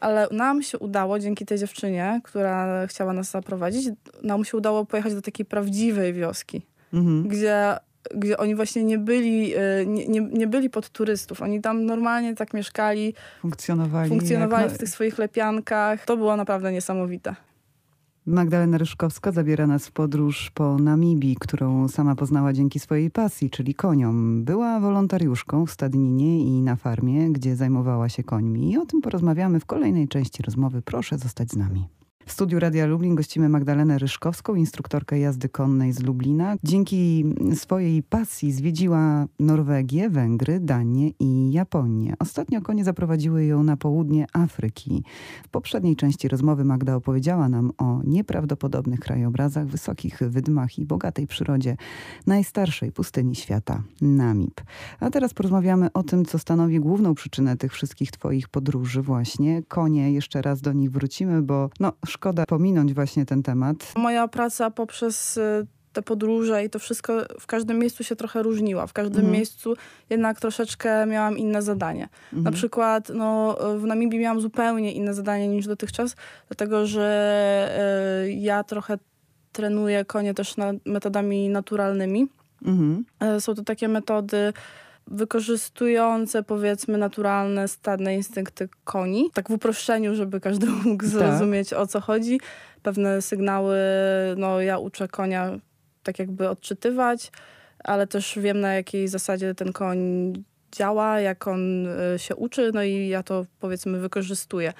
Ale 0.00 0.28
nam 0.30 0.62
się 0.62 0.78
udało, 0.78 1.18
dzięki 1.18 1.46
tej 1.46 1.58
dziewczynie, 1.58 2.20
która 2.24 2.86
chciała 2.86 3.12
nas 3.12 3.30
zaprowadzić, 3.30 3.88
nam 4.22 4.44
się 4.44 4.56
udało 4.56 4.86
pojechać 4.86 5.14
do 5.14 5.22
takiej 5.22 5.46
prawdziwej 5.46 6.12
wioski, 6.12 6.62
mhm. 6.92 7.28
gdzie 7.28 7.76
gdzie 8.14 8.36
oni 8.36 8.54
właśnie 8.54 8.84
nie 8.84 8.98
byli, 8.98 9.54
nie, 9.86 10.08
nie, 10.08 10.20
nie, 10.20 10.46
byli 10.46 10.70
pod 10.70 10.90
turystów. 10.90 11.42
Oni 11.42 11.60
tam 11.60 11.84
normalnie 11.84 12.34
tak 12.34 12.54
mieszkali. 12.54 13.14
Funkcjonowali. 13.40 14.08
Funkcjonowali 14.08 14.70
w 14.70 14.78
tych 14.78 14.88
swoich 14.88 15.18
lepiankach. 15.18 16.04
To 16.04 16.16
było 16.16 16.36
naprawdę 16.36 16.72
niesamowite. 16.72 17.34
Magdalena 18.26 18.78
Ryszkowska 18.78 19.32
zabiera 19.32 19.66
nas 19.66 19.86
w 19.86 19.92
podróż 19.92 20.50
po 20.54 20.78
Namibii, 20.78 21.36
którą 21.40 21.88
sama 21.88 22.14
poznała 22.14 22.52
dzięki 22.52 22.80
swojej 22.80 23.10
pasji, 23.10 23.50
czyli 23.50 23.74
koniom. 23.74 24.44
Była 24.44 24.80
wolontariuszką 24.80 25.66
w 25.66 25.70
stadninie 25.70 26.44
i 26.44 26.62
na 26.62 26.76
farmie, 26.76 27.32
gdzie 27.32 27.56
zajmowała 27.56 28.08
się 28.08 28.22
końmi. 28.22 28.72
I 28.72 28.78
o 28.78 28.86
tym 28.86 29.00
porozmawiamy 29.00 29.60
w 29.60 29.66
kolejnej 29.66 30.08
części 30.08 30.42
rozmowy. 30.42 30.82
Proszę 30.82 31.18
zostać 31.18 31.50
z 31.50 31.56
nami. 31.56 31.88
W 32.26 32.32
studiu 32.32 32.60
Radia 32.60 32.86
Lublin 32.86 33.14
gościmy 33.14 33.48
Magdalenę 33.48 33.98
Ryszkowską, 33.98 34.54
instruktorkę 34.54 35.18
jazdy 35.18 35.48
konnej 35.48 35.92
z 35.92 36.02
Lublina. 36.02 36.56
Dzięki 36.64 37.24
swojej 37.54 38.02
pasji 38.02 38.52
zwiedziła 38.52 39.26
Norwegię, 39.38 40.10
Węgry, 40.10 40.60
Danię 40.60 41.10
i 41.20 41.52
Japonię. 41.52 42.14
Ostatnio 42.18 42.62
konie 42.62 42.84
zaprowadziły 42.84 43.44
ją 43.44 43.62
na 43.62 43.76
południe 43.76 44.26
Afryki. 44.32 45.04
W 45.44 45.48
poprzedniej 45.48 45.96
części 45.96 46.28
rozmowy 46.28 46.64
Magda 46.64 46.96
opowiedziała 46.96 47.48
nam 47.48 47.72
o 47.78 48.00
nieprawdopodobnych 48.04 49.00
krajobrazach, 49.00 49.66
wysokich 49.66 50.18
wydmach 50.18 50.78
i 50.78 50.84
bogatej 50.84 51.26
przyrodzie 51.26 51.76
najstarszej 52.26 52.92
pustyni 52.92 53.34
świata, 53.34 53.82
Namib. 54.00 54.60
A 55.00 55.10
teraz 55.10 55.34
porozmawiamy 55.34 55.92
o 55.92 56.02
tym, 56.02 56.24
co 56.24 56.38
stanowi 56.38 56.80
główną 56.80 57.14
przyczynę 57.14 57.56
tych 57.56 57.72
wszystkich 57.72 58.10
twoich 58.10 58.48
podróży 58.48 59.02
właśnie. 59.02 59.62
Konie, 59.68 60.12
jeszcze 60.12 60.42
raz 60.42 60.60
do 60.60 60.72
nich 60.72 60.90
wrócimy, 60.90 61.42
bo 61.42 61.70
no, 61.80 61.92
szkoda 62.12 62.46
pominąć 62.46 62.94
właśnie 62.94 63.26
ten 63.26 63.42
temat. 63.42 63.76
Moja 63.96 64.28
praca 64.28 64.70
poprzez 64.70 65.36
y, 65.36 65.66
te 65.92 66.02
podróże 66.02 66.64
i 66.64 66.70
to 66.70 66.78
wszystko 66.78 67.12
w 67.40 67.46
każdym 67.46 67.78
miejscu 67.78 68.04
się 68.04 68.16
trochę 68.16 68.42
różniła. 68.42 68.86
W 68.86 68.92
każdym 68.92 69.20
mhm. 69.20 69.32
miejscu 69.32 69.74
jednak 70.10 70.40
troszeczkę 70.40 71.06
miałam 71.06 71.38
inne 71.38 71.62
zadanie. 71.62 72.08
Mhm. 72.24 72.42
Na 72.42 72.52
przykład 72.52 73.10
no, 73.14 73.58
w 73.78 73.84
Namibii 73.84 74.18
miałam 74.18 74.40
zupełnie 74.40 74.92
inne 74.92 75.14
zadanie 75.14 75.48
niż 75.48 75.66
dotychczas, 75.66 76.16
dlatego 76.48 76.86
że 76.86 78.24
y, 78.26 78.32
ja 78.32 78.64
trochę 78.64 78.98
trenuję 79.52 80.04
konie 80.04 80.34
też 80.34 80.56
na, 80.56 80.72
metodami 80.86 81.48
naturalnymi. 81.48 82.28
Mhm. 82.64 83.04
Y, 83.36 83.40
są 83.40 83.54
to 83.54 83.62
takie 83.62 83.88
metody 83.88 84.52
wykorzystujące 85.06 86.42
powiedzmy 86.42 86.98
naturalne 86.98 87.68
stadne 87.68 88.14
instynkty 88.14 88.68
koni. 88.84 89.30
Tak 89.34 89.48
w 89.48 89.52
uproszczeniu, 89.52 90.14
żeby 90.14 90.40
każdy 90.40 90.66
mógł 90.84 91.04
tak. 91.04 91.12
zrozumieć 91.12 91.70
tak. 91.70 91.78
o 91.78 91.86
co 91.86 92.00
chodzi. 92.00 92.40
Pewne 92.82 93.22
sygnały, 93.22 93.76
no 94.36 94.60
ja 94.60 94.78
uczę 94.78 95.08
konia 95.08 95.58
tak 96.02 96.18
jakby 96.18 96.48
odczytywać, 96.48 97.32
ale 97.84 98.06
też 98.06 98.38
wiem 98.38 98.60
na 98.60 98.74
jakiej 98.74 99.08
zasadzie 99.08 99.54
ten 99.54 99.72
koń 99.72 99.98
działa, 100.72 101.20
jak 101.20 101.48
on 101.48 101.86
y, 101.86 102.18
się 102.18 102.36
uczy, 102.36 102.70
no 102.74 102.82
i 102.82 103.08
ja 103.08 103.22
to 103.22 103.46
powiedzmy 103.60 104.00
wykorzystuję 104.00 104.72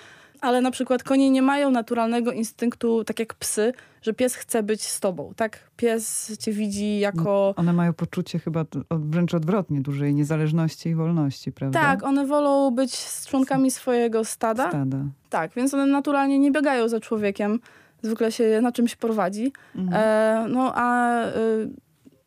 ale 0.42 0.60
na 0.60 0.70
przykład 0.70 1.02
konie 1.02 1.30
nie 1.30 1.42
mają 1.42 1.70
naturalnego 1.70 2.32
instynktu, 2.32 3.04
tak 3.04 3.18
jak 3.18 3.34
psy, 3.34 3.72
że 4.02 4.12
pies 4.12 4.34
chce 4.34 4.62
być 4.62 4.82
z 4.82 5.00
tobą, 5.00 5.32
tak? 5.36 5.70
Pies 5.76 6.36
cię 6.38 6.52
widzi 6.52 6.98
jako... 6.98 7.22
No, 7.24 7.54
one 7.56 7.72
mają 7.72 7.92
poczucie 7.92 8.38
chyba 8.38 8.64
wręcz 8.90 9.34
odwrotnie, 9.34 9.80
dużej 9.80 10.14
niezależności 10.14 10.88
i 10.88 10.94
wolności, 10.94 11.52
prawda? 11.52 11.80
Tak, 11.80 12.04
one 12.04 12.26
wolą 12.26 12.70
być 12.70 12.94
z 12.94 13.26
członkami 13.26 13.70
swojego 13.70 14.24
stada. 14.24 14.68
Stada. 14.68 14.98
Tak, 15.30 15.54
więc 15.54 15.74
one 15.74 15.86
naturalnie 15.86 16.38
nie 16.38 16.50
biegają 16.50 16.88
za 16.88 17.00
człowiekiem. 17.00 17.60
Zwykle 18.02 18.32
się 18.32 18.60
na 18.62 18.72
czymś 18.72 18.96
prowadzi. 18.96 19.52
Mhm. 19.76 20.02
E, 20.02 20.48
no 20.48 20.72
a... 20.74 21.20
Y, 21.26 21.70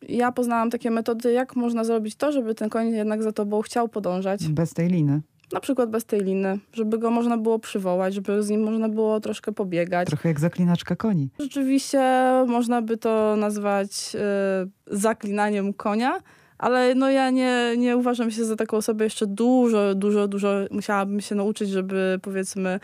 ja 0.08 0.32
poznałam 0.32 0.70
takie 0.70 0.90
metody, 0.90 1.32
jak 1.32 1.56
można 1.56 1.84
zrobić 1.84 2.16
to, 2.16 2.32
żeby 2.32 2.54
ten 2.54 2.68
koń 2.68 2.88
jednak 2.88 3.22
za 3.22 3.32
tobą 3.32 3.62
chciał 3.62 3.88
podążać. 3.88 4.48
Bez 4.48 4.74
tej 4.74 4.88
liny 4.88 5.20
na 5.52 5.60
przykład 5.60 5.90
bez 5.90 6.04
tej 6.04 6.20
liny, 6.20 6.58
żeby 6.72 6.98
go 6.98 7.10
można 7.10 7.38
było 7.38 7.58
przywołać, 7.58 8.14
żeby 8.14 8.42
z 8.42 8.50
nim 8.50 8.62
można 8.62 8.88
było 8.88 9.20
troszkę 9.20 9.52
pobiegać. 9.52 10.08
Trochę 10.08 10.28
jak 10.28 10.40
zaklinaczka 10.40 10.96
koni. 10.96 11.28
Rzeczywiście 11.38 12.00
można 12.46 12.82
by 12.82 12.96
to 12.96 13.36
nazwać 13.36 13.90
y, 14.14 14.98
zaklinaniem 14.98 15.72
konia, 15.72 16.18
ale 16.58 16.94
no 16.94 17.10
ja 17.10 17.30
nie, 17.30 17.74
nie 17.78 17.96
uważam 17.96 18.30
się 18.30 18.44
za 18.44 18.56
taką 18.56 18.76
osobę 18.76 19.04
jeszcze 19.04 19.26
dużo, 19.26 19.94
dużo, 19.94 20.28
dużo 20.28 20.48
musiałabym 20.70 21.20
się 21.20 21.34
nauczyć, 21.34 21.70
żeby 21.70 22.18
powiedzmy 22.22 22.80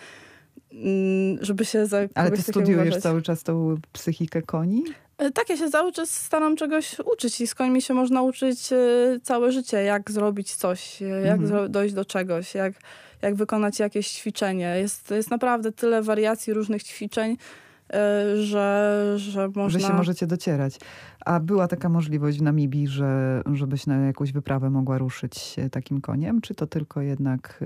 mm, 0.72 1.38
żeby 1.44 1.64
się 1.64 1.86
za 1.86 1.98
Ale 2.14 2.30
ty 2.30 2.42
studiujesz 2.42 2.82
uważać. 2.82 3.02
cały 3.02 3.22
czas 3.22 3.42
tą 3.42 3.74
psychikę 3.92 4.42
koni? 4.42 4.84
E, 5.18 5.30
tak, 5.30 5.48
ja 5.48 5.56
się 5.56 5.70
cały 5.70 5.92
czas 5.92 6.10
staram 6.10 6.56
czegoś 6.56 6.98
uczyć 6.98 7.40
i 7.40 7.46
z 7.46 7.54
końmi 7.54 7.82
się 7.82 7.94
można 7.94 8.22
uczyć 8.22 8.72
e, 8.72 8.76
całe 9.22 9.52
życie, 9.52 9.82
jak 9.82 10.10
zrobić 10.10 10.54
coś, 10.54 11.02
e, 11.02 11.06
jak 11.06 11.40
mhm. 11.40 11.72
dojść 11.72 11.94
do 11.94 12.04
czegoś, 12.04 12.54
jak, 12.54 12.72
jak 13.22 13.34
wykonać 13.34 13.78
jakieś 13.78 14.08
ćwiczenie. 14.08 14.74
Jest, 14.78 15.10
jest 15.10 15.30
naprawdę 15.30 15.72
tyle 15.72 16.02
wariacji 16.02 16.52
różnych 16.52 16.82
ćwiczeń, 16.82 17.36
że, 18.34 19.14
że 19.16 19.48
można... 19.48 19.80
Że 19.80 19.86
się 19.86 19.94
możecie 19.94 20.26
docierać. 20.26 20.74
A 21.24 21.40
była 21.40 21.68
taka 21.68 21.88
możliwość 21.88 22.38
w 22.38 22.42
Namibii, 22.42 22.86
że, 22.86 23.42
żebyś 23.52 23.86
na 23.86 23.96
jakąś 23.96 24.32
wyprawę 24.32 24.70
mogła 24.70 24.98
ruszyć 24.98 25.56
takim 25.70 26.00
koniem? 26.00 26.40
Czy 26.40 26.54
to 26.54 26.66
tylko 26.66 27.00
jednak 27.00 27.60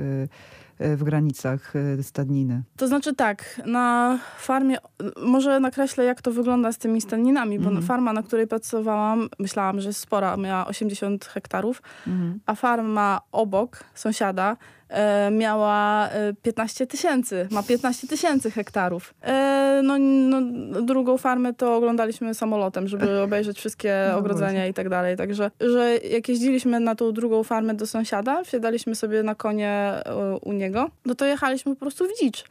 w 0.80 1.04
granicach 1.04 1.72
stadniny? 2.02 2.62
To 2.76 2.88
znaczy 2.88 3.14
tak, 3.14 3.60
na 3.66 4.18
farmie, 4.38 4.76
może 5.22 5.60
nakreślę 5.60 6.04
jak 6.04 6.22
to 6.22 6.32
wygląda 6.32 6.72
z 6.72 6.78
tymi 6.78 7.00
stadninami, 7.00 7.58
bo 7.58 7.70
mm. 7.70 7.82
farma, 7.82 8.12
na 8.12 8.22
której 8.22 8.46
pracowałam, 8.46 9.28
myślałam, 9.38 9.80
że 9.80 9.88
jest 9.88 10.00
spora, 10.00 10.36
miała 10.36 10.66
80 10.66 11.24
hektarów, 11.24 11.82
mm. 12.06 12.40
a 12.46 12.54
farma 12.54 13.20
obok, 13.32 13.84
sąsiada, 13.94 14.56
e, 14.88 15.30
miała 15.30 16.08
15 16.42 16.84
e, 16.84 16.86
tysięcy, 16.86 17.48
ma 17.50 17.62
15 17.62 18.08
tysięcy 18.08 18.50
hektarów. 18.50 19.14
E, 19.22 19.80
no, 19.84 19.98
no, 19.98 20.42
drugą 20.82 21.18
farmę 21.18 21.54
to 21.54 21.76
oglądaliśmy 21.76 22.34
samolotem, 22.34 22.88
żeby 22.88 23.20
obejrzeć 23.22 23.45
wszystkie 23.54 24.08
no 24.12 24.18
ogrodzenia 24.18 24.52
właśnie. 24.52 24.68
i 24.68 24.74
tak 24.74 24.88
dalej. 24.88 25.16
Także, 25.16 25.50
że 25.60 25.96
jak 25.96 26.28
jeździliśmy 26.28 26.80
na 26.80 26.94
tą 26.94 27.12
drugą 27.12 27.42
farmę 27.42 27.74
do 27.74 27.86
sąsiada, 27.86 28.44
wsiadaliśmy 28.44 28.94
sobie 28.94 29.22
na 29.22 29.34
konie 29.34 29.70
e, 29.70 30.38
u 30.42 30.52
niego, 30.52 30.90
no 31.04 31.14
to 31.14 31.24
jechaliśmy 31.26 31.74
po 31.74 31.80
prostu 31.80 32.04
w 32.04 32.20
dzicz 32.20 32.44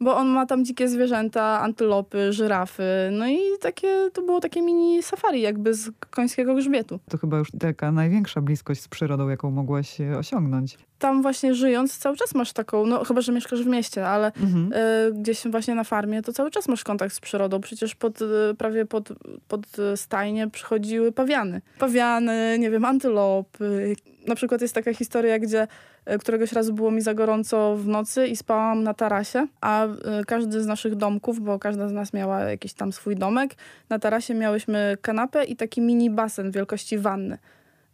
bo 0.00 0.16
on 0.16 0.28
ma 0.28 0.46
tam 0.46 0.64
dzikie 0.64 0.88
zwierzęta, 0.88 1.60
antylopy, 1.60 2.32
żyrafy, 2.32 2.82
no 3.12 3.28
i 3.28 3.38
takie, 3.60 4.10
to 4.12 4.22
było 4.22 4.40
takie 4.40 4.62
mini 4.62 5.02
safari 5.02 5.40
jakby 5.40 5.74
z 5.74 5.90
końskiego 6.10 6.54
grzbietu. 6.54 7.00
To 7.08 7.18
chyba 7.18 7.38
już 7.38 7.48
taka 7.60 7.92
największa 7.92 8.40
bliskość 8.40 8.80
z 8.80 8.88
przyrodą, 8.88 9.28
jaką 9.28 9.50
mogłaś 9.50 9.98
osiągnąć. 10.18 10.78
Tam 10.98 11.22
właśnie 11.22 11.54
żyjąc 11.54 11.98
cały 11.98 12.16
czas 12.16 12.34
masz 12.34 12.52
taką, 12.52 12.86
no 12.86 13.04
chyba, 13.04 13.20
że 13.20 13.32
mieszkasz 13.32 13.62
w 13.62 13.66
mieście, 13.66 14.08
ale 14.08 14.26
mhm. 14.26 14.72
y, 14.72 15.12
gdzieś 15.20 15.42
właśnie 15.50 15.74
na 15.74 15.84
farmie 15.84 16.22
to 16.22 16.32
cały 16.32 16.50
czas 16.50 16.68
masz 16.68 16.84
kontakt 16.84 17.14
z 17.14 17.20
przyrodą. 17.20 17.60
Przecież 17.60 17.94
pod, 17.94 18.22
y, 18.22 18.26
prawie 18.58 18.86
pod, 18.86 19.08
pod 19.48 19.66
stajnie 19.96 20.50
przychodziły 20.50 21.12
pawiany. 21.12 21.60
Pawiany, 21.78 22.56
nie 22.58 22.70
wiem, 22.70 22.84
antylopy. 22.84 23.94
Na 24.26 24.34
przykład 24.34 24.60
jest 24.60 24.74
taka 24.74 24.94
historia, 24.94 25.38
gdzie 25.38 25.66
E, 26.04 26.18
któregoś 26.18 26.52
razu 26.52 26.72
było 26.72 26.90
mi 26.90 27.00
za 27.00 27.14
gorąco 27.14 27.76
w 27.76 27.88
nocy 27.88 28.26
i 28.26 28.36
spałam 28.36 28.82
na 28.82 28.94
tarasie, 28.94 29.46
a 29.60 29.86
e, 29.86 29.96
każdy 30.26 30.62
z 30.62 30.66
naszych 30.66 30.94
domków, 30.94 31.40
bo 31.40 31.58
każda 31.58 31.88
z 31.88 31.92
nas 31.92 32.12
miała 32.12 32.40
jakiś 32.40 32.72
tam 32.72 32.92
swój 32.92 33.16
domek, 33.16 33.54
na 33.88 33.98
tarasie 33.98 34.34
miałyśmy 34.34 34.96
kanapę 35.02 35.44
i 35.44 35.56
taki 35.56 35.80
mini 35.80 36.10
basen 36.10 36.50
wielkości 36.50 36.98
wanny 36.98 37.38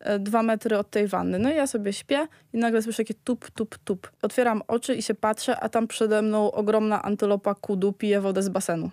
e, 0.00 0.18
dwa 0.18 0.42
metry 0.42 0.78
od 0.78 0.90
tej 0.90 1.06
wanny. 1.06 1.38
No 1.38 1.52
i 1.52 1.56
ja 1.56 1.66
sobie 1.66 1.92
śpię 1.92 2.28
i 2.52 2.58
nagle 2.58 2.82
słyszę 2.82 2.96
takie 2.96 3.14
tup, 3.24 3.50
tup, 3.50 3.78
tup. 3.78 4.10
Otwieram 4.22 4.62
oczy 4.68 4.94
i 4.94 5.02
się 5.02 5.14
patrzę, 5.14 5.60
a 5.60 5.68
tam 5.68 5.86
przede 5.88 6.22
mną 6.22 6.52
ogromna 6.52 7.02
antylopa 7.02 7.54
kudu 7.54 7.92
pije 7.92 8.20
wodę 8.20 8.42
z 8.42 8.48
basenu. 8.48 8.90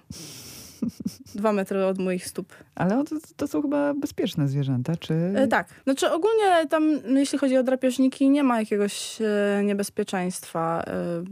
Dwa 1.36 1.54
metry 1.54 1.86
od 1.86 2.00
moich 2.00 2.28
stóp. 2.28 2.54
Ale 2.76 3.04
to, 3.04 3.16
to 3.38 3.48
są 3.48 3.62
chyba 3.62 3.94
bezpieczne 3.94 4.48
zwierzęta, 4.48 4.96
czy... 4.96 5.14
E, 5.14 5.48
tak. 5.48 5.68
Znaczy 5.84 6.12
ogólnie 6.12 6.68
tam, 6.70 7.00
jeśli 7.08 7.40
chodzi 7.40 7.58
o 7.58 7.64
drapieżniki, 7.64 8.30
nie 8.30 8.44
ma 8.44 8.60
jakiegoś 8.60 9.22
e, 9.22 9.64
niebezpieczeństwa. 9.64 10.84
E, 10.88 11.24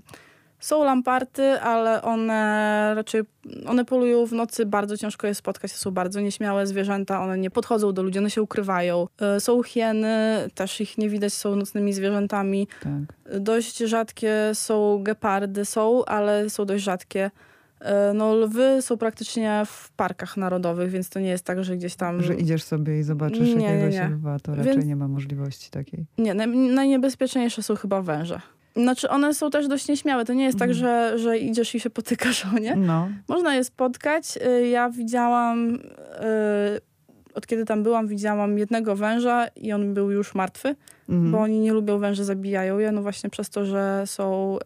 są 0.62 0.84
lamparty, 0.84 1.62
ale 1.62 2.02
one 2.02 2.92
raczej 2.96 3.22
one 3.68 3.86
polują 3.86 4.26
w 4.26 4.34
nocy, 4.34 4.66
bardzo 4.66 4.98
ciężko 4.98 5.28
je 5.28 5.36
spotkać, 5.36 5.72
to 5.72 5.78
są 5.78 5.92
bardzo 5.92 6.22
nieśmiałe 6.22 6.68
zwierzęta, 6.68 7.22
one 7.22 7.38
nie 7.38 7.52
podchodzą 7.52 7.94
do 7.94 8.04
ludzi, 8.04 8.20
one 8.20 8.30
się 8.30 8.42
ukrywają. 8.42 9.08
E, 9.22 9.40
są 9.40 9.64
hieny, 9.64 10.48
też 10.56 10.82
ich 10.82 10.98
nie 10.98 11.10
widać, 11.10 11.34
są 11.34 11.56
nocnymi 11.56 11.94
zwierzętami. 11.94 12.68
Tak. 12.84 13.40
Dość 13.40 13.78
rzadkie 13.78 14.36
są 14.54 15.04
gepardy, 15.04 15.66
są, 15.66 16.06
ale 16.06 16.50
są 16.50 16.66
dość 16.66 16.84
rzadkie. 16.84 17.32
E, 17.82 18.14
no 18.14 18.36
lwy 18.36 18.82
są 18.82 18.98
praktycznie 18.98 19.64
w 19.66 19.92
parkach 19.92 20.38
narodowych, 20.38 20.92
więc 20.92 21.10
to 21.10 21.20
nie 21.20 21.30
jest 21.30 21.46
tak, 21.46 21.64
że 21.64 21.78
gdzieś 21.78 21.96
tam... 21.96 22.24
Że 22.24 22.36
idziesz 22.36 22.64
sobie 22.64 23.00
i 23.00 23.04
zobaczysz 23.04 23.56
nie, 23.56 23.66
jakiegoś 23.66 23.94
nie, 23.94 24.00
nie. 24.00 24.10
lwa, 24.10 24.40
to 24.40 24.56
raczej 24.56 24.74
więc... 24.74 24.86
nie 24.86 24.96
ma 24.96 25.08
możliwości 25.08 25.72
takiej. 25.72 26.06
Nie, 26.18 26.34
naj, 26.34 26.48
najniebezpieczniejsze 26.48 27.64
są 27.64 27.76
chyba 27.76 28.02
węże. 28.02 28.42
Znaczy 28.76 29.10
one 29.10 29.34
są 29.34 29.50
też 29.50 29.68
dość 29.68 29.88
nieśmiałe. 29.88 30.26
To 30.26 30.34
nie 30.34 30.44
jest 30.44 30.60
tak, 30.60 30.70
mhm. 30.70 30.86
tak, 30.86 31.20
że, 31.20 31.20
że 31.20 31.38
idziesz 31.38 31.76
i 31.76 31.80
się 31.80 31.90
potykasz 31.90 32.46
o 32.56 32.60
nie. 32.60 32.76
No. 32.76 33.10
Można 33.28 33.56
je 33.56 33.64
spotkać. 33.64 34.38
Y, 34.38 34.68
ja 34.68 34.90
widziałam, 34.90 35.76
y, 35.76 35.80
od 37.34 37.48
kiedy 37.48 37.66
tam 37.66 37.84
byłam, 37.84 38.08
widziałam 38.08 38.58
jednego 38.58 38.96
węża 38.96 39.48
i 39.48 39.72
on 39.74 39.94
był 39.94 40.12
już 40.12 40.36
martwy, 40.36 40.76
mhm. 41.10 41.32
bo 41.32 41.40
oni 41.40 41.60
nie 41.60 41.74
lubią 41.74 42.00
węże, 42.00 42.26
zabijają 42.26 42.80
je, 42.80 42.92
no 42.92 43.02
właśnie 43.02 43.30
przez 43.30 43.50
to, 43.50 43.66
że 43.66 44.04
są 44.06 44.58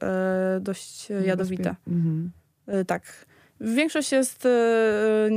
y, 0.58 0.60
dość 0.62 1.10
jadowite. 1.26 1.76
Mhm. 1.88 2.32
E, 2.68 2.86
tak. 2.86 3.26
Większość 3.62 4.12
jest, 4.12 4.46
e, 4.46 4.50
e, 4.50 5.30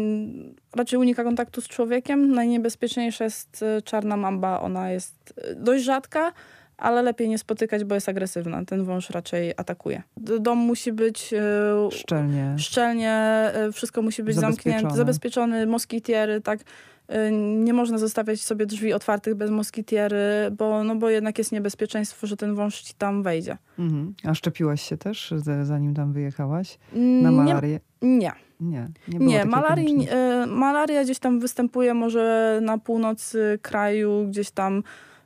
raczej 0.76 0.98
unika 0.98 1.24
kontaktu 1.24 1.60
z 1.60 1.68
człowiekiem. 1.68 2.32
Najniebezpieczniejsza 2.32 3.24
jest 3.24 3.64
czarna 3.84 4.16
mamba. 4.16 4.60
Ona 4.60 4.90
jest 4.90 5.34
dość 5.56 5.84
rzadka, 5.84 6.32
ale 6.76 7.02
lepiej 7.02 7.28
nie 7.28 7.38
spotykać, 7.38 7.84
bo 7.84 7.94
jest 7.94 8.08
agresywna. 8.08 8.64
Ten 8.64 8.84
wąż 8.84 9.10
raczej 9.10 9.52
atakuje. 9.56 10.02
Dom 10.16 10.58
musi 10.58 10.92
być 10.92 11.34
szczelnie, 11.90 12.54
szczelnie 12.58 13.50
wszystko 13.72 14.02
musi 14.02 14.22
być 14.22 14.36
zamknięte, 14.36 14.96
zabezpieczony, 14.96 15.66
moskitiery, 15.66 16.40
tak. 16.40 16.60
Y, 17.10 17.32
nie 17.32 17.72
można 17.72 17.98
zostawiać 17.98 18.40
sobie 18.40 18.66
drzwi 18.66 18.92
otwartych 18.92 19.34
bez 19.34 19.50
moskitiery, 19.50 20.50
bo, 20.58 20.84
no 20.84 20.96
bo 20.96 21.10
jednak 21.10 21.38
jest 21.38 21.52
niebezpieczeństwo, 21.52 22.26
że 22.26 22.36
ten 22.36 22.54
wąż 22.54 22.80
ci 22.80 22.94
tam 22.94 23.22
wejdzie. 23.22 23.56
Mhm. 23.78 24.14
A 24.24 24.34
szczepiłaś 24.34 24.82
się 24.82 24.96
też, 24.96 25.34
zanim 25.62 25.94
tam 25.94 26.12
wyjechałaś? 26.12 26.78
Na 27.22 27.30
malarię? 27.30 27.80
Nie. 28.02 28.32
Nie, 28.60 28.88
nie, 29.08 29.18
nie 29.18 29.44
malarii, 29.44 30.08
y, 30.42 30.46
malaria 30.46 31.04
gdzieś 31.04 31.18
tam 31.18 31.40
występuje 31.40 31.94
może 31.94 32.58
na 32.62 32.78
północy 32.78 33.58
kraju, 33.62 34.26
gdzieś 34.28 34.50
tam 34.50 34.82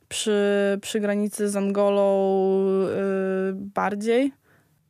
przy, 0.08 0.78
przy 0.82 1.00
granicy 1.00 1.48
z 1.48 1.56
Angolą 1.56 2.66
y, 2.88 3.52
bardziej. 3.54 4.32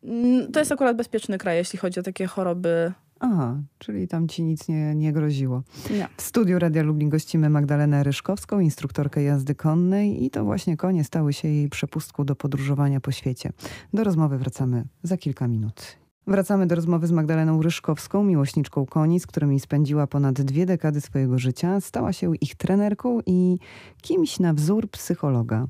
Mm, 0.05 0.53
to 0.53 0.59
jest 0.59 0.73
akurat 0.73 0.97
bezpieczny 0.97 1.39
kraj, 1.39 1.57
jeśli 1.57 1.79
chodzi 1.79 2.01
o 2.01 2.03
takie 2.03 2.27
choroby 2.27 2.93
Aha, 3.25 3.63
czyli 3.79 4.09
tam 4.09 4.29
ci 4.29 4.43
nic 4.43 4.69
nie, 4.69 4.95
nie 4.95 5.13
groziło. 5.13 5.63
Nie. 5.91 6.09
W 6.17 6.23
studiu 6.23 6.59
Radia 6.59 6.83
Lublin 6.83 7.09
gościmy 7.09 7.51
Magdalenę 7.51 8.03
Ryszkowską, 8.03 8.61
instruktorkę 8.61 9.23
jazdy 9.23 9.55
konnej 9.55 10.25
i 10.25 10.31
to 10.31 10.45
właśnie 10.45 10.77
konie 10.77 11.05
stały 11.05 11.33
się 11.33 11.49
jej 11.49 11.69
przepustką 11.69 12.25
do 12.25 12.37
podróżowania 12.37 13.01
po 13.01 13.13
świecie. 13.13 13.53
Do 13.93 14.05
rozmowy 14.05 14.39
wracamy 14.39 14.85
za 15.03 15.17
kilka 15.17 15.49
minut. 15.49 16.02
Wracamy 16.27 16.67
do 16.67 16.75
rozmowy 16.75 17.07
z 17.07 17.13
Magdaleną 17.13 17.63
Ryszkowską, 17.63 18.25
miłośniczką 18.25 18.87
koni, 18.87 19.21
z 19.21 19.27
którymi 19.27 19.61
spędziła 19.61 20.07
ponad 20.07 20.43
dwie 20.43 20.67
dekady 20.67 21.01
swojego 21.01 21.39
życia. 21.39 21.81
Stała 21.81 22.13
się 22.13 22.37
ich 22.37 22.55
trenerką 22.55 23.21
i 23.27 23.59
kimś 24.03 24.39
na 24.39 24.55
wzór 24.55 24.91
psychologa. 24.91 25.67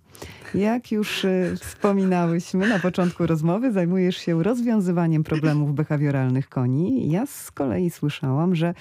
Jak 0.55 0.93
już 0.93 1.25
y, 1.25 1.55
wspominałyśmy 1.61 2.69
na 2.69 2.79
początku 2.79 3.27
rozmowy, 3.27 3.73
zajmujesz 3.73 4.17
się 4.17 4.43
rozwiązywaniem 4.43 5.25
problemów 5.25 5.75
behawioralnych 5.75 6.49
koni. 6.49 7.11
Ja 7.11 7.27
z 7.27 7.51
kolei 7.51 7.91
słyszałam, 7.91 8.55
że 8.55 8.75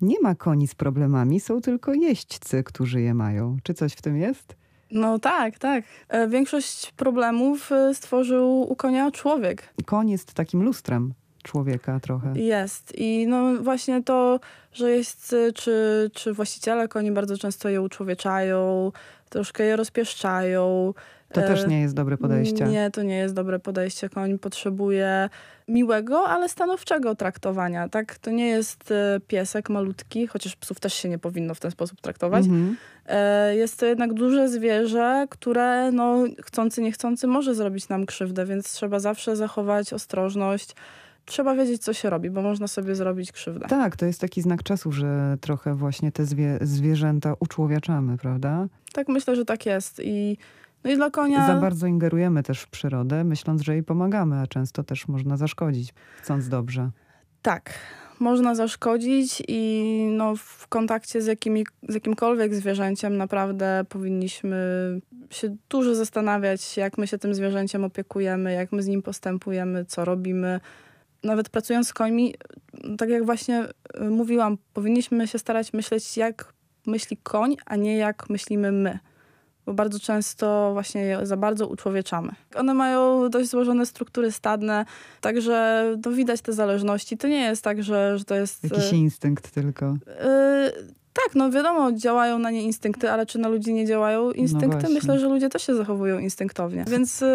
nie 0.00 0.20
ma 0.20 0.34
koni 0.34 0.68
z 0.68 0.74
problemami, 0.74 1.40
są 1.40 1.60
tylko 1.60 1.94
jeźdźcy, 1.94 2.62
którzy 2.62 3.00
je 3.00 3.14
mają. 3.14 3.56
Czy 3.62 3.74
coś 3.74 3.92
w 3.92 4.02
tym 4.02 4.16
jest? 4.16 4.56
No 4.90 5.18
tak, 5.18 5.58
tak. 5.58 5.84
E, 6.08 6.28
większość 6.28 6.92
problemów 6.92 7.72
e, 7.72 7.94
stworzył 7.94 8.60
u 8.60 8.76
konia 8.76 9.10
człowiek. 9.10 9.74
Koń 9.84 10.10
jest 10.10 10.34
takim 10.34 10.62
lustrem 10.62 11.14
człowieka 11.42 12.00
trochę. 12.00 12.32
Jest. 12.34 12.92
I 12.98 13.26
no 13.28 13.62
właśnie 13.62 14.02
to, 14.02 14.40
że 14.72 14.90
jest, 14.90 15.32
e, 15.32 15.52
czy, 15.52 16.10
czy 16.14 16.32
właściciele 16.32 16.88
koni 16.88 17.12
bardzo 17.12 17.38
często 17.38 17.68
je 17.68 17.82
uczłowieczają, 17.82 18.92
troszkę 19.28 19.64
je 19.64 19.76
rozpieszczają. 19.76 20.94
To 21.32 21.40
też 21.40 21.66
nie 21.66 21.80
jest 21.80 21.94
dobre 21.94 22.16
podejście. 22.16 22.64
Nie, 22.64 22.90
to 22.90 23.02
nie 23.02 23.16
jest 23.16 23.34
dobre 23.34 23.58
podejście. 23.58 24.08
Koń 24.08 24.38
potrzebuje 24.38 25.28
miłego, 25.68 26.28
ale 26.28 26.48
stanowczego 26.48 27.14
traktowania. 27.14 27.88
Tak? 27.88 28.18
To 28.18 28.30
nie 28.30 28.48
jest 28.48 28.92
piesek 29.26 29.70
malutki, 29.70 30.26
chociaż 30.26 30.56
psów 30.56 30.80
też 30.80 30.94
się 30.94 31.08
nie 31.08 31.18
powinno 31.18 31.54
w 31.54 31.60
ten 31.60 31.70
sposób 31.70 32.00
traktować. 32.00 32.44
Mhm. 32.44 32.76
E, 33.06 33.56
jest 33.56 33.80
to 33.80 33.86
jednak 33.86 34.14
duże 34.14 34.48
zwierzę, 34.48 35.26
które 35.30 35.92
no, 35.92 36.24
chcący, 36.42 36.82
niechcący 36.82 37.26
może 37.26 37.54
zrobić 37.54 37.88
nam 37.88 38.06
krzywdę, 38.06 38.46
więc 38.46 38.72
trzeba 38.72 39.00
zawsze 39.00 39.36
zachować 39.36 39.92
ostrożność. 39.92 40.74
Trzeba 41.24 41.54
wiedzieć, 41.54 41.82
co 41.82 41.92
się 41.92 42.10
robi, 42.10 42.30
bo 42.30 42.42
można 42.42 42.68
sobie 42.68 42.94
zrobić 42.94 43.32
krzywdę. 43.32 43.66
Tak, 43.68 43.96
to 43.96 44.06
jest 44.06 44.20
taki 44.20 44.42
znak 44.42 44.62
czasu, 44.62 44.92
że 44.92 45.36
trochę 45.40 45.74
właśnie 45.74 46.12
te 46.12 46.24
zwie 46.24 46.58
zwierzęta 46.60 47.34
uczłowieczamy, 47.40 48.18
prawda? 48.18 48.66
Tak, 48.92 49.08
myślę, 49.08 49.36
że 49.36 49.44
tak 49.44 49.66
jest. 49.66 50.00
I, 50.04 50.36
no 50.86 50.92
i 50.92 50.96
dla 50.96 51.10
konia... 51.10 51.46
Za 51.46 51.54
bardzo 51.54 51.86
ingerujemy 51.86 52.42
też 52.42 52.60
w 52.60 52.68
przyrodę, 52.68 53.24
myśląc, 53.24 53.62
że 53.62 53.72
jej 53.72 53.82
pomagamy, 53.82 54.40
a 54.40 54.46
często 54.46 54.84
też 54.84 55.08
można 55.08 55.36
zaszkodzić, 55.36 55.94
chcąc 56.22 56.48
dobrze. 56.48 56.90
Tak, 57.42 57.74
można 58.20 58.54
zaszkodzić 58.54 59.42
i 59.48 59.92
no, 60.12 60.36
w 60.36 60.68
kontakcie 60.68 61.22
z, 61.22 61.26
jakimi, 61.26 61.66
z 61.88 61.94
jakimkolwiek 61.94 62.54
zwierzęciem 62.54 63.16
naprawdę 63.16 63.84
powinniśmy 63.88 64.58
się 65.30 65.56
dużo 65.68 65.94
zastanawiać, 65.94 66.76
jak 66.76 66.98
my 66.98 67.06
się 67.06 67.18
tym 67.18 67.34
zwierzęciem 67.34 67.84
opiekujemy, 67.84 68.52
jak 68.52 68.72
my 68.72 68.82
z 68.82 68.86
nim 68.86 69.02
postępujemy, 69.02 69.84
co 69.84 70.04
robimy. 70.04 70.60
Nawet 71.24 71.48
pracując 71.48 71.88
z 71.88 71.94
końmi, 71.94 72.34
tak 72.98 73.08
jak 73.08 73.24
właśnie 73.24 73.64
y, 74.00 74.10
mówiłam, 74.10 74.58
powinniśmy 74.72 75.28
się 75.28 75.38
starać 75.38 75.72
myśleć, 75.72 76.16
jak 76.16 76.52
myśli 76.86 77.16
koń, 77.22 77.56
a 77.66 77.76
nie 77.76 77.96
jak 77.96 78.30
myślimy 78.30 78.72
my. 78.72 78.98
Bo 79.66 79.74
bardzo 79.74 80.00
często 80.00 80.70
właśnie 80.72 81.00
je 81.00 81.26
za 81.26 81.36
bardzo 81.36 81.66
uczłowieczamy. 81.66 82.32
One 82.54 82.74
mają 82.74 83.28
dość 83.30 83.50
złożone 83.50 83.86
struktury 83.86 84.32
stadne, 84.32 84.84
także 85.20 85.84
no, 86.04 86.12
widać 86.12 86.40
te 86.40 86.52
zależności. 86.52 87.18
To 87.18 87.28
nie 87.28 87.40
jest 87.40 87.64
tak, 87.64 87.82
że, 87.82 88.18
że 88.18 88.24
to 88.24 88.34
jest... 88.34 88.64
Jakiś 88.64 88.92
e, 88.92 88.96
instynkt 88.96 89.50
tylko. 89.50 89.86
Yy, 89.86 90.96
tak, 91.24 91.34
no 91.34 91.50
wiadomo, 91.50 91.92
działają 91.92 92.38
na 92.38 92.50
nie 92.50 92.62
instynkty, 92.62 93.10
ale 93.10 93.26
czy 93.26 93.38
na 93.38 93.48
ludzi 93.48 93.74
nie 93.74 93.86
działają 93.86 94.30
instynkty? 94.30 94.68
właśnie. 94.68 94.94
Myślę, 94.94 95.18
że 95.18 95.28
ludzie 95.28 95.48
też 95.48 95.62
się 95.62 95.74
zachowują 95.74 96.18
instynktownie. 96.18 96.84
Więc 96.88 97.22
y, 97.22 97.26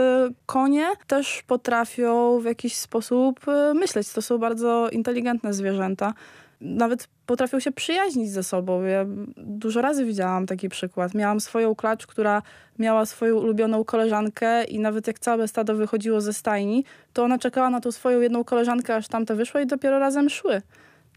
konie 0.46 0.88
też 1.08 1.44
potrafią 1.48 2.40
w 2.40 2.46
jakiś 2.46 2.76
sposób 2.76 3.48
y, 3.48 3.74
myśleć. 3.74 4.14
To 4.14 4.22
są 4.22 4.38
bardzo 4.38 4.90
inteligentne 4.90 5.54
zwierzęta. 5.54 6.14
Nawet 6.62 7.08
potrafią 7.26 7.60
się 7.60 7.72
przyjaźnić 7.72 8.32
ze 8.32 8.44
sobą. 8.44 8.82
Ja 8.82 9.06
dużo 9.38 9.82
razy 9.82 10.06
widziałam 10.06 10.46
taki 10.46 10.70
przykład. 10.70 11.14
Miałam 11.14 11.40
swoją 11.40 11.76
klacz, 11.76 12.08
która 12.08 12.42
miała 12.80 13.06
swoją 13.06 13.36
ulubioną 13.38 13.84
koleżankę 13.84 14.64
i 14.64 14.80
nawet 14.80 15.08
jak 15.08 15.20
całe 15.20 15.48
stado 15.48 15.76
wychodziło 15.76 16.22
ze 16.22 16.34
stajni, 16.34 16.86
to 17.14 17.24
ona 17.24 17.38
czekała 17.38 17.70
na 17.70 17.82
tą 17.82 17.92
swoją 17.92 18.22
jedną 18.22 18.44
koleżankę, 18.44 18.96
aż 18.96 19.08
tamte 19.08 19.36
wyszły 19.36 19.62
i 19.62 19.68
dopiero 19.68 20.00
razem 20.00 20.30
szły. 20.30 20.62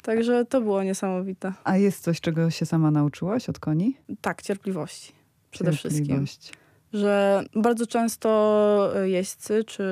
Także 0.03 0.45
to 0.45 0.61
było 0.61 0.83
niesamowite. 0.83 1.53
A 1.65 1.77
jest 1.77 2.03
coś, 2.03 2.21
czego 2.21 2.51
się 2.51 2.67
sama 2.67 2.91
nauczyłaś 2.91 3.49
od 3.49 3.59
koni? 3.59 3.97
Tak, 4.21 4.43
cierpliwości. 4.43 5.13
Przede 5.51 5.73
wszystkim. 5.73 6.25
Że 6.93 7.45
bardzo 7.55 7.87
często 7.87 8.91
jeźdźcy, 9.05 9.65
czy 9.65 9.85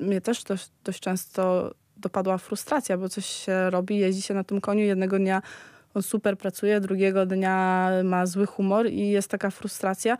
mnie 0.00 0.20
też 0.20 0.44
dość, 0.44 0.70
dość 0.84 1.00
często 1.00 1.74
dopadła 1.98 2.38
frustracja, 2.38 2.98
bo 2.98 3.08
coś 3.08 3.26
się 3.26 3.70
robi, 3.70 3.98
jeździ 3.98 4.22
się 4.22 4.34
na 4.34 4.44
tym 4.44 4.60
koniu, 4.60 4.80
jednego 4.80 5.18
dnia 5.18 5.42
on 5.94 6.02
super 6.02 6.38
pracuje, 6.38 6.80
drugiego 6.80 7.26
dnia 7.26 7.90
ma 8.04 8.26
zły 8.26 8.46
humor 8.46 8.86
i 8.86 9.08
jest 9.08 9.30
taka 9.30 9.50
frustracja. 9.50 10.18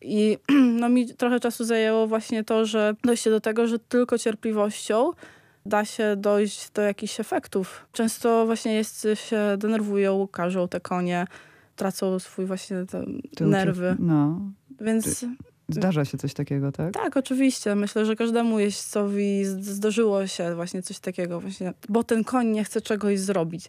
I 0.00 0.38
no, 0.80 0.88
mi 0.88 1.14
trochę 1.14 1.40
czasu 1.40 1.64
zajęło 1.64 2.06
właśnie 2.06 2.44
to, 2.44 2.66
że 2.66 2.94
dojście 3.04 3.30
do 3.30 3.40
tego, 3.40 3.66
że 3.66 3.78
tylko 3.78 4.18
cierpliwością 4.18 5.12
da 5.66 5.84
się 5.84 6.16
dojść 6.16 6.70
do 6.70 6.82
jakichś 6.82 7.20
efektów. 7.20 7.86
Często 7.92 8.46
właśnie 8.46 8.74
jeźdźcy 8.74 9.16
się 9.16 9.40
denerwują, 9.58 10.28
każą 10.32 10.68
te 10.68 10.80
konie, 10.80 11.26
tracą 11.76 12.18
swój 12.18 12.46
właśnie 12.46 12.76
te 13.36 13.46
nerwy. 13.46 13.96
No. 13.98 14.40
Więc 14.80 15.24
Zdarza 15.68 16.04
się 16.04 16.18
coś 16.18 16.34
takiego, 16.34 16.72
tak? 16.72 16.94
tak, 16.94 17.16
oczywiście. 17.16 17.74
Myślę, 17.74 18.06
że 18.06 18.16
każdemu 18.16 18.58
jeźdźcowi 18.58 19.44
zdarzyło 19.44 20.26
się 20.26 20.54
właśnie 20.54 20.82
coś 20.82 20.98
takiego, 20.98 21.40
właśnie, 21.40 21.72
bo 21.88 22.04
ten 22.04 22.24
koń 22.24 22.46
nie 22.46 22.64
chce 22.64 22.80
czegoś 22.80 23.20
zrobić. 23.20 23.68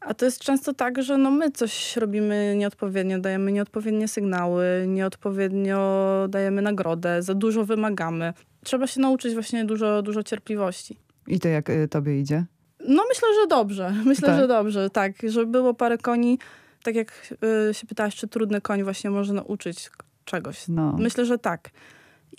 A 0.00 0.14
to 0.14 0.24
jest 0.24 0.40
często 0.40 0.74
tak, 0.74 1.02
że 1.02 1.18
no 1.18 1.30
my 1.30 1.50
coś 1.50 1.96
robimy 1.96 2.54
nieodpowiednio, 2.58 3.18
dajemy 3.18 3.52
nieodpowiednie 3.52 4.08
sygnały, 4.08 4.64
nieodpowiednio 4.86 6.26
dajemy 6.28 6.62
nagrodę, 6.62 7.22
za 7.22 7.34
dużo 7.34 7.64
wymagamy. 7.64 8.32
Trzeba 8.64 8.86
się 8.86 9.00
nauczyć 9.00 9.34
właśnie 9.34 9.64
dużo, 9.64 10.02
dużo 10.02 10.22
cierpliwości. 10.22 10.96
I 11.26 11.40
to 11.40 11.48
jak 11.48 11.70
y, 11.70 11.88
tobie 11.88 12.20
idzie? 12.20 12.44
No 12.88 13.02
myślę, 13.08 13.28
że 13.40 13.46
dobrze. 13.46 13.94
Myślę, 14.04 14.28
Tak? 14.28 14.40
że 14.40 14.48
dobrze, 14.48 14.90
tak. 14.90 15.12
Że 15.28 15.46
było 15.46 15.74
parę 15.74 15.98
koni, 15.98 16.38
tak 16.82 16.94
jak 16.94 17.34
y, 17.70 17.74
się 17.74 17.86
pytałaś, 17.86 18.16
czy 18.16 18.28
trudny 18.28 18.60
koń 18.60 18.82
właśnie 18.82 19.10
może 19.10 19.32
nauczyć 19.32 19.90
czegoś. 20.30 20.68
No. 20.68 20.96
Myślę, 20.98 21.26
że 21.26 21.38
tak. 21.38 21.70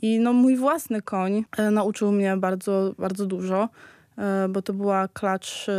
I 0.01 0.19
no 0.19 0.33
mój 0.33 0.57
własny 0.57 1.01
koń 1.01 1.43
e, 1.57 1.71
nauczył 1.71 2.11
mnie 2.11 2.37
bardzo, 2.37 2.95
bardzo 2.97 3.25
dużo, 3.25 3.69
e, 4.17 4.47
bo 4.49 4.61
to 4.61 4.73
była 4.73 5.07
klacz 5.07 5.69
e, 5.69 5.73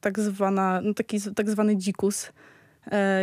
tak 0.00 0.20
zwana, 0.20 0.80
no 0.84 0.94
taki 0.94 1.20
tak 1.36 1.50
zwany 1.50 1.76
dzikus. 1.76 2.32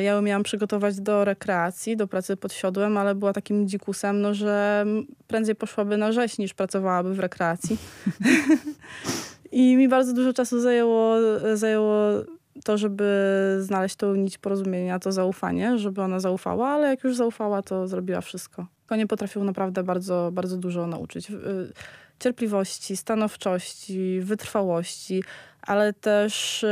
Ja 0.04 0.12
ją 0.12 0.22
miałam 0.22 0.43
przygotować 0.43 1.00
do 1.00 1.26
rekreacji, 1.26 1.98
do 1.98 2.08
pracy 2.08 2.38
pod 2.38 2.54
siodłem, 2.54 2.98
ale 2.98 3.16
była 3.16 3.34
takim 3.34 3.68
dzikusem, 3.68 4.22
no, 4.22 4.34
że 4.34 4.86
prędzej 5.28 5.56
poszłaby 5.56 5.98
na 5.98 6.12
rzeź 6.12 6.38
niż 6.38 6.54
pracowałaby 6.54 7.14
w 7.14 7.20
rekreacji. 7.20 7.78
I 9.52 9.76
mi 9.76 9.88
bardzo 9.88 10.14
dużo 10.14 10.34
czasu 10.34 10.62
zajęło, 10.62 11.16
zajęło 11.54 12.12
to, 12.64 12.78
żeby 12.78 13.58
znaleźć 13.60 13.95
tą 13.95 14.16
nić 14.16 14.38
porozumienia, 14.38 14.99
to 14.99 15.12
zaufanie, 15.12 15.78
żeby 15.78 16.01
ona 16.01 16.20
zaufała, 16.20 16.70
ale 16.70 16.88
jak 16.88 17.03
już 17.03 17.16
zaufała, 17.16 17.62
to 17.62 17.88
zrobiła 17.88 18.22
wszystko. 18.22 18.66
Konie 18.86 19.08
potrafią 19.08 19.43
naprawdę 19.43 19.84
bardzo, 19.84 20.30
bardzo 20.34 20.58
dużo 20.58 20.88
nauczyć. 20.88 21.32
Y, 21.32 21.34
Cierpliwości, 22.20 22.97
stanowczości, 22.97 24.20
wytrwałości, 24.22 25.24
ale 25.62 25.93
też 25.93 26.64
y, 26.64 26.68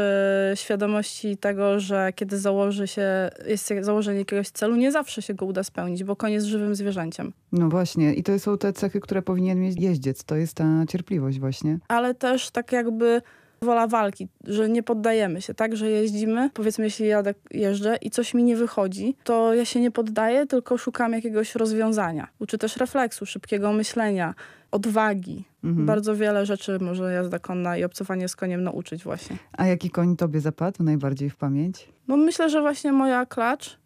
świadomości 0.55 1.37
tego, 1.37 1.79
że 1.79 2.13
kiedy 2.15 2.39
założy 2.39 2.87
się, 2.87 3.29
jest 3.47 3.73
założenie 3.81 4.19
jakiegoś 4.19 4.49
celu, 4.49 4.75
nie 4.75 4.91
zawsze 4.91 5.21
się 5.21 5.33
go 5.33 5.45
uda 5.45 5.63
spełnić, 5.63 6.03
bo 6.03 6.15
koń 6.15 6.31
jest 6.31 6.45
żywym 6.45 6.75
zwierzęciem. 6.75 7.33
No 7.51 7.69
właśnie. 7.69 8.13
I 8.13 8.23
to 8.23 8.39
są 8.39 8.57
te 8.57 8.73
cechy, 8.73 8.99
które 8.99 9.21
powinien 9.21 9.59
mieć 9.59 9.81
jeździec. 9.81 10.23
To 10.23 10.35
jest 10.35 10.53
ta 10.53 10.85
cierpliwość 10.89 11.39
właśnie. 11.39 11.79
ale 11.87 12.15
też 12.15 12.51
tak 12.51 12.71
jakby 12.71 13.21
wola 13.65 13.87
walki, 13.87 14.27
że 14.43 14.69
nie 14.69 14.83
poddajemy 14.83 15.41
się, 15.41 15.53
tak, 15.53 15.75
że 15.75 15.89
jeździmy, 15.89 16.49
powiedzmy 16.53 16.85
jeśli 16.85 17.07
jadę, 17.07 17.33
jeżdżę 17.51 17.97
i 18.01 18.09
coś 18.09 18.33
mi 18.33 18.43
nie 18.43 18.55
wychodzi, 18.55 19.15
to 19.23 19.53
ja 19.53 19.65
się 19.65 19.79
nie 19.79 19.91
poddaję, 19.91 20.45
tylko 20.45 20.77
szukam 20.77 21.13
jakiegoś 21.13 21.55
rozwiązania. 21.55 22.27
Uczy 22.39 22.57
też 22.57 22.77
refleksu, 22.77 23.25
szybkiego 23.25 23.73
myślenia, 23.73 24.33
odwagi. 24.71 25.43
Mhm. 25.63 25.85
Bardzo 25.85 26.15
wiele 26.15 26.45
rzeczy 26.45 26.77
może 26.81 27.13
jazda 27.13 27.39
konna 27.39 27.77
i 27.77 27.83
obcowanie 27.83 28.27
z 28.27 28.35
koniem 28.35 28.63
nauczyć 28.63 29.03
właśnie. 29.03 29.37
A 29.57 29.65
jaki 29.65 29.89
koń 29.89 30.15
tobie 30.15 30.39
zapadł 30.39 30.83
najbardziej 30.83 31.29
w 31.29 31.35
pamięć? 31.35 31.89
No 32.07 32.17
myślę, 32.17 32.49
że 32.49 32.61
właśnie 32.61 32.91
moja 32.91 33.25
klacz, 33.25 33.77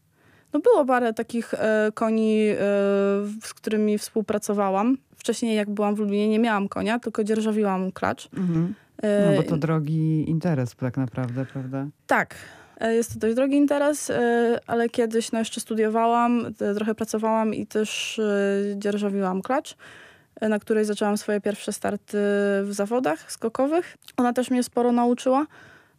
no 0.53 0.59
było 0.59 0.85
parę 0.85 1.13
takich 1.13 1.53
e, 1.53 1.91
koni, 1.93 2.47
e, 2.47 2.55
z 3.41 3.53
którymi 3.53 3.97
współpracowałam. 3.97 4.97
Wcześniej 5.15 5.55
jak 5.55 5.69
byłam 5.69 5.95
w 5.95 5.99
Lublinie 5.99 6.29
nie 6.29 6.39
miałam 6.39 6.67
konia, 6.67 6.99
tylko 6.99 7.23
dzierżawiłam 7.23 7.91
klacz. 7.91 8.29
Mhm. 8.37 8.73
E, 9.03 9.29
No 9.31 9.37
bo 9.37 9.43
to 9.49 9.57
drogi 9.57 10.29
interes 10.29 10.75
tak 10.75 10.97
naprawdę, 10.97 11.45
prawda? 11.45 11.87
Tak. 12.07 12.35
E, 12.79 12.95
Jest 12.95 13.13
to 13.13 13.19
dość 13.19 13.35
drogi 13.35 13.55
interes, 13.55 14.09
e, 14.09 14.59
ale 14.67 14.89
kiedyś 14.89 15.31
no, 15.31 15.39
jeszcze 15.39 15.61
studiowałam, 15.61 16.45
e, 16.61 16.75
trochę 16.75 16.95
pracowałam 16.95 17.53
i 17.53 17.67
też 17.67 18.19
e, 18.19 18.23
dzierżawiłam 18.79 19.41
klacz, 19.41 19.75
e, 20.41 20.49
na 20.49 20.59
której 20.59 20.85
zaczęłam 20.85 21.17
swoje 21.17 21.41
pierwsze 21.41 21.73
starty 21.73 22.17
w 22.63 22.69
zawodach 22.69 23.31
skokowych. 23.31 23.97
Ona 24.17 24.33
też 24.33 24.51
mnie 24.51 24.63
sporo 24.63 24.91
nauczyła, 24.91 25.45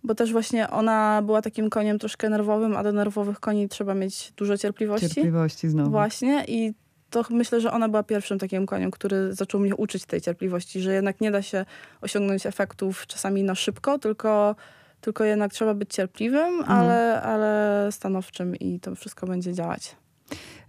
bo 0.05 0.15
też 0.15 0.33
właśnie 0.33 0.71
ona 0.71 1.23
była 1.27 1.43
takim 1.43 1.71
koniem 1.71 1.99
troszkę 1.99 2.29
nerwowym, 2.29 2.77
a 2.77 2.83
do 2.83 2.93
nerwowych 2.93 3.41
koni 3.41 3.69
trzeba 3.69 3.95
mieć 3.95 4.33
dużo 4.37 4.59
cierpliwości. 4.59 5.09
Cierpliwości 5.09 5.69
znowu. 5.69 5.91
Właśnie 5.91 6.45
i 6.49 6.75
to 7.11 7.25
myślę, 7.31 7.61
że 7.61 7.73
ona 7.73 7.89
była 7.89 8.03
pierwszym 8.03 8.39
takim 8.39 8.67
koniem, 8.67 8.91
który 8.91 9.35
zaczął 9.35 9.61
mnie 9.61 9.77
uczyć 9.77 10.05
tej 10.07 10.21
cierpliwości, 10.21 10.81
że 10.81 10.93
jednak 10.93 11.21
nie 11.21 11.31
da 11.31 11.43
się 11.43 11.65
osiągnąć 12.01 12.47
efektów 12.47 13.07
czasami 13.07 13.43
na 13.43 13.55
szybko, 13.55 13.99
tylko, 13.99 14.57
tylko 15.01 15.25
jednak 15.25 15.53
trzeba 15.53 15.75
być 15.75 15.95
cierpliwym, 15.95 16.59
Mhm. 16.61 16.79
ale, 16.79 17.23
ale 17.23 17.89
stanowczym 17.93 18.57
i 18.57 18.81
to 18.81 18.95
wszystko 18.95 19.27
będzie 19.27 19.53
działać. 19.53 19.97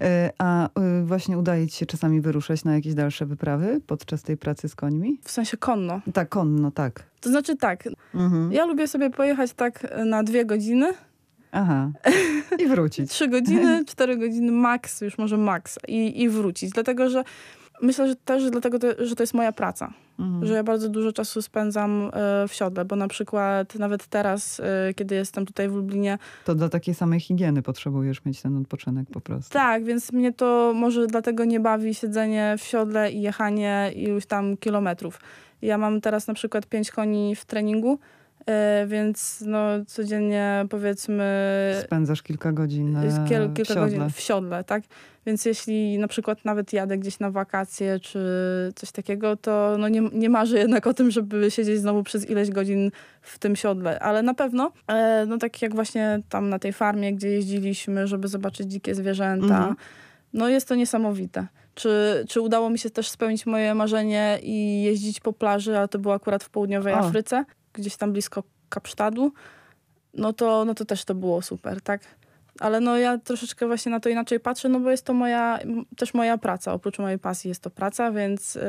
E, 0.01 0.29
A 0.37 0.65
y, 0.67 1.03
właśnie 1.05 1.37
udaje 1.37 1.67
ci 1.67 1.77
się 1.77 1.85
czasami 1.85 2.21
wyruszać 2.21 2.63
na 2.63 2.73
jakieś 2.75 2.93
dalsze 2.93 3.25
wyprawy 3.25 3.81
podczas 3.87 4.23
tej 4.23 4.37
pracy 4.37 4.69
z 4.69 4.75
końmi? 4.75 5.19
W 5.23 5.31
sensie 5.31 5.57
konno. 5.57 6.01
Tak, 6.13 6.29
konno, 6.29 6.71
tak. 6.71 7.03
To 7.21 7.29
znaczy 7.29 7.57
tak, 7.57 7.83
Mhm. 8.15 8.51
ja 8.51 8.65
lubię 8.65 8.87
sobie 8.87 9.09
pojechać 9.09 9.53
tak 9.53 9.87
na 10.05 10.23
dwie 10.23 10.45
godziny, 10.45 10.93
Aha. 11.52 11.91
I 12.60 12.68
wrócić. 12.68 13.12
trzy 13.12 13.28
godziny, 13.28 13.84
cztery 13.91 14.18
godziny 14.18 14.52
max, 14.52 15.02
już 15.02 15.18
może 15.18 15.38
max 15.38 15.80
i, 15.88 16.22
i 16.22 16.30
wrócić. 16.30 16.72
Dlatego, 16.72 17.10
że 17.10 17.24
myślę, 17.82 18.08
że 18.08 18.16
też 18.16 18.49
dlatego, 18.52 18.78
że 18.99 19.16
to 19.16 19.24
jest 19.24 19.34
moja 19.34 19.52
praca. 19.52 19.93
Mhm. 20.20 20.45
że 20.45 20.54
ja 20.54 20.64
bardzo 20.64 20.89
dużo 20.89 21.12
czasu 21.12 21.41
spędzam 21.41 22.12
e, 22.14 22.47
w 22.47 22.54
siodle, 22.54 22.86
bo 22.86 22.95
na 22.95 23.08
przykład 23.08 23.76
nawet 23.76 24.08
teraz, 24.08 24.60
e, 24.60 24.93
kiedy 24.93 25.16
jestem 25.16 25.45
tutaj 25.45 25.70
w 25.70 25.74
Lublinie, 25.76 26.18
To 26.45 26.56
dla 26.56 26.70
takiej 26.70 26.93
samej 26.95 27.20
higieny 27.20 27.62
potrzebujesz 27.62 28.26
mieć 28.26 28.41
ten 28.41 28.58
odpoczynek 28.58 29.08
po 29.14 29.22
prostu. 29.22 29.54
tak, 29.54 29.84
więc 29.84 30.12
mnie 30.12 30.34
to 30.34 30.74
może 30.76 31.08
dlatego 31.08 31.45
nie 31.45 31.60
bawi 31.60 31.93
siedzenie 31.93 32.56
w 32.58 32.64
siodle 32.64 33.12
i 33.12 33.22
jechanie 33.22 33.91
iluś 33.95 34.26
tam 34.26 34.58
kilometrów. 34.58 35.20
Ja 35.62 35.78
mam 35.78 36.02
teraz 36.02 36.28
na 36.28 36.34
przykład 36.34 36.66
pięć 36.66 36.91
koni 36.91 37.36
w 37.36 37.45
treningu, 37.45 37.99
więc 38.87 39.43
no 39.45 39.67
codziennie 39.87 40.65
powiedzmy 40.69 41.25
Spędzasz 41.83 42.21
kilka 42.21 42.51
godzin 42.51 42.97
jest 43.03 43.17
kiel, 43.29 43.53
kilka 43.53 43.73
siodle. 43.73 43.83
godzin 43.89 44.09
w 44.09 44.19
siodle, 44.19 44.63
tak? 44.63 44.83
Więc 45.25 45.45
jeśli 45.45 45.97
na 45.97 46.07
przykład 46.07 46.45
nawet 46.45 46.73
jadę 46.73 46.97
gdzieś 46.97 47.19
na 47.19 47.31
wakacje 47.31 47.99
czy 47.99 48.19
coś 48.75 48.91
takiego, 48.91 49.35
to 49.37 49.75
no 49.79 49.87
nie, 49.89 50.01
nie 50.13 50.29
marzę 50.29 50.57
jednak 50.59 50.87
o 50.87 50.93
tym, 50.93 51.11
żeby 51.11 51.51
siedzieć 51.51 51.79
znowu 51.79 52.03
przez 52.03 52.29
ileś 52.29 52.49
godzin 52.49 52.91
w 53.21 53.39
tym 53.39 53.55
siodle. 53.55 53.99
Ale 53.99 54.23
na 54.23 54.33
pewno, 54.33 54.71
e, 54.87 55.25
no 55.27 55.37
tak 55.37 55.61
jak 55.61 55.75
właśnie 55.75 56.19
tam 56.29 56.49
na 56.49 56.59
tej 56.59 56.73
farmie, 56.73 57.13
gdzie 57.13 57.29
jeździliśmy, 57.29 58.07
żeby 58.07 58.27
zobaczyć 58.27 58.67
dzikie 58.71 58.95
zwierzęta, 58.95 59.45
Mhm. 59.57 59.75
no 60.33 60.49
jest 60.49 60.67
to 60.67 60.75
niesamowite. 60.75 61.47
Czy, 61.73 62.25
czy 62.29 62.41
udało 62.41 62.69
mi 62.69 62.79
się 62.79 62.89
też 62.89 63.09
spełnić 63.09 63.45
moje 63.45 63.75
marzenie 63.75 64.39
i 64.43 64.83
jeździć 64.83 65.19
po 65.19 65.33
plaży, 65.33 65.77
ale 65.77 65.87
to 65.87 65.99
było 65.99 66.13
akurat 66.13 66.43
w 66.43 66.49
południowej 66.49 66.93
O. 66.93 66.97
Afryce, 66.97 67.45
gdzieś 67.74 67.97
tam 67.97 68.11
blisko 68.11 68.43
Kapsztadu, 68.69 69.34
no 70.13 70.34
to, 70.34 70.65
no 70.65 70.74
to 70.74 70.86
też 70.86 71.05
to 71.05 71.15
było 71.15 71.41
super, 71.41 71.82
tak? 71.82 72.01
Ale 72.59 72.80
no 72.80 72.97
ja 72.97 73.17
troszeczkę 73.17 73.67
właśnie 73.67 73.91
na 73.91 73.99
to 73.99 74.09
inaczej 74.09 74.39
patrzę, 74.39 74.69
no 74.69 74.80
bo 74.80 74.91
jest 74.91 75.05
to 75.05 75.13
moja, 75.13 75.59
też 75.97 76.13
moja 76.13 76.38
praca. 76.38 76.74
Oprócz 76.74 76.99
mojej 76.99 77.19
pasji 77.19 77.47
jest 77.47 77.63
to 77.63 77.69
praca, 77.69 78.11
więc 78.11 78.55
yy, 78.55 78.61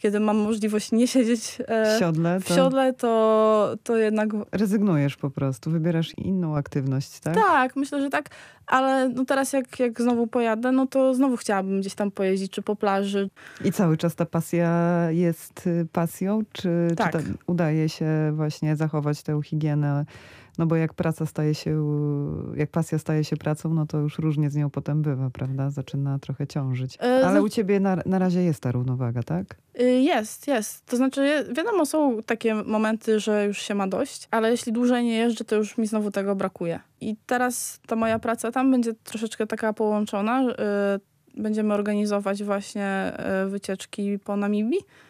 kiedy 0.00 0.20
mam 0.20 0.36
możliwość 0.36 0.92
nie 0.92 1.06
siedzieć 1.08 1.58
w 1.68 1.98
siodle, 1.98 2.40
to... 2.40 2.54
w 2.54 2.56
siodle 2.56 2.92
to, 2.92 3.74
to 3.82 3.96
jednak... 3.96 4.28
Rezygnujesz 4.52 5.16
po 5.16 5.30
prostu, 5.30 5.70
wybierasz 5.70 6.18
inną 6.18 6.56
aktywność, 6.56 7.20
tak? 7.20 7.34
Tak, 7.34 7.76
myślę, 7.76 8.00
że 8.00 8.10
tak, 8.10 8.28
ale 8.66 9.08
no 9.08 9.24
teraz 9.24 9.52
jak, 9.52 9.80
jak 9.80 10.00
znowu 10.00 10.26
pojadę, 10.26 10.72
no 10.72 10.86
to 10.86 11.14
znowu 11.14 11.36
chciałabym 11.36 11.80
gdzieś 11.80 11.94
tam 11.94 12.10
pojeździć, 12.10 12.52
czy 12.52 12.62
po 12.62 12.76
plaży. 12.76 13.30
I 13.64 13.72
cały 13.72 13.96
czas 13.96 14.14
ta 14.14 14.26
pasja 14.26 15.06
jest 15.10 15.66
y, 15.66 15.86
pasją, 15.92 16.42
czy, 16.52 16.88
tak. 16.96 17.12
czy 17.12 17.24
udaje 17.46 17.88
się 17.88 18.32
właśnie 18.34 18.76
zachować 18.76 19.22
tę 19.22 19.40
higienę 19.44 20.04
no 20.60 20.66
bo 20.66 20.76
jak 20.76 20.94
praca 20.94 21.26
staje 21.26 21.54
się, 21.54 21.84
jak 22.56 22.70
pasja 22.70 22.98
staje 22.98 23.24
się 23.24 23.36
pracą, 23.36 23.74
no 23.74 23.86
to 23.86 23.98
już 23.98 24.18
różnie 24.18 24.50
z 24.50 24.56
nią 24.56 24.70
potem 24.70 25.02
bywa, 25.02 25.30
prawda? 25.30 25.70
Zaczyna 25.70 26.18
trochę 26.18 26.46
ciążyć. 26.46 26.98
E, 27.02 27.26
Ale 27.26 27.42
u 27.42 27.48
ciebie 27.48 27.80
na, 27.80 27.96
na 28.06 28.18
razie 28.18 28.42
jest 28.42 28.60
ta 28.60 28.72
równowaga, 28.72 29.22
tak? 29.22 29.56
Y, 29.80 29.84
jest, 29.84 30.48
jest. 30.48 30.86
To 30.86 30.96
znaczy, 30.96 31.46
wiadomo, 31.56 31.86
są 31.86 32.22
takie 32.22 32.54
momenty, 32.54 33.20
że 33.20 33.46
już 33.46 33.58
się 33.58 33.74
ma 33.74 33.88
dość, 33.88 34.28
ale 34.30 34.50
jeśli 34.50 34.72
dłużej 34.72 35.04
nie 35.04 35.16
jeżdżę, 35.16 35.44
to 35.44 35.56
już 35.56 35.78
mi 35.78 35.86
znowu 35.86 36.10
tego 36.10 36.36
brakuje. 36.36 36.80
I 37.00 37.16
teraz 37.26 37.80
ta 37.86 37.96
moja 37.96 38.18
praca 38.18 38.52
tam 38.52 38.70
będzie 38.70 38.94
troszeczkę 38.94 39.46
taka 39.46 39.72
połączona. 39.72 40.42
Y, 40.42 41.40
będziemy 41.42 41.74
organizować 41.74 42.44
właśnie 42.44 43.12
wycieczki 43.48 44.18
po 44.18 44.36
Namibii 44.36 44.80
E, 44.80 45.09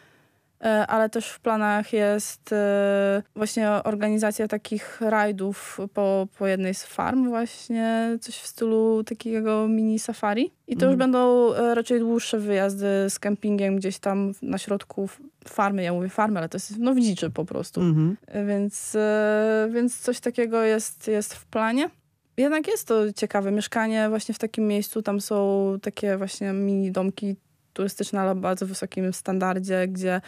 ale 0.67 1.09
też 1.09 1.29
w 1.29 1.39
planach 1.39 1.93
jest 1.93 2.53
e, 2.53 3.23
właśnie 3.35 3.69
organizacja 3.69 4.47
takich 4.47 5.01
rajdów 5.01 5.79
po, 5.93 6.27
po 6.37 6.47
jednej 6.47 6.73
z 6.73 6.83
farm, 6.83 7.29
właśnie 7.29 8.17
coś 8.21 8.35
w 8.35 8.47
stylu 8.47 9.03
takiego 9.03 9.67
mini 9.67 9.99
safari. 9.99 10.51
I 10.67 10.77
to 10.77 10.85
już 10.85 10.93
mhm. 10.93 10.97
będą 10.97 11.53
e, 11.53 11.75
raczej 11.75 11.99
dłuższe 11.99 12.39
wyjazdy 12.39 12.85
z 13.09 13.19
kempingiem 13.19 13.75
gdzieś 13.75 13.99
tam 13.99 14.31
na 14.41 14.57
środku 14.57 15.09
farmy. 15.47 15.83
Ja 15.83 15.93
mówię 15.93 16.09
farmy, 16.09 16.39
ale 16.39 16.49
to 16.49 16.55
jest 16.55 16.77
no 16.79 16.93
w 16.93 16.99
dziczy 16.99 17.29
po 17.29 17.45
prostu. 17.45 17.81
Mm 17.81 17.95
-hmm. 17.95 18.47
Więc, 18.47 18.97
więc 19.69 19.99
coś 19.99 20.19
takiego 20.19 20.63
jest, 20.63 21.07
jest 21.07 21.33
w 21.33 21.45
planie. 21.45 21.89
Jednak 22.37 22.67
jest 22.67 22.87
to 22.87 23.13
ciekawe 23.13 23.51
mieszkanie 23.51 24.09
właśnie 24.09 24.35
w 24.35 24.39
takim 24.39 24.67
miejscu. 24.67 25.01
Tam 25.01 25.21
są 25.21 25.77
takie 25.81 26.17
właśnie 26.17 26.53
mini 26.53 26.91
domki 26.91 27.35
turystyczne, 27.81 28.21
ale 28.21 28.35
bardzo 28.35 28.65
wysokim 28.65 29.13
standardzie, 29.13 29.87
gdzie 29.87 30.15
y, 30.15 30.21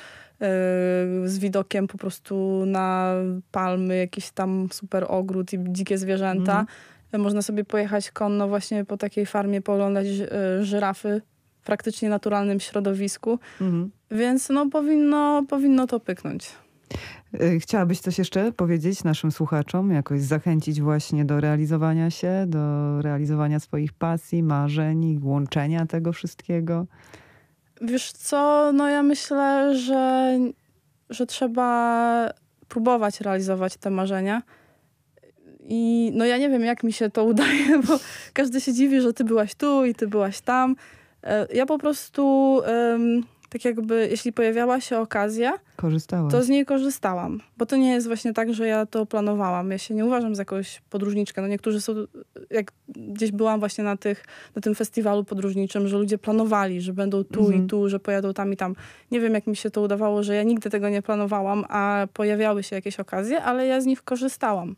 z 1.29 1.37
widokiem 1.39 1.87
po 1.87 1.97
prostu 1.97 2.63
na 2.65 3.15
palmy, 3.51 3.97
jakiś 3.97 4.31
tam 4.31 4.67
super 4.71 5.05
ogród 5.07 5.53
i 5.53 5.57
dzikie 5.67 5.97
zwierzęta. 5.97 6.65
Mm. 7.11 7.23
Można 7.23 7.41
sobie 7.41 7.65
pojechać 7.65 8.11
konno 8.11 8.47
właśnie 8.47 8.85
po 8.85 8.97
takiej 8.97 9.25
farmie, 9.25 9.61
pooglądać 9.61 10.07
y, 10.07 10.29
żyrafy 10.65 11.21
w 11.61 11.65
praktycznie 11.65 12.09
naturalnym 12.09 12.59
środowisku. 12.59 13.39
Mm. 13.61 13.91
Więc 14.11 14.49
no 14.49 14.69
powinno, 14.69 15.45
powinno 15.49 15.87
to 15.87 15.99
pyknąć. 15.99 16.51
Y, 17.41 17.59
chciałabyś 17.59 17.99
coś 17.99 18.17
jeszcze 18.17 18.51
powiedzieć 18.51 19.03
naszym 19.03 19.31
słuchaczom, 19.31 19.91
jakoś 19.91 20.21
zachęcić 20.21 20.81
właśnie 20.81 21.25
do 21.25 21.39
realizowania 21.39 22.09
się, 22.09 22.45
do 22.47 23.01
realizowania 23.01 23.59
swoich 23.59 23.93
pasji, 23.93 24.43
marzeń, 24.43 25.19
łączenia 25.23 25.85
tego 25.85 26.13
wszystkiego? 26.13 26.85
Wiesz 27.83 28.11
co, 28.11 28.71
no 28.73 28.89
ja 28.89 29.03
myślę, 29.03 29.75
że, 29.75 30.37
że 31.09 31.25
trzeba 31.25 32.29
próbować 32.67 33.21
realizować 33.21 33.77
te 33.77 33.89
marzenia. 33.89 34.41
I 35.59 36.11
no 36.15 36.25
ja 36.25 36.37
nie 36.37 36.49
wiem, 36.49 36.63
jak 36.63 36.83
mi 36.83 36.93
się 36.93 37.09
to 37.09 37.23
udaje, 37.23 37.79
bo 37.87 37.99
każdy 38.33 38.61
się 38.61 38.73
dziwi, 38.73 39.01
że 39.01 39.13
ty 39.13 39.23
byłaś 39.23 39.55
tu 39.55 39.85
i 39.85 39.95
ty 39.95 40.07
byłaś 40.07 40.41
tam. 40.41 40.75
E, 41.23 41.47
ja 41.53 41.65
po 41.65 41.77
prostu 41.77 42.53
um, 42.67 43.23
tak 43.53 43.65
jakby, 43.65 44.07
jeśli 44.11 44.33
pojawiała 44.33 44.81
się 44.81 44.99
okazja, 44.99 45.53
to 46.31 46.43
z 46.43 46.49
niej 46.49 46.65
korzystałam. 46.65 47.39
Bo 47.57 47.65
to 47.65 47.75
nie 47.75 47.91
jest 47.91 48.07
właśnie 48.07 48.33
tak, 48.33 48.53
że 48.53 48.67
ja 48.67 48.85
to 48.85 49.05
planowałam. 49.05 49.71
Ja 49.71 49.77
się 49.77 49.93
nie 49.93 50.05
uważam 50.05 50.35
za 50.35 50.41
jakąś 50.41 50.81
podróżniczkę. 50.89 51.41
No 51.41 51.47
niektórzy 51.47 51.81
są, 51.81 51.93
jak 52.49 52.71
gdzieś 52.87 53.31
byłam 53.31 53.59
właśnie 53.59 53.83
na, 53.83 53.97
tych, 53.97 54.25
na 54.55 54.61
tym 54.61 54.75
festiwalu 54.75 55.23
podróżniczym, 55.23 55.87
że 55.87 55.97
ludzie 55.97 56.17
planowali, 56.17 56.81
że 56.81 56.93
będą 56.93 57.23
tu 57.23 57.39
mhm. 57.39 57.65
i 57.65 57.67
tu, 57.67 57.89
że 57.89 57.99
pojadą 57.99 58.33
tam 58.33 58.53
i 58.53 58.57
tam. 58.57 58.75
Nie 59.11 59.19
wiem, 59.19 59.33
jak 59.33 59.47
mi 59.47 59.55
się 59.55 59.69
to 59.69 59.81
udawało, 59.81 60.23
że 60.23 60.35
ja 60.35 60.43
nigdy 60.43 60.69
tego 60.69 60.89
nie 60.89 61.01
planowałam, 61.01 61.65
a 61.69 62.07
pojawiały 62.13 62.63
się 62.63 62.75
jakieś 62.75 62.99
okazje, 62.99 63.43
ale 63.43 63.67
ja 63.67 63.81
z 63.81 63.85
nich 63.85 64.01
korzystałam. 64.01 64.75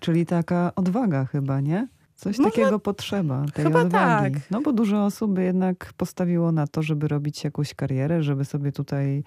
Czyli 0.00 0.26
taka 0.26 0.72
odwaga 0.76 1.24
chyba, 1.24 1.60
nie? 1.60 1.88
Coś 2.16 2.38
Może... 2.38 2.50
takiego 2.50 2.78
potrzeba, 2.78 3.44
tej 3.54 3.64
Chyba 3.64 3.80
odwagi. 3.80 4.34
Tak. 4.34 4.42
No 4.50 4.60
bo 4.60 4.72
dużo 4.72 5.04
osób 5.04 5.38
jednak 5.38 5.92
postawiło 5.96 6.52
na 6.52 6.66
to, 6.66 6.82
żeby 6.82 7.08
robić 7.08 7.44
jakąś 7.44 7.74
karierę, 7.74 8.22
żeby 8.22 8.44
sobie 8.44 8.72
tutaj, 8.72 9.24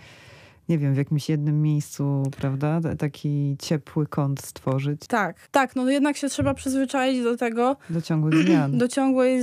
nie 0.69 0.77
wiem, 0.77 0.93
w 0.93 0.97
jakimś 0.97 1.29
jednym 1.29 1.61
miejscu, 1.61 2.23
prawda, 2.37 2.79
taki 2.99 3.55
ciepły 3.59 4.07
kąt 4.07 4.41
stworzyć. 4.41 5.01
Tak, 5.07 5.47
tak, 5.51 5.75
no 5.75 5.89
jednak 5.89 6.17
się 6.17 6.29
trzeba 6.29 6.53
przyzwyczaić 6.53 7.23
do 7.23 7.37
tego. 7.37 7.77
Do 7.89 8.01
ciągłych 8.01 8.35
zmian. 8.35 8.77
Do 8.77 8.87
ciągłej, 8.87 9.41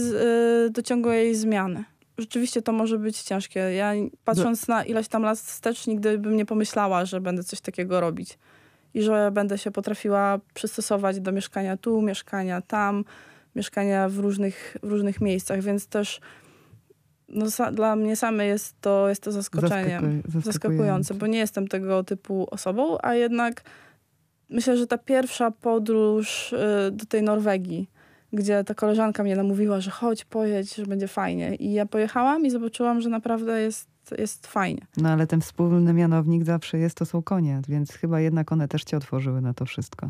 do 0.71 0.83
ciągłej 0.83 1.35
zmiany. 1.35 1.85
Rzeczywiście 2.19 2.63
to 2.63 2.73
może 2.73 2.99
być 2.99 3.23
ciężkie. 3.23 3.61
Ja 3.61 3.93
patrząc 4.25 4.67
do... 4.67 4.73
na 4.73 4.85
ileś 4.85 5.09
tam 5.09 5.23
lat 5.23 5.39
wstecz, 5.39 5.87
nigdy 5.87 6.19
bym 6.19 6.37
nie 6.37 6.47
pomyślała, 6.47 7.05
że 7.05 7.21
będę 7.21 7.45
coś 7.45 7.61
takiego 7.61 8.01
robić. 8.01 8.39
I 8.95 9.03
że 9.03 9.31
będę 9.33 9.59
się 9.59 9.71
potrafiła 9.71 10.41
przystosować 10.55 11.21
do 11.21 11.33
mieszkania 11.33 11.77
tu, 11.77 12.03
mieszkania 12.03 12.61
tam, 12.61 13.05
mieszkania 13.57 14.09
w 14.09 14.19
różnych, 14.19 14.77
w 14.83 14.91
różnych 14.91 15.21
miejscach, 15.21 15.63
więc 15.63 15.87
też 15.87 16.21
no, 17.29 17.47
dla 17.73 17.97
mnie 17.97 18.17
same 18.17 18.47
jest 18.47 18.81
to, 18.81 19.09
jest 19.09 19.23
to 19.23 19.33
zaskoczenie. 19.33 20.01
Zaskakuj, 20.25 20.43
zaskakujące, 20.43 21.15
bo 21.15 21.27
nie 21.27 21.39
jestem 21.39 21.69
tego 21.69 22.05
typu 22.05 22.47
osobą, 22.51 22.99
a 23.03 23.15
jednak 23.15 23.63
myślę, 24.51 24.77
że 24.77 24.87
ta 24.87 24.99
pierwsza 24.99 25.51
podróż 25.51 26.53
y, 26.53 26.91
do 26.93 27.07
tej 27.07 27.23
Norwegii, 27.23 27.91
gdzie 28.33 28.65
ta 28.65 28.75
koleżanka 28.75 29.23
mnie 29.23 29.37
namówiła, 29.37 29.81
że 29.81 29.91
chodź, 29.91 30.25
pojedź, 30.25 30.75
że 30.75 30.87
będzie 30.87 31.09
fajnie. 31.09 31.55
I 31.55 31.73
ja 31.73 31.87
pojechałam 31.87 32.47
i 32.47 32.51
zobaczyłam, 32.51 33.01
że 33.01 33.09
naprawdę 33.09 33.61
jest, 33.61 33.89
jest 34.19 34.47
fajnie. 34.47 34.81
No 34.97 35.09
ale 35.09 35.27
ten 35.27 35.41
wspólny 35.41 35.93
mianownik 35.93 36.45
zawsze 36.45 36.79
jest, 36.79 36.97
to 36.97 37.07
są 37.07 37.23
konie, 37.23 37.61
więc 37.69 37.93
chyba 37.93 38.21
jednak 38.21 38.53
one 38.53 38.69
też 38.69 38.85
cię 38.85 38.97
otworzyły 38.97 39.41
na 39.41 39.55
to 39.55 39.65
wszystko. 39.65 40.09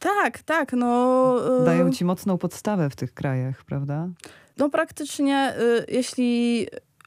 Tak, 0.00 0.42
tak. 0.42 0.72
No, 0.72 1.36
y, 1.62 1.64
Dają 1.64 1.92
ci 1.92 2.04
mocną 2.04 2.38
podstawę 2.38 2.90
w 2.90 2.96
tych 2.96 3.14
krajach, 3.14 3.64
prawda? 3.64 4.08
No 4.56 4.70
praktycznie, 4.70 5.54
y, 5.60 5.86
jeśli, 5.88 6.66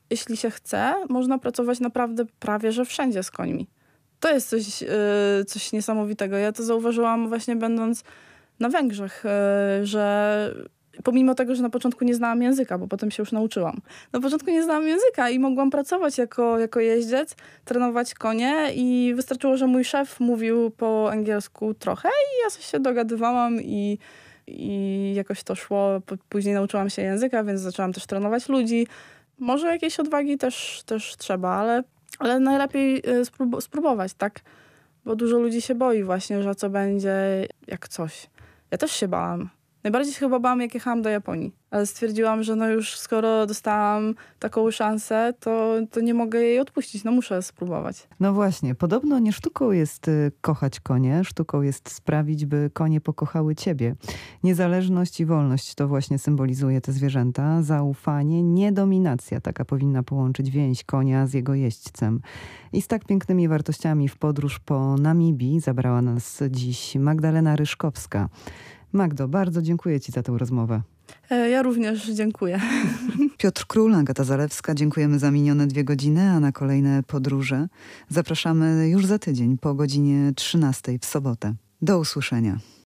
jeśli 0.10 0.38
się 0.38 0.50
chce, 0.50 0.94
można 1.10 1.38
pracować 1.38 1.80
naprawdę 1.80 2.26
prawie, 2.39 2.72
że 2.72 2.86
wszędzie 2.86 3.24
z 3.24 3.32
końmi. 3.32 3.68
To 4.20 4.34
jest 4.34 4.50
coś, 4.50 4.84
y, 4.84 5.46
coś 5.48 5.72
niesamowitego. 5.72 6.38
Ja 6.38 6.52
to 6.52 6.64
zauważyłam 6.64 7.30
właśnie 7.30 7.56
będąc 7.56 8.04
na 8.60 8.70
Węgrzech, 8.70 9.24
że 9.84 10.54
Pomimo 11.04 11.36
tego, 11.36 11.56
że 11.56 11.64
na 11.64 11.70
początku 11.70 12.06
nie 12.06 12.16
znałam 12.16 12.41
języka, 12.41 12.78
bo 12.78 12.88
potem 12.88 13.12
się 13.12 13.22
już 13.22 13.32
nauczyłam. 13.32 13.82
Na 14.14 14.20
początku 14.20 14.52
nie 14.52 14.64
znałam 14.64 14.88
języka 14.88 15.30
i 15.30 15.39
mogłam 15.39 15.70
pracować 15.70 16.18
jako, 16.18 16.60
jako 16.60 16.80
jeździec, 16.80 17.36
trenować 17.66 18.14
konie 18.14 18.68
i 18.76 19.14
wystarczyło, 19.16 19.58
że 19.58 19.68
mój 19.68 19.84
szef 19.86 20.20
mówił 20.20 20.72
po 20.72 21.12
angielsku 21.12 21.74
trochę 21.74 22.10
i 22.10 22.44
ja 22.44 22.62
się 22.62 22.80
dogadywałam 22.80 23.62
i, 23.62 23.98
i 24.48 25.14
jakoś 25.16 25.44
to 25.44 25.56
szło. 25.56 26.02
Później 26.30 26.56
nauczyłam 26.56 26.89
się 26.89 27.02
języka, 27.02 27.44
więc 27.44 27.62
zaczęłam 27.62 27.94
też 27.94 28.06
trenować 28.06 28.50
ludzi. 28.50 28.88
Może 29.39 29.68
jakiejś 29.68 30.00
odwagi 30.00 30.38
też, 30.38 30.84
też 30.86 31.18
trzeba, 31.18 31.50
ale, 31.50 31.84
ale 32.20 32.39
najlepiej 32.39 33.04
y, 33.10 33.62
spróbować, 33.62 34.14
tak? 34.14 34.39
Bo 35.06 35.16
dużo 35.16 35.39
ludzi 35.39 35.62
się 35.62 35.76
boi 35.76 36.04
właśnie, 36.04 36.44
że 36.44 36.56
co 36.56 36.70
będzie 36.70 37.48
jak 37.68 37.88
coś. 37.88 38.30
Ja 38.72 38.78
też 38.78 38.91
się 38.91 39.08
bałam. 39.08 39.50
Najbardziej 39.84 40.14
się 40.14 40.20
chyba 40.20 40.40
bałam, 40.40 40.62
jak 40.62 40.74
jechałam 40.74 41.02
do 41.02 41.10
Japonii. 41.10 41.56
Ale 41.72 41.86
stwierdziłam, 41.86 42.44
że 42.44 42.56
no 42.56 42.70
już 42.70 43.00
skoro 43.00 43.46
dostałam 43.46 44.16
taką 44.40 44.72
szansę, 44.72 45.34
to, 45.40 45.76
to 45.92 46.02
nie 46.02 46.14
mogę 46.14 46.42
jej 46.42 46.60
odpuścić. 46.60 47.04
No 47.04 47.12
muszę 47.12 47.42
spróbować. 47.42 48.08
No 48.20 48.34
właśnie. 48.34 48.76
Podobno 48.76 49.20
nie 49.20 49.34
sztuką 49.34 49.72
jest 49.72 50.08
y, 50.08 50.32
kochać 50.42 50.80
konie. 50.80 51.24
Sztuką 51.24 51.62
jest 51.62 51.92
sprawić, 51.92 52.46
by 52.46 52.70
konie 52.74 53.02
pokochały 53.02 53.56
ciebie. 53.56 53.96
Niezależność 54.44 55.20
i 55.20 55.26
wolność 55.26 55.76
to 55.76 55.88
właśnie 55.88 56.20
symbolizuje 56.20 56.82
te 56.82 56.92
zwierzęta. 56.92 57.62
Zaufanie, 57.64 58.44
nie 58.44 58.72
dominacja. 58.72 59.42
Taka 59.42 59.66
powinna 59.66 60.04
połączyć 60.04 60.50
więź 60.50 60.84
konia 60.84 61.28
z 61.28 61.34
jego 61.34 61.54
jeźdźcem. 61.54 62.22
I 62.74 62.82
z 62.82 62.88
tak 62.88 63.06
pięknymi 63.06 63.48
wartościami 63.48 64.10
w 64.10 64.18
podróż 64.18 64.60
po 64.60 64.96
Namibii 64.98 65.60
zabrała 65.60 66.02
nas 66.02 66.44
dziś 66.50 66.96
Magdalena 66.96 67.56
Ryszkowska. 67.56 68.30
Magdo, 68.94 69.28
bardzo 69.28 69.62
dziękuję 69.62 70.00
Ci 70.00 70.12
za 70.12 70.24
tę 70.24 70.38
rozmowę. 70.38 70.82
E, 71.30 71.50
ja 71.50 71.62
również 71.62 72.10
dziękuję. 72.10 72.62
Piotr 73.38 73.66
Król, 73.68 73.96
Agata 73.96 74.24
Zalewska, 74.24 74.76
dziękujemy 74.76 75.20
za 75.20 75.32
minione 75.32 75.68
dwie 75.68 75.84
godziny, 75.84 76.30
a 76.30 76.39
na 76.39 76.52
kolejne 76.52 77.04
podróże 77.04 77.68
zapraszamy 78.10 78.89
już 78.89 79.06
za 79.06 79.20
tydzień 79.20 79.58
po 79.58 79.74
godzinie 79.74 80.32
13 80.36 81.00
w 81.02 81.06
sobotę. 81.06 81.54
Do 81.82 82.00
usłyszenia. 82.00 82.58